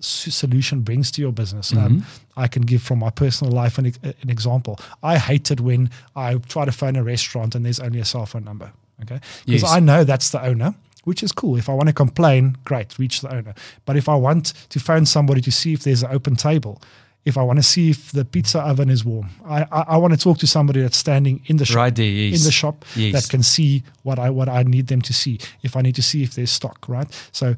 solution 0.00 0.80
brings 0.80 1.10
to 1.12 1.22
your 1.22 1.32
business. 1.32 1.72
Um, 1.72 2.04
I 2.36 2.46
can 2.48 2.62
give 2.62 2.82
from 2.82 2.98
my 2.98 3.10
personal 3.10 3.52
life 3.52 3.78
an, 3.78 3.92
an 4.02 4.30
example. 4.30 4.78
I 5.02 5.18
hate 5.18 5.50
it 5.50 5.60
when 5.60 5.90
I 6.16 6.34
try 6.36 6.64
to 6.64 6.72
phone 6.72 6.96
a 6.96 7.02
restaurant 7.02 7.54
and 7.54 7.64
there's 7.64 7.80
only 7.80 8.00
a 8.00 8.04
cell 8.04 8.26
phone 8.26 8.44
number. 8.44 8.72
Okay, 9.02 9.20
because 9.44 9.62
Yes. 9.62 9.72
I 9.72 9.80
know 9.80 10.04
that's 10.04 10.30
the 10.30 10.42
owner, 10.44 10.74
which 11.04 11.22
is 11.22 11.32
cool. 11.32 11.56
If 11.56 11.68
I 11.68 11.72
want 11.74 11.88
to 11.88 11.92
complain, 11.92 12.56
great, 12.64 12.98
reach 12.98 13.20
the 13.22 13.34
owner. 13.34 13.54
But 13.86 13.96
if 13.96 14.08
I 14.08 14.14
want 14.14 14.52
to 14.70 14.78
phone 14.80 15.04
somebody 15.06 15.40
to 15.42 15.50
see 15.50 15.72
if 15.72 15.82
there's 15.82 16.02
an 16.02 16.10
open 16.12 16.36
table, 16.36 16.80
if 17.24 17.36
I 17.38 17.42
want 17.42 17.58
to 17.58 17.62
see 17.62 17.90
if 17.90 18.12
the 18.12 18.24
pizza 18.24 18.60
oven 18.60 18.90
is 18.90 19.04
warm, 19.04 19.28
I, 19.46 19.62
I, 19.72 19.80
I 19.88 19.96
want 19.96 20.12
to 20.12 20.18
talk 20.18 20.38
to 20.38 20.46
somebody 20.46 20.80
that's 20.82 20.96
standing 20.98 21.40
in 21.46 21.56
the 21.56 21.64
shop, 21.64 21.76
Right 21.76 21.94
there, 21.96 22.04
yes. 22.06 22.40
in 22.40 22.44
the 22.44 22.52
shop 22.52 22.84
Yes. 22.96 23.12
that 23.14 23.30
can 23.30 23.42
see 23.42 23.82
what 24.02 24.18
I 24.18 24.30
what 24.30 24.48
I 24.48 24.62
need 24.62 24.86
them 24.88 25.00
to 25.02 25.12
see. 25.12 25.38
If 25.62 25.76
I 25.76 25.80
need 25.82 25.94
to 25.94 26.02
see 26.02 26.22
if 26.22 26.34
there's 26.34 26.50
stock, 26.50 26.86
right? 26.88 27.08
So. 27.32 27.54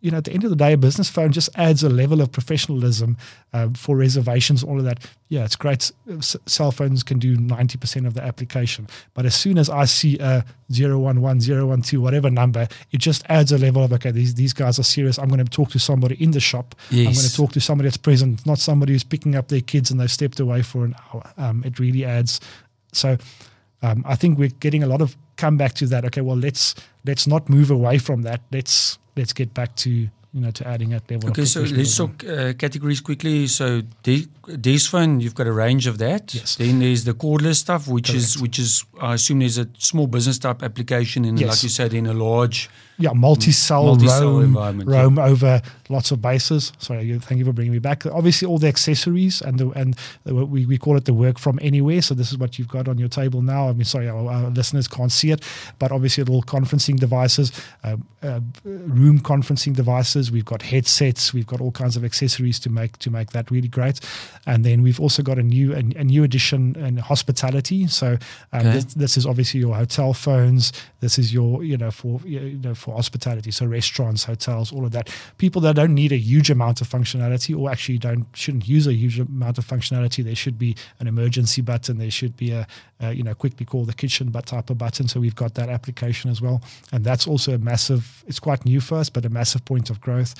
You 0.00 0.10
know, 0.10 0.18
at 0.18 0.24
the 0.24 0.32
end 0.32 0.44
of 0.44 0.50
the 0.50 0.56
day, 0.56 0.74
a 0.74 0.76
business 0.76 1.08
phone 1.08 1.32
just 1.32 1.48
adds 1.56 1.82
a 1.82 1.88
level 1.88 2.20
of 2.20 2.30
professionalism 2.30 3.16
um, 3.52 3.74
for 3.74 3.96
reservations, 3.96 4.62
all 4.62 4.78
of 4.78 4.84
that. 4.84 5.04
Yeah, 5.28 5.44
it's 5.44 5.56
great. 5.56 5.90
S- 6.08 6.36
cell 6.46 6.70
phones 6.70 7.02
can 7.02 7.18
do 7.18 7.36
90% 7.36 8.06
of 8.06 8.14
the 8.14 8.22
application. 8.22 8.88
But 9.14 9.26
as 9.26 9.34
soon 9.34 9.58
as 9.58 9.70
I 9.70 9.86
see 9.86 10.18
a 10.18 10.44
011, 10.70 11.40
012, 11.40 12.02
whatever 12.02 12.30
number, 12.30 12.68
it 12.92 12.98
just 12.98 13.24
adds 13.28 13.52
a 13.52 13.58
level 13.58 13.82
of, 13.82 13.92
okay, 13.94 14.10
these, 14.10 14.34
these 14.34 14.52
guys 14.52 14.78
are 14.78 14.84
serious. 14.84 15.18
I'm 15.18 15.28
going 15.28 15.44
to 15.44 15.50
talk 15.50 15.70
to 15.70 15.78
somebody 15.78 16.22
in 16.22 16.32
the 16.32 16.40
shop. 16.40 16.74
I'm 16.90 16.96
going 17.14 17.14
to 17.14 17.34
talk 17.34 17.52
to 17.52 17.60
somebody 17.60 17.88
that's 17.88 17.96
present, 17.96 18.46
not 18.46 18.58
somebody 18.58 18.92
who's 18.92 19.04
picking 19.04 19.34
up 19.34 19.48
their 19.48 19.62
kids 19.62 19.90
and 19.90 19.98
they've 19.98 20.10
stepped 20.10 20.38
away 20.38 20.62
for 20.62 20.84
an 20.84 20.94
hour. 21.12 21.32
Um, 21.38 21.62
it 21.64 21.78
really 21.78 22.04
adds. 22.04 22.40
So 22.92 23.16
um, 23.82 24.04
I 24.06 24.16
think 24.16 24.38
we're 24.38 24.48
getting 24.48 24.82
a 24.82 24.86
lot 24.86 25.00
of 25.00 25.16
comeback 25.36 25.74
to 25.74 25.86
that. 25.86 26.04
Okay, 26.06 26.20
well 26.20 26.36
let's 26.36 26.74
let's 27.04 27.26
not 27.26 27.48
move 27.48 27.70
away 27.70 27.98
from 27.98 28.22
that. 28.22 28.40
Let's 28.50 28.98
let's 29.16 29.32
get 29.32 29.52
back 29.54 29.74
to 29.76 29.90
you 29.90 30.08
know 30.40 30.50
to 30.50 30.66
adding 30.66 30.90
that 30.90 31.10
level. 31.10 31.30
Okay, 31.30 31.44
so 31.44 31.62
let's 31.62 31.96
talk 31.96 32.22
uh, 32.24 32.52
categories 32.54 33.00
quickly. 33.00 33.46
So 33.46 33.82
de- 34.02 34.28
desk 34.60 34.90
phone, 34.90 35.20
you've 35.20 35.34
got 35.34 35.46
a 35.46 35.52
range 35.52 35.86
of 35.86 35.98
that. 35.98 36.34
Yes. 36.34 36.56
Then 36.56 36.78
there's 36.78 37.04
the 37.04 37.14
cordless 37.14 37.56
stuff, 37.56 37.88
which 37.88 38.10
is 38.10 38.38
which 38.38 38.58
is 38.58 38.84
I 39.00 39.14
assume 39.14 39.40
there's 39.40 39.58
a 39.58 39.68
small 39.78 40.06
business 40.06 40.38
type 40.38 40.62
application 40.62 41.24
in, 41.24 41.36
Yes. 41.36 41.48
like 41.48 41.62
you 41.64 41.68
said, 41.68 41.94
in 41.94 42.06
a 42.06 42.12
large 42.14 42.70
yeah, 42.98 43.12
multi-cell, 43.12 43.84
Multi-cell 43.84 44.22
roam, 44.22 44.44
environment, 44.44 44.90
yeah. 44.90 45.02
roam 45.02 45.18
over 45.18 45.60
lots 45.90 46.10
of 46.12 46.22
bases. 46.22 46.72
Sorry, 46.78 47.18
thank 47.18 47.38
you 47.38 47.44
for 47.44 47.52
bringing 47.52 47.72
me 47.72 47.78
back. 47.78 48.06
Obviously, 48.06 48.48
all 48.48 48.56
the 48.58 48.68
accessories 48.68 49.42
and 49.42 49.58
the 49.58 49.68
and 49.70 49.96
the, 50.24 50.34
we, 50.34 50.64
we 50.64 50.78
call 50.78 50.96
it 50.96 51.04
the 51.04 51.12
work 51.12 51.38
from 51.38 51.58
anywhere. 51.60 52.00
So 52.00 52.14
this 52.14 52.32
is 52.32 52.38
what 52.38 52.58
you've 52.58 52.68
got 52.68 52.88
on 52.88 52.96
your 52.96 53.08
table 53.08 53.42
now. 53.42 53.68
I 53.68 53.72
mean, 53.74 53.84
sorry, 53.84 54.08
our, 54.08 54.26
our 54.30 54.50
listeners 54.50 54.88
can't 54.88 55.12
see 55.12 55.30
it, 55.30 55.42
but 55.78 55.92
obviously, 55.92 56.24
little 56.24 56.42
conferencing 56.42 56.98
devices, 56.98 57.52
uh, 57.84 57.96
uh, 58.22 58.40
room 58.64 59.20
conferencing 59.20 59.74
devices. 59.76 60.32
We've 60.32 60.44
got 60.46 60.62
headsets. 60.62 61.34
We've 61.34 61.46
got 61.46 61.60
all 61.60 61.72
kinds 61.72 61.96
of 61.96 62.04
accessories 62.04 62.58
to 62.60 62.70
make 62.70 62.96
to 62.98 63.10
make 63.10 63.30
that 63.32 63.50
really 63.50 63.68
great. 63.68 64.00
And 64.46 64.64
then 64.64 64.82
we've 64.82 65.00
also 65.00 65.22
got 65.22 65.38
a 65.38 65.42
new 65.42 65.72
a, 65.74 65.78
a 65.78 66.04
new 66.04 66.22
addition 66.24 66.76
in 66.76 66.96
hospitality. 66.98 67.86
So 67.88 68.16
um, 68.52 68.60
Okay. 68.60 68.72
this, 68.72 68.84
this 68.94 69.16
is 69.16 69.26
obviously 69.26 69.60
your 69.60 69.74
hotel 69.74 70.12
phones. 70.14 70.72
This 71.00 71.18
is 71.18 71.32
your 71.34 71.64
you 71.64 71.76
know 71.76 71.90
for 71.90 72.20
you 72.24 72.58
know 72.62 72.74
for 72.74 72.94
hospitality. 72.94 73.50
So 73.50 73.66
restaurants, 73.66 74.24
hotels, 74.24 74.72
all 74.72 74.84
of 74.84 74.92
that. 74.92 75.10
People 75.38 75.60
that 75.62 75.74
don't 75.76 75.94
need 75.94 76.12
a 76.12 76.16
huge 76.16 76.50
amount 76.50 76.80
of 76.80 76.88
functionality, 76.88 77.58
or 77.58 77.70
actually 77.70 77.98
don't 77.98 78.26
shouldn't 78.34 78.66
use 78.68 78.86
a 78.86 78.94
huge 78.94 79.18
amount 79.20 79.58
of 79.58 79.66
functionality. 79.66 80.22
There 80.24 80.34
should 80.36 80.58
be 80.58 80.76
an 81.00 81.06
emergency 81.06 81.62
button. 81.62 81.98
There 81.98 82.10
should 82.10 82.36
be 82.36 82.52
a, 82.52 82.66
a 83.00 83.12
you 83.12 83.22
know 83.22 83.34
quickly 83.34 83.66
call 83.66 83.84
the 83.84 83.94
kitchen 83.94 84.30
but 84.30 84.46
type 84.46 84.70
of 84.70 84.78
button. 84.78 85.08
So 85.08 85.20
we've 85.20 85.34
got 85.34 85.54
that 85.54 85.68
application 85.68 86.30
as 86.30 86.40
well, 86.40 86.62
and 86.92 87.04
that's 87.04 87.26
also 87.26 87.52
a 87.54 87.58
massive. 87.58 88.24
It's 88.26 88.38
quite 88.40 88.64
new 88.64 88.80
for 88.80 88.96
us, 88.98 89.10
but 89.10 89.24
a 89.24 89.28
massive 89.28 89.64
point 89.64 89.90
of 89.90 90.00
growth. 90.00 90.34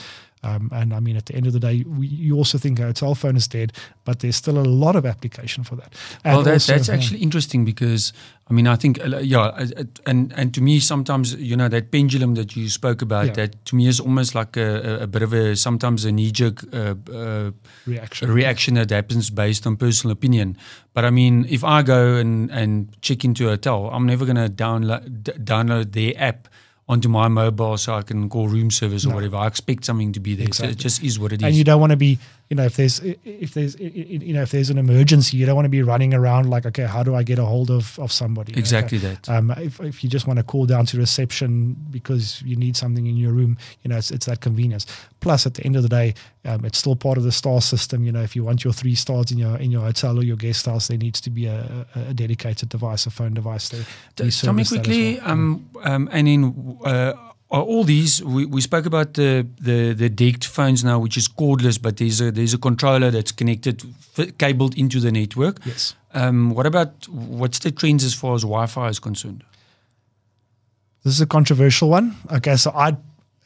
Um, 0.47 0.71
and 0.73 0.95
I 0.95 1.01
mean, 1.01 1.17
at 1.17 1.27
the 1.27 1.35
end 1.35 1.47
of 1.47 1.53
the 1.53 1.61
day, 1.61 1.85
we, 1.87 2.07
you 2.07 2.37
also 2.37 2.59
think 2.59 2.79
a 2.79 2.83
hotel 2.83 3.15
phone 3.15 3.37
is 3.37 3.49
dead, 3.49 3.73
but 4.05 4.21
there's 4.21 4.37
still 4.37 4.59
a 4.59 4.65
lot 4.65 4.95
of 4.95 5.05
application 5.05 5.65
for 5.65 5.77
that. 5.77 5.93
And 6.25 6.37
well, 6.37 6.45
that, 6.45 6.53
also- 6.55 6.73
that's 6.73 6.89
yeah. 6.89 6.95
actually 6.95 7.21
interesting 7.21 7.65
because 7.65 8.13
I 8.49 8.53
mean 8.53 8.69
I 8.69 8.77
think 8.77 9.01
uh, 9.01 9.19
yeah, 9.19 9.41
uh, 9.41 9.67
uh, 9.77 9.85
and 10.07 10.33
and 10.37 10.55
to 10.55 10.61
me 10.61 10.79
sometimes 10.79 11.35
you 11.35 11.57
know 11.57 11.69
that 11.69 11.91
pendulum 11.91 12.35
that 12.35 12.55
you 12.55 12.69
spoke 12.69 13.03
about 13.03 13.27
Yeah. 13.27 13.33
that 13.35 13.65
to 13.65 13.77
me 13.77 13.89
is 13.89 13.99
almost 14.01 14.35
like 14.35 14.57
a, 14.57 15.03
a, 15.03 15.07
bit 15.07 15.23
of 15.23 15.33
a 15.33 15.57
sometimes 15.57 16.05
a 16.05 16.13
knee 16.13 16.31
jerk 16.31 16.63
uh, 16.73 16.95
uh, 17.13 17.51
reaction. 17.87 18.31
reaction 18.31 18.75
that 18.75 18.91
happens 18.91 19.31
based 19.31 19.67
on 19.67 19.77
personal 19.77 20.13
opinion. 20.13 20.57
But 20.95 21.05
I 21.05 21.11
mean, 21.11 21.45
if 21.49 21.65
I 21.65 21.83
go 21.83 22.17
and 22.17 22.51
and 22.51 22.97
check 23.03 23.25
into 23.25 23.47
a 23.47 23.51
hotel, 23.51 23.91
I'm 23.93 24.07
never 24.07 24.25
going 24.25 24.37
to 24.37 24.49
download 24.49 25.23
download 25.45 25.93
their 25.93 26.13
app 26.17 26.49
onto 26.89 27.09
my 27.09 27.27
mobile 27.29 27.77
so 27.77 27.95
I 27.95 28.03
can 28.03 28.29
call 28.29 28.47
room 28.49 28.71
service 28.71 29.05
or 29.05 29.09
No. 29.11 29.15
whatever. 29.17 29.37
I 29.39 29.47
expect 29.49 29.85
something 29.85 30.13
to 30.13 30.21
be 30.21 30.35
there. 30.37 30.47
So 30.53 30.65
it 30.65 30.79
just 30.79 31.03
is 31.03 31.19
what 31.19 31.33
it 31.33 31.43
is. 31.43 31.47
and 31.47 31.55
you 31.55 31.65
don't 31.65 31.81
want 31.81 31.91
to 31.91 31.97
be 31.97 32.19
you 32.49 32.57
know 32.57 32.65
if 32.65 32.77
there's 32.77 33.01
if 33.25 33.55
there's 33.55 33.75
you 33.81 34.33
know 34.33 34.43
if 34.43 34.51
there's 34.53 34.71
an 34.71 34.79
emergency 34.79 35.37
you 35.37 35.45
don't 35.47 35.57
want 35.57 35.67
to 35.67 35.71
be 35.71 35.83
running 35.83 36.15
around 36.15 36.49
like 36.49 36.65
okay 36.65 36.85
how 36.85 37.03
do 37.03 37.15
i 37.15 37.23
get 37.23 37.39
a 37.39 37.45
hold 37.45 37.71
of 37.71 37.99
of 37.99 38.13
somebody 38.13 38.53
Okay. 38.53 38.61
exactly 38.61 38.99
that. 38.99 39.29
um, 39.29 39.51
if, 39.59 39.81
if 39.81 40.05
you 40.05 40.09
just 40.11 40.27
want 40.29 40.39
to 40.39 40.45
call 40.45 40.65
down 40.67 40.87
to 40.87 40.97
reception 40.99 41.77
because 41.91 42.41
you 42.43 42.55
need 42.57 42.77
something 42.77 43.07
in 43.07 43.17
your 43.17 43.33
room, 43.33 43.57
you 43.83 43.89
know, 43.91 43.97
it's, 43.99 44.11
it's 44.11 44.27
that 44.27 44.41
convenience. 44.41 44.87
Plus, 45.21 45.47
at 45.47 45.55
the 45.55 45.65
end 45.65 45.75
of 45.77 45.83
the 45.83 45.89
day, 45.89 46.15
um, 46.45 46.65
it's 46.65 46.79
still 46.79 46.95
part 46.95 47.19
of 47.19 47.25
the 47.25 47.33
star 47.33 47.61
system. 47.61 48.05
You 48.05 48.13
know, 48.13 48.23
if 48.23 48.37
you 48.37 48.45
want 48.45 48.63
your 48.65 48.73
three 48.73 48.95
stars 48.95 49.33
in 49.33 49.39
your 49.39 49.57
in 49.59 49.71
your 49.73 49.83
hotel 49.83 50.17
or 50.19 50.23
your 50.23 50.37
guest 50.37 50.67
house, 50.67 50.87
there 50.89 50.99
needs 50.99 51.21
to 51.23 51.31
be 51.31 51.47
a, 51.47 51.87
a, 51.95 52.15
dedicated 52.15 52.69
device, 52.69 53.07
a 53.07 53.11
phone 53.11 53.35
device 53.35 53.69
there. 53.71 53.81
We 54.19 54.31
Tell 54.31 54.53
me 54.55 54.63
service 54.65 54.71
that 54.71 54.81
as 54.81 54.87
quickly, 54.87 55.19
well. 55.21 55.31
um, 55.31 55.69
um, 55.83 56.09
and 56.13 56.29
in 56.29 56.79
uh, 56.85 57.13
are 57.51 57.63
all 57.63 57.85
these 57.85 58.23
we, 58.25 58.45
we 58.45 58.61
spoke 58.61 58.87
about 58.87 59.15
the, 59.15 59.47
the 59.61 59.93
the 59.93 60.11
DECT 60.11 60.45
phones 60.45 60.83
now, 60.83 60.99
which 60.99 61.17
is 61.17 61.29
cordless, 61.29 61.81
but 61.81 61.97
there's 61.97 62.21
a 62.21 62.31
there's 62.33 62.55
a 62.55 62.59
controller 62.59 63.11
that's 63.11 63.33
connected, 63.33 63.83
f- 64.19 64.37
cabled 64.39 64.77
into 64.77 65.01
the 65.01 65.13
network. 65.13 65.61
yes. 65.65 65.95
Um, 66.13 66.51
what 66.51 66.67
about 66.67 67.07
what's 67.09 67.59
the 67.59 67.71
trends 67.71 68.03
as 68.03 68.15
far 68.15 68.35
as 68.35 68.43
Wi-Fi 68.43 68.89
is 68.89 68.99
concerned? 68.99 69.45
This 71.05 71.15
is 71.15 71.21
a 71.21 71.27
controversial 71.27 71.91
one. 71.91 72.17
Okay, 72.33 72.57
so 72.57 72.71
I, 72.75 72.97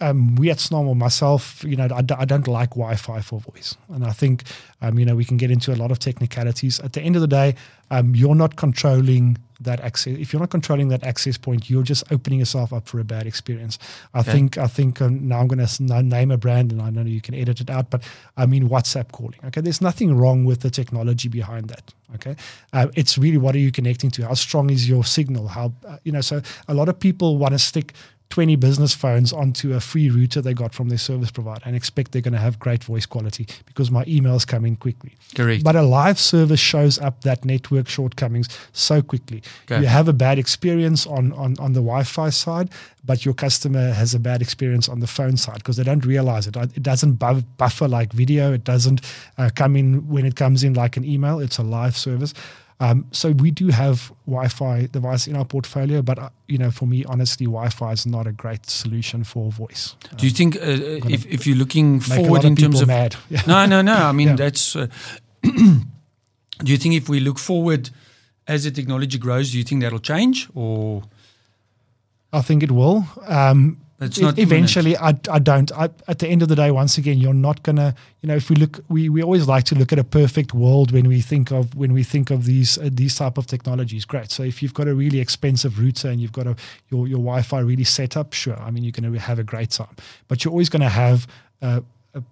um, 0.00 0.34
we 0.36 0.50
at 0.50 0.58
Snom 0.58 0.86
or 0.86 0.96
myself, 0.96 1.62
you 1.64 1.76
know, 1.76 1.88
I, 1.94 2.02
d- 2.02 2.14
I 2.18 2.24
don't 2.24 2.48
like 2.48 2.70
Wi-Fi 2.70 3.20
for 3.20 3.40
voice, 3.40 3.76
and 3.88 4.04
I 4.04 4.12
think, 4.12 4.44
um, 4.80 4.98
you 4.98 5.04
know, 5.04 5.14
we 5.14 5.24
can 5.24 5.36
get 5.36 5.50
into 5.50 5.72
a 5.72 5.76
lot 5.76 5.90
of 5.90 5.98
technicalities. 5.98 6.80
At 6.80 6.92
the 6.94 7.02
end 7.02 7.16
of 7.16 7.22
the 7.22 7.28
day, 7.28 7.54
um, 7.90 8.14
you're 8.14 8.34
not 8.34 8.56
controlling 8.56 9.36
that 9.60 9.80
access. 9.80 10.16
If 10.18 10.32
you're 10.32 10.40
not 10.40 10.48
controlling 10.50 10.88
that 10.88 11.04
access 11.04 11.36
point, 11.36 11.68
you're 11.68 11.82
just 11.82 12.02
opening 12.10 12.38
yourself 12.38 12.72
up 12.72 12.88
for 12.88 12.98
a 12.98 13.04
bad 13.04 13.26
experience. 13.26 13.78
I 14.14 14.20
Okay. 14.20 14.32
think. 14.32 14.56
I 14.58 14.66
think 14.68 15.02
um, 15.02 15.28
now 15.28 15.40
I'm 15.40 15.48
going 15.48 15.64
to 15.66 16.02
name 16.02 16.30
a 16.30 16.38
brand, 16.38 16.72
and 16.72 16.80
I 16.80 16.88
know 16.90 17.02
you 17.02 17.20
can 17.20 17.34
edit 17.34 17.60
it 17.60 17.68
out, 17.68 17.90
but 17.90 18.02
I 18.38 18.46
mean 18.46 18.68
WhatsApp 18.68 19.12
calling. 19.12 19.38
Okay, 19.44 19.60
there's 19.60 19.80
nothing 19.82 20.16
wrong 20.16 20.44
with 20.46 20.60
the 20.60 20.70
technology 20.70 21.28
behind 21.28 21.68
that. 21.68 21.92
Okay, 22.14 22.36
uh, 22.72 22.86
it's 22.96 23.18
really 23.18 23.36
what 23.38 23.54
are 23.54 23.58
you 23.58 23.70
connecting 23.70 24.10
to? 24.12 24.26
How 24.26 24.34
strong 24.34 24.70
is 24.70 24.88
your 24.88 25.04
signal? 25.04 25.48
How 25.48 25.72
uh, 25.86 25.98
you 26.04 26.12
know? 26.12 26.22
So 26.22 26.40
a 26.68 26.74
lot 26.74 26.88
of 26.88 26.98
people 26.98 27.36
want 27.36 27.52
to 27.52 27.58
stick 27.58 27.92
20 28.30 28.54
business 28.56 28.94
phones 28.94 29.32
onto 29.32 29.74
a 29.74 29.80
free 29.80 30.08
router 30.08 30.40
they 30.40 30.54
got 30.54 30.72
from 30.72 30.88
their 30.88 30.98
service 30.98 31.32
provider 31.32 31.62
and 31.64 31.74
expect 31.74 32.12
they're 32.12 32.22
going 32.22 32.32
to 32.32 32.38
have 32.38 32.58
great 32.60 32.82
voice 32.82 33.04
quality 33.04 33.46
because 33.66 33.90
my 33.90 34.04
emails 34.04 34.46
come 34.46 34.64
in 34.64 34.76
quickly. 34.76 35.16
Correct. 35.34 35.64
But 35.64 35.74
a 35.74 35.82
live 35.82 36.18
service 36.18 36.60
shows 36.60 36.98
up 37.00 37.22
that 37.22 37.44
network 37.44 37.88
shortcomings 37.88 38.48
so 38.72 39.02
quickly. 39.02 39.42
Okay. 39.64 39.80
You 39.80 39.88
have 39.88 40.08
a 40.08 40.12
bad 40.12 40.38
experience 40.38 41.06
on, 41.06 41.32
on, 41.32 41.58
on 41.58 41.72
the 41.72 41.80
Wi 41.80 42.04
Fi 42.04 42.30
side, 42.30 42.70
but 43.04 43.24
your 43.24 43.34
customer 43.34 43.92
has 43.92 44.14
a 44.14 44.20
bad 44.20 44.40
experience 44.40 44.88
on 44.88 45.00
the 45.00 45.08
phone 45.08 45.36
side 45.36 45.56
because 45.56 45.76
they 45.76 45.84
don't 45.84 46.06
realize 46.06 46.46
it. 46.46 46.56
It 46.56 46.82
doesn't 46.84 47.14
bu- 47.14 47.42
buffer 47.58 47.88
like 47.88 48.12
video, 48.12 48.52
it 48.52 48.62
doesn't 48.62 49.00
uh, 49.38 49.50
come 49.54 49.74
in 49.74 50.08
when 50.08 50.24
it 50.24 50.36
comes 50.36 50.62
in 50.62 50.74
like 50.74 50.96
an 50.96 51.04
email. 51.04 51.40
It's 51.40 51.58
a 51.58 51.64
live 51.64 51.96
service. 51.96 52.32
Um, 52.80 53.04
so 53.12 53.32
we 53.32 53.50
do 53.50 53.68
have 53.68 54.10
Wi-Fi 54.26 54.86
device 54.86 55.26
in 55.26 55.36
our 55.36 55.44
portfolio, 55.44 56.00
but 56.00 56.18
uh, 56.18 56.30
you 56.48 56.56
know, 56.56 56.70
for 56.70 56.86
me, 56.86 57.04
honestly, 57.04 57.44
Wi-Fi 57.46 57.92
is 57.92 58.06
not 58.06 58.26
a 58.26 58.32
great 58.32 58.70
solution 58.70 59.22
for 59.22 59.50
voice. 59.52 59.96
Do 60.16 60.26
you 60.26 60.32
think 60.32 60.56
uh, 60.56 60.60
if 61.10 61.26
if 61.26 61.46
you're 61.46 61.58
looking 61.58 62.00
forward 62.00 62.44
in 62.44 62.56
terms 62.56 62.80
of 62.80 62.88
mad. 62.88 63.16
Yeah. 63.28 63.42
no, 63.46 63.66
no, 63.66 63.82
no. 63.82 63.94
I 63.94 64.12
mean, 64.12 64.28
Yeah. 64.28 64.36
that's. 64.36 64.76
Uh, 64.76 64.86
do 65.42 66.72
you 66.72 66.78
think 66.78 66.94
if 66.94 67.08
we 67.08 67.20
look 67.20 67.38
forward 67.38 67.90
as 68.46 68.64
the 68.64 68.70
technology 68.70 69.18
grows, 69.18 69.52
do 69.52 69.58
you 69.58 69.64
think 69.64 69.82
that'll 69.82 69.98
change 70.00 70.48
or 70.54 71.02
I 72.32 72.42
think 72.42 72.62
it 72.62 72.70
will. 72.70 73.04
Um, 73.26 73.78
It's 74.00 74.18
not 74.18 74.38
eventually. 74.38 74.96
I, 74.96 75.10
I 75.30 75.38
don't. 75.38 75.70
I, 75.72 75.90
at 76.08 76.20
the 76.20 76.28
end 76.28 76.40
of 76.40 76.48
the 76.48 76.56
day, 76.56 76.70
once 76.70 76.96
again, 76.96 77.18
you're 77.18 77.34
not 77.34 77.62
gonna. 77.62 77.94
You 78.22 78.28
know, 78.28 78.36
if 78.36 78.48
we 78.48 78.56
look, 78.56 78.82
we, 78.88 79.10
we 79.10 79.22
always 79.22 79.46
like 79.46 79.64
to 79.64 79.74
look 79.74 79.92
at 79.92 79.98
a 79.98 80.04
perfect 80.04 80.54
world 80.54 80.90
when 80.90 81.06
we 81.06 81.20
think 81.20 81.52
of 81.52 81.74
when 81.74 81.92
we 81.92 82.02
think 82.02 82.30
of 82.30 82.46
these 82.46 82.78
uh, 82.78 82.88
these 82.90 83.14
type 83.14 83.36
of 83.36 83.46
technologies. 83.46 84.06
Great. 84.06 84.30
So 84.30 84.42
if 84.42 84.62
you've 84.62 84.74
got 84.74 84.88
a 84.88 84.94
really 84.94 85.20
expensive 85.20 85.78
router 85.78 86.08
and 86.08 86.20
you've 86.20 86.32
got 86.32 86.46
a 86.46 86.56
your 86.88 87.06
your 87.06 87.18
Wi-Fi 87.18 87.60
really 87.60 87.84
set 87.84 88.16
up, 88.16 88.32
sure. 88.32 88.58
I 88.58 88.70
mean, 88.70 88.84
you're 88.84 88.92
going 88.92 89.12
to 89.12 89.18
have 89.20 89.38
a 89.38 89.44
great 89.44 89.70
time, 89.70 89.94
but 90.28 90.44
you're 90.44 90.52
always 90.52 90.70
going 90.70 90.82
to 90.82 90.88
have. 90.88 91.26
Uh, 91.60 91.80
a, 92.14 92.22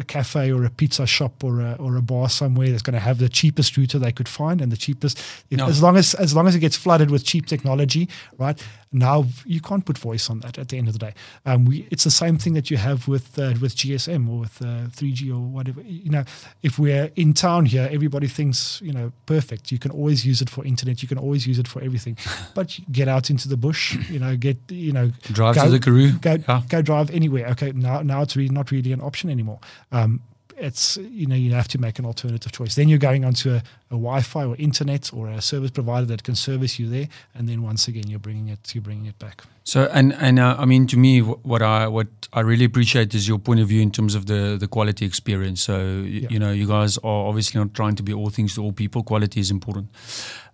a 0.00 0.02
cafe 0.02 0.50
or 0.50 0.64
a 0.64 0.70
pizza 0.70 1.06
shop 1.06 1.44
or 1.44 1.60
a, 1.60 1.76
or 1.78 1.96
a 1.96 2.02
bar 2.02 2.28
somewhere 2.28 2.70
that's 2.70 2.82
going 2.82 2.94
to 2.94 3.00
have 3.00 3.18
the 3.18 3.28
cheapest 3.28 3.76
router 3.76 3.98
they 3.98 4.12
could 4.12 4.28
find 4.28 4.60
and 4.60 4.72
the 4.72 4.76
cheapest 4.76 5.22
No. 5.50 5.66
as 5.66 5.82
long 5.82 5.96
as 5.96 6.14
as 6.14 6.34
long 6.34 6.48
as 6.48 6.54
it 6.54 6.60
gets 6.60 6.76
flooded 6.76 7.10
with 7.10 7.24
cheap 7.24 7.46
technology 7.46 8.08
right 8.38 8.60
now 8.92 9.24
you 9.46 9.60
can't 9.60 9.84
put 9.84 9.96
voice 9.96 10.28
on 10.28 10.40
that 10.40 10.58
at 10.58 10.68
the 10.68 10.76
end 10.76 10.88
of 10.88 10.92
the 10.92 10.98
day 10.98 11.14
um, 11.46 11.64
we 11.64 11.86
it's 11.90 12.02
the 12.04 12.10
same 12.10 12.36
thing 12.38 12.54
that 12.54 12.70
you 12.70 12.76
have 12.76 13.06
with 13.06 13.38
uh, 13.38 13.54
with 13.60 13.76
GSM 13.76 14.28
or 14.28 14.40
with 14.40 14.60
uh, 14.62 14.88
3G 14.98 15.30
or 15.30 15.38
whatever 15.38 15.80
you 15.82 16.10
know 16.10 16.24
if 16.62 16.78
we're 16.78 17.10
in 17.14 17.32
town 17.32 17.66
here 17.66 17.88
everybody 17.92 18.26
thinks 18.26 18.80
you 18.82 18.92
know 18.92 19.12
perfect 19.26 19.70
you 19.70 19.78
can 19.78 19.90
always 19.92 20.26
use 20.26 20.40
it 20.42 20.50
for 20.50 20.64
internet 20.64 21.02
you 21.02 21.08
can 21.08 21.18
always 21.18 21.46
use 21.46 21.58
it 21.58 21.68
for 21.68 21.80
everything 21.82 22.16
but 22.54 22.78
get 22.90 23.06
out 23.06 23.30
into 23.30 23.48
the 23.48 23.56
bush 23.56 23.96
you 24.10 24.18
know 24.18 24.36
get 24.36 24.56
you 24.68 24.92
know 24.92 25.10
drive 25.32 25.54
Go- 25.54 25.64
to 25.64 25.70
the 25.70 25.78
Karoo? 25.78 26.12
go 26.20 26.36
Yeah. 26.48 26.62
go 26.68 26.82
drive 26.82 27.10
anywhere. 27.10 27.46
Okay, 27.48 27.70
now 27.72 28.02
now 28.02 28.22
it's 28.22 28.34
really 28.36 28.48
not 28.54 28.70
really 28.70 28.92
an 28.92 29.00
option 29.00 29.30
anymore. 29.30 29.60
Um, 29.92 30.20
it's 30.60 30.96
you 30.96 31.26
know 31.26 31.34
you 31.36 31.52
have 31.54 31.68
to 31.68 31.78
make 31.78 31.98
an 31.98 32.04
alternative 32.04 32.52
choice. 32.52 32.74
Then 32.74 32.88
you're 32.88 32.98
going 33.10 33.24
onto 33.24 33.50
a, 33.50 33.62
a 33.90 33.96
Wi-Fi 33.96 34.44
or 34.44 34.56
internet 34.56 35.12
or 35.12 35.28
a 35.28 35.40
service 35.40 35.70
provider 35.70 36.06
that 36.06 36.22
can 36.22 36.34
service 36.34 36.78
you 36.78 36.88
there, 36.88 37.08
and 37.34 37.48
then 37.48 37.62
once 37.62 37.88
again 37.88 38.04
you're 38.08 38.20
bringing 38.20 38.48
it 38.48 38.74
you're 38.74 38.82
bringing 38.82 39.06
it 39.06 39.18
back. 39.18 39.42
So 39.64 39.88
and 39.92 40.12
and 40.14 40.38
uh, 40.38 40.56
I 40.58 40.64
mean 40.66 40.86
to 40.88 40.96
me 40.96 41.20
what 41.20 41.62
I 41.62 41.86
what 41.88 42.06
I 42.32 42.40
really 42.40 42.64
appreciate 42.64 43.14
is 43.14 43.26
your 43.26 43.38
point 43.38 43.60
of 43.60 43.68
view 43.68 43.80
in 43.82 43.90
terms 43.90 44.14
of 44.14 44.24
the 44.26 44.56
the 44.60 44.68
quality 44.68 45.04
experience. 45.04 45.60
So 45.62 45.76
Yeah. 46.04 46.28
you 46.30 46.38
know 46.38 46.52
you 46.52 46.66
guys 46.66 46.98
are 46.98 47.26
obviously 47.28 47.60
not 47.60 47.74
trying 47.74 47.96
to 47.96 48.02
be 48.02 48.12
all 48.12 48.30
things 48.30 48.54
to 48.54 48.62
all 48.62 48.72
people. 48.72 49.02
Quality 49.02 49.40
is 49.40 49.50
important. 49.50 49.88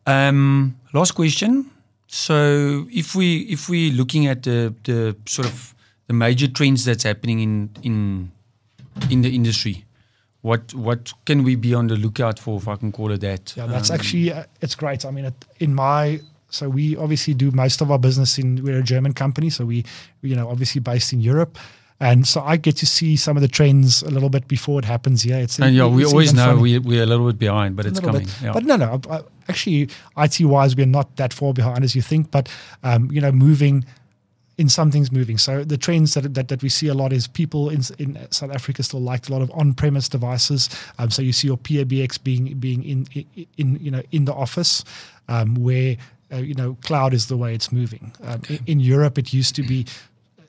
Um, 0.07 0.77
last 0.93 1.13
question. 1.15 1.71
So 2.09 2.87
if 2.91 3.15
we 3.15 3.39
if 3.51 3.69
we 3.69 3.91
looking 3.91 4.27
at 4.29 4.43
the 4.43 4.75
the 4.85 5.17
sort 5.27 5.49
of 5.49 5.75
the 6.07 6.13
major 6.15 6.47
trends 6.49 6.85
that's 6.85 7.03
happening 7.05 7.41
in 7.41 7.71
in 7.83 8.31
in 9.11 9.23
the 9.23 9.35
industry, 9.35 9.85
what 10.47 10.73
what 10.75 11.13
can 11.25 11.43
we 11.43 11.57
be 11.57 11.75
on 11.75 11.89
the 11.89 11.97
lookout 11.97 12.39
for 12.39 12.57
if 12.59 12.69
I 12.69 12.77
can 12.77 12.93
call 12.93 13.11
it 13.11 13.21
that? 13.21 13.55
Yeah, 13.57 13.67
that's 13.67 13.91
Um, 13.91 13.97
actually 13.97 14.33
uh, 14.33 14.45
it's 14.61 14.77
great. 14.77 15.05
I 15.05 15.11
mean, 15.11 15.25
it, 15.25 15.35
in 15.59 15.75
my 15.75 16.21
so 16.51 16.69
we 16.69 16.97
obviously 16.97 17.35
do 17.35 17.51
most 17.51 17.81
of 17.81 17.91
our 17.91 17.99
business 17.99 18.39
in 18.39 18.63
we're 18.63 18.79
a 18.79 18.83
German 18.83 19.13
company, 19.13 19.51
so 19.51 19.65
we 19.65 19.85
you 20.23 20.37
know 20.37 20.49
obviously 20.49 20.81
based 20.81 21.13
in 21.13 21.21
Europe. 21.21 21.59
And 21.99 22.29
so 22.29 22.43
I 22.43 22.59
get 22.59 22.77
to 22.77 22.87
see 22.87 23.17
some 23.17 23.39
of 23.39 23.43
the 23.43 23.49
trends 23.49 24.03
a 24.03 24.11
little 24.11 24.29
bit 24.29 24.47
before 24.47 24.79
it 24.79 24.85
happens. 24.85 25.25
Yeah, 25.25 25.39
it's 25.39 25.59
and 25.59 25.75
yeah, 25.75 25.87
we 25.87 26.05
always 26.05 26.33
know 26.33 26.51
funny. 26.57 26.79
we, 26.79 26.79
we're 26.79 27.03
a 27.03 27.07
little 27.07 27.27
bit 27.27 27.39
behind, 27.39 27.75
but 27.75 27.87
a 27.87 27.89
it's 27.89 28.01
coming. 28.01 28.29
Yeah. 28.43 28.53
But 28.53 28.65
no, 28.65 28.77
no. 28.77 29.01
Actually, 29.49 29.89
IT 30.17 30.41
wise, 30.45 30.77
we're 30.77 30.87
not 30.87 31.17
that 31.17 31.33
far 31.33 31.55
behind 31.55 31.85
as 31.85 31.95
you 31.97 32.03
think. 32.03 32.31
But 32.31 32.49
um, 32.83 33.11
you 33.11 33.21
know, 33.21 33.33
moving, 33.33 33.87
in 34.59 34.69
some 34.69 34.91
things 34.91 35.13
moving. 35.13 35.37
So 35.37 35.65
the 35.65 35.77
trends 35.77 36.15
that, 36.15 36.33
that, 36.35 36.49
that 36.49 36.63
we 36.63 36.69
see 36.69 36.89
a 36.89 36.95
lot 36.95 37.13
is 37.13 37.27
people 37.27 37.69
in, 37.69 37.83
in 37.99 38.19
South 38.31 38.51
Africa 38.51 38.83
still 38.83 39.01
like 39.01 39.29
a 39.29 39.33
lot 39.33 39.43
of 39.43 39.51
on-premise 39.53 40.09
devices. 40.09 40.71
Um, 40.99 41.11
so 41.11 41.23
you 41.23 41.33
see 41.33 41.49
your 41.49 41.59
PABX 41.59 42.23
being 42.23 42.59
being 42.59 42.83
in 42.83 43.07
in, 43.13 43.47
in 43.59 43.79
you 43.81 43.91
know 43.91 44.03
in 44.13 44.25
the 44.25 44.33
office 44.33 44.85
um, 45.29 45.57
where 45.57 45.97
uh, 46.33 46.37
you 46.37 46.55
know 46.55 46.77
cloud 46.83 47.13
is 47.13 47.27
the 47.27 47.37
way 47.37 47.55
it's 47.55 47.71
moving. 47.71 48.13
Um, 48.23 48.37
okay. 48.37 48.57
in, 48.57 48.65
in 48.67 48.81
Europe, 48.81 49.19
it 49.19 49.33
used 49.33 49.55
to 49.57 49.63
be 49.63 49.87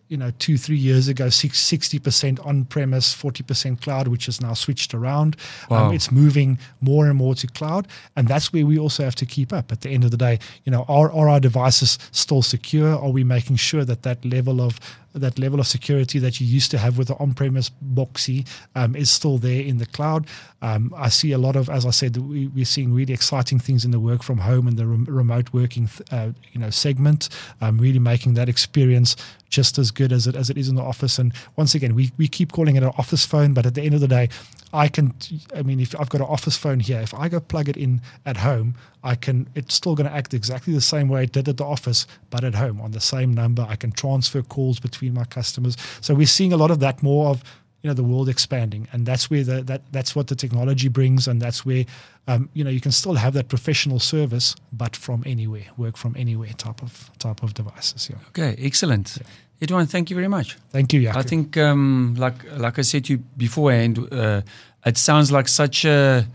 you 0.09 0.17
know, 0.17 0.31
two, 0.39 0.57
three 0.57 0.77
years 0.77 1.07
ago, 1.07 1.27
60% 1.27 2.45
on 2.45 2.65
premise, 2.65 3.13
40% 3.15 3.81
cloud, 3.81 4.07
which 4.07 4.27
is 4.27 4.41
now 4.41 4.53
switched 4.53 4.93
around. 4.93 5.35
Um, 5.69 5.77
wow. 5.77 5.87
Um, 5.87 5.93
it's 5.93 6.11
moving 6.11 6.59
more 6.81 7.07
and 7.07 7.17
more 7.17 7.35
to 7.35 7.47
cloud. 7.47 7.87
And 8.15 8.27
that's 8.27 8.53
where 8.53 8.65
we 8.65 8.79
also 8.79 9.03
have 9.03 9.15
to 9.15 9.25
keep 9.25 9.51
up. 9.51 9.71
At 9.71 9.81
the 9.81 9.89
end 9.89 10.03
of 10.03 10.11
the 10.11 10.17
day, 10.17 10.39
you 10.63 10.71
know, 10.71 10.85
are, 10.87 11.11
are 11.11 11.29
our 11.29 11.39
devices 11.39 11.99
still 12.11 12.41
secure? 12.41 12.95
Are 12.95 13.09
we 13.09 13.23
making 13.23 13.57
sure 13.57 13.83
that 13.85 14.03
that 14.03 14.23
level 14.23 14.61
of 14.61 14.79
that 15.21 15.39
level 15.39 15.59
of 15.59 15.67
security 15.67 16.19
that 16.19 16.39
you 16.39 16.47
used 16.47 16.71
to 16.71 16.77
have 16.77 16.97
with 16.97 17.07
the 17.07 17.15
on-premise 17.15 17.71
boxy 17.93 18.47
um, 18.75 18.95
is 18.95 19.09
still 19.09 19.37
there 19.37 19.61
in 19.61 19.77
the 19.77 19.85
cloud. 19.85 20.27
Um, 20.61 20.93
I 20.95 21.09
see 21.09 21.31
a 21.31 21.37
lot 21.37 21.55
of, 21.55 21.69
as 21.69 21.85
I 21.85 21.91
said, 21.91 22.17
we, 22.17 22.49
are 22.61 22.65
seeing 22.65 22.93
really 22.93 23.13
exciting 23.13 23.59
things 23.59 23.85
in 23.85 23.91
the 23.91 23.99
work 23.99 24.23
from 24.23 24.39
home 24.39 24.67
and 24.67 24.77
the 24.77 24.85
rem- 24.85 25.05
remote 25.05 25.53
working, 25.53 25.89
uh, 26.11 26.31
you 26.51 26.59
know, 26.59 26.69
segment. 26.69 27.29
Um, 27.61 27.77
really 27.77 27.99
making 27.99 28.33
that 28.35 28.49
experience 28.49 29.15
just 29.49 29.77
as 29.77 29.91
good 29.91 30.11
as 30.11 30.27
it 30.27 30.35
as 30.35 30.49
it 30.49 30.57
is 30.57 30.69
in 30.69 30.75
the 30.75 30.81
office. 30.81 31.19
And 31.19 31.33
once 31.55 31.75
again, 31.75 31.95
we 31.95 32.11
we 32.17 32.27
keep 32.27 32.51
calling 32.51 32.75
it 32.75 32.83
an 32.83 32.91
office 32.97 33.25
phone, 33.25 33.53
but 33.53 33.65
at 33.65 33.75
the 33.75 33.81
end 33.81 33.93
of 33.93 34.01
the 34.01 34.07
day, 34.07 34.29
I 34.73 34.87
can. 34.87 35.13
I 35.55 35.61
mean, 35.61 35.79
if 35.79 35.97
I've 35.99 36.09
got 36.09 36.21
an 36.21 36.27
office 36.27 36.57
phone 36.57 36.79
here, 36.79 36.99
if 36.99 37.13
I 37.13 37.29
go 37.29 37.39
plug 37.39 37.69
it 37.69 37.77
in 37.77 38.01
at 38.25 38.37
home, 38.37 38.75
I 39.03 39.15
can. 39.15 39.47
It's 39.55 39.73
still 39.73 39.95
going 39.95 40.09
to 40.09 40.15
act 40.15 40.33
exactly 40.33 40.73
the 40.73 40.81
same 40.81 41.07
way 41.07 41.23
it 41.23 41.31
did 41.31 41.47
at 41.47 41.57
the 41.57 41.65
office, 41.65 42.05
but 42.29 42.43
at 42.43 42.55
home 42.55 42.81
on 42.81 42.91
the 42.91 42.99
same 42.99 43.33
number. 43.33 43.65
I 43.67 43.75
can 43.75 43.91
transfer 43.91 44.41
calls 44.41 44.79
between 44.79 45.13
my 45.13 45.23
customers. 45.23 45.77
So 46.01 46.13
we're 46.13 46.27
seeing 46.27 46.53
a 46.53 46.57
lot 46.57 46.71
of 46.71 46.79
that 46.79 47.01
more 47.01 47.29
of 47.29 47.43
you 47.81 47.89
know 47.89 47.93
the 47.93 48.03
world 48.03 48.27
expanding, 48.27 48.87
and 48.91 49.05
that's 49.05 49.29
where 49.29 49.43
the, 49.43 49.63
that 49.63 49.81
that's 49.91 50.15
what 50.15 50.27
the 50.27 50.35
technology 50.35 50.89
brings, 50.89 51.27
and 51.27 51.41
that's 51.41 51.65
where 51.65 51.85
um, 52.27 52.49
you 52.53 52.63
know 52.63 52.69
you 52.69 52.81
can 52.81 52.91
still 52.91 53.15
have 53.15 53.33
that 53.33 53.47
professional 53.47 53.99
service, 53.99 54.55
but 54.73 54.95
from 54.95 55.23
anywhere, 55.25 55.65
work 55.77 55.95
from 55.95 56.15
anywhere 56.17 56.49
type 56.57 56.81
of 56.81 57.09
type 57.19 57.43
of 57.43 57.53
devices. 57.53 58.09
Yeah. 58.09 58.17
Okay, 58.29 58.55
excellent. 58.61 59.17
Yeah. 59.21 59.27
Eduan, 59.61 59.87
thank 59.87 60.09
you 60.09 60.15
very 60.15 60.27
much. 60.27 60.57
Thank 60.71 60.93
you. 60.93 61.01
Jaco. 61.01 61.17
I 61.17 61.23
think, 61.23 61.57
um, 61.57 62.15
like 62.17 62.35
like 62.57 62.77
I 62.77 62.83
said 62.83 63.05
to 63.05 63.13
you 63.13 63.19
beforehand, 63.37 63.97
uh, 64.11 64.41
it 64.85 64.97
sounds 64.97 65.31
like 65.31 65.47
such 65.47 65.85
a 65.85 66.27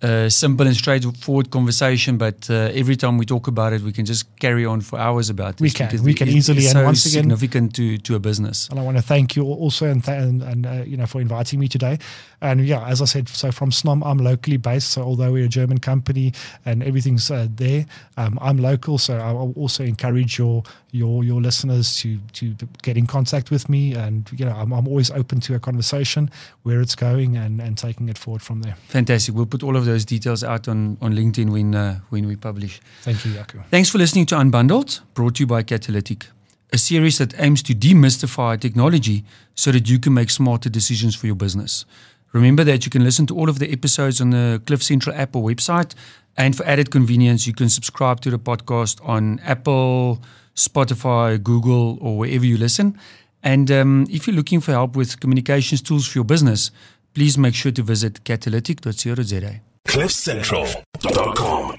a 0.00 0.30
simple 0.30 0.64
and 0.66 0.76
straightforward 0.76 1.50
conversation, 1.50 2.18
but 2.18 2.48
uh, 2.48 2.70
every 2.72 2.94
time 2.94 3.18
we 3.18 3.26
talk 3.26 3.48
about 3.48 3.72
it, 3.72 3.82
we 3.82 3.90
can 3.90 4.04
just 4.04 4.24
carry 4.38 4.64
on 4.64 4.80
for 4.80 4.96
hours 4.96 5.28
about 5.28 5.54
it. 5.54 5.60
We 5.60 5.70
can, 5.70 6.02
we 6.04 6.14
can 6.14 6.28
easily, 6.28 6.66
and 6.66 6.72
so 6.72 6.84
once 6.84 7.04
again, 7.06 7.24
significant 7.24 7.74
to, 7.76 7.98
to 7.98 8.14
a 8.14 8.20
business. 8.20 8.68
And 8.68 8.78
I 8.78 8.82
want 8.84 8.96
to 8.96 9.02
thank 9.02 9.34
you 9.34 9.42
also 9.44 9.86
and 9.86 10.04
th- 10.04 10.16
and, 10.16 10.42
and 10.42 10.66
uh, 10.66 10.84
you 10.86 10.96
know 10.96 11.06
for 11.06 11.20
inviting 11.20 11.58
me 11.58 11.66
today. 11.66 11.98
And 12.40 12.64
yeah, 12.64 12.86
as 12.86 13.02
I 13.02 13.06
said, 13.06 13.28
so 13.28 13.50
from 13.50 13.70
Snom, 13.70 14.06
I'm 14.06 14.18
locally 14.18 14.56
based. 14.56 14.90
So 14.90 15.02
although 15.02 15.32
we're 15.32 15.46
a 15.46 15.48
German 15.48 15.78
company 15.78 16.32
and 16.64 16.84
everything's 16.84 17.28
uh, 17.28 17.48
there, 17.50 17.86
um, 18.16 18.38
I'm 18.40 18.58
local. 18.58 18.98
So 18.98 19.16
I 19.18 19.32
also 19.32 19.82
encourage 19.82 20.38
your 20.38 20.62
your 20.90 21.24
your 21.24 21.40
listeners 21.40 21.96
to 21.96 22.18
to 22.32 22.54
get 22.82 22.96
in 22.96 23.06
contact 23.06 23.50
with 23.50 23.68
me. 23.68 23.94
And 23.94 24.28
you 24.36 24.44
know, 24.44 24.52
I'm, 24.52 24.72
I'm 24.72 24.88
always 24.88 25.10
open 25.10 25.40
to 25.40 25.54
a 25.54 25.58
conversation 25.58 26.30
where 26.62 26.80
it's 26.80 26.94
going 26.94 27.36
and, 27.36 27.60
and 27.60 27.76
taking 27.76 28.08
it 28.08 28.18
forward 28.18 28.42
from 28.42 28.62
there. 28.62 28.76
Fantastic. 28.88 29.34
We'll 29.34 29.46
put 29.46 29.62
all 29.62 29.76
of 29.76 29.84
those 29.84 30.04
details 30.04 30.42
out 30.42 30.68
on, 30.68 30.98
on 31.00 31.14
LinkedIn 31.14 31.50
when 31.50 31.74
uh, 31.74 32.00
when 32.10 32.26
we 32.26 32.36
publish. 32.36 32.80
Thank 33.02 33.24
you, 33.24 33.32
Jaco. 33.32 33.64
Thanks 33.70 33.90
for 33.90 33.98
listening 33.98 34.26
to 34.26 34.36
Unbundled, 34.36 35.00
brought 35.14 35.36
to 35.36 35.42
you 35.42 35.46
by 35.46 35.62
Catalytic, 35.62 36.26
a 36.72 36.78
series 36.78 37.18
that 37.18 37.38
aims 37.40 37.62
to 37.64 37.74
demystify 37.74 38.58
technology 38.58 39.24
so 39.54 39.72
that 39.72 39.88
you 39.88 39.98
can 39.98 40.14
make 40.14 40.30
smarter 40.30 40.70
decisions 40.70 41.14
for 41.14 41.26
your 41.26 41.36
business. 41.36 41.84
Remember 42.32 42.62
that 42.64 42.84
you 42.84 42.90
can 42.90 43.04
listen 43.04 43.26
to 43.26 43.34
all 43.34 43.48
of 43.48 43.58
the 43.58 43.72
episodes 43.72 44.20
on 44.20 44.30
the 44.30 44.60
Cliff 44.66 44.82
Central 44.82 45.16
app 45.16 45.34
or 45.34 45.42
website. 45.42 45.94
And 46.36 46.54
for 46.54 46.64
added 46.66 46.90
convenience, 46.90 47.46
you 47.46 47.52
can 47.54 47.68
subscribe 47.68 48.20
to 48.20 48.30
the 48.30 48.38
podcast 48.38 49.04
on 49.04 49.40
Apple, 49.40 50.22
Spotify, 50.58 51.42
Google, 51.42 51.98
or 52.00 52.18
wherever 52.18 52.44
you 52.44 52.58
listen. 52.58 52.98
And 53.42 53.70
um, 53.70 54.06
if 54.10 54.26
you're 54.26 54.36
looking 54.36 54.60
for 54.60 54.72
help 54.72 54.96
with 54.96 55.20
communications 55.20 55.80
tools 55.80 56.06
for 56.08 56.18
your 56.18 56.24
business, 56.24 56.70
please 57.14 57.38
make 57.38 57.54
sure 57.54 57.72
to 57.72 57.82
visit 57.82 58.24
catalytic.co.za. 58.24 59.60
CliffCentral.com 59.86 61.76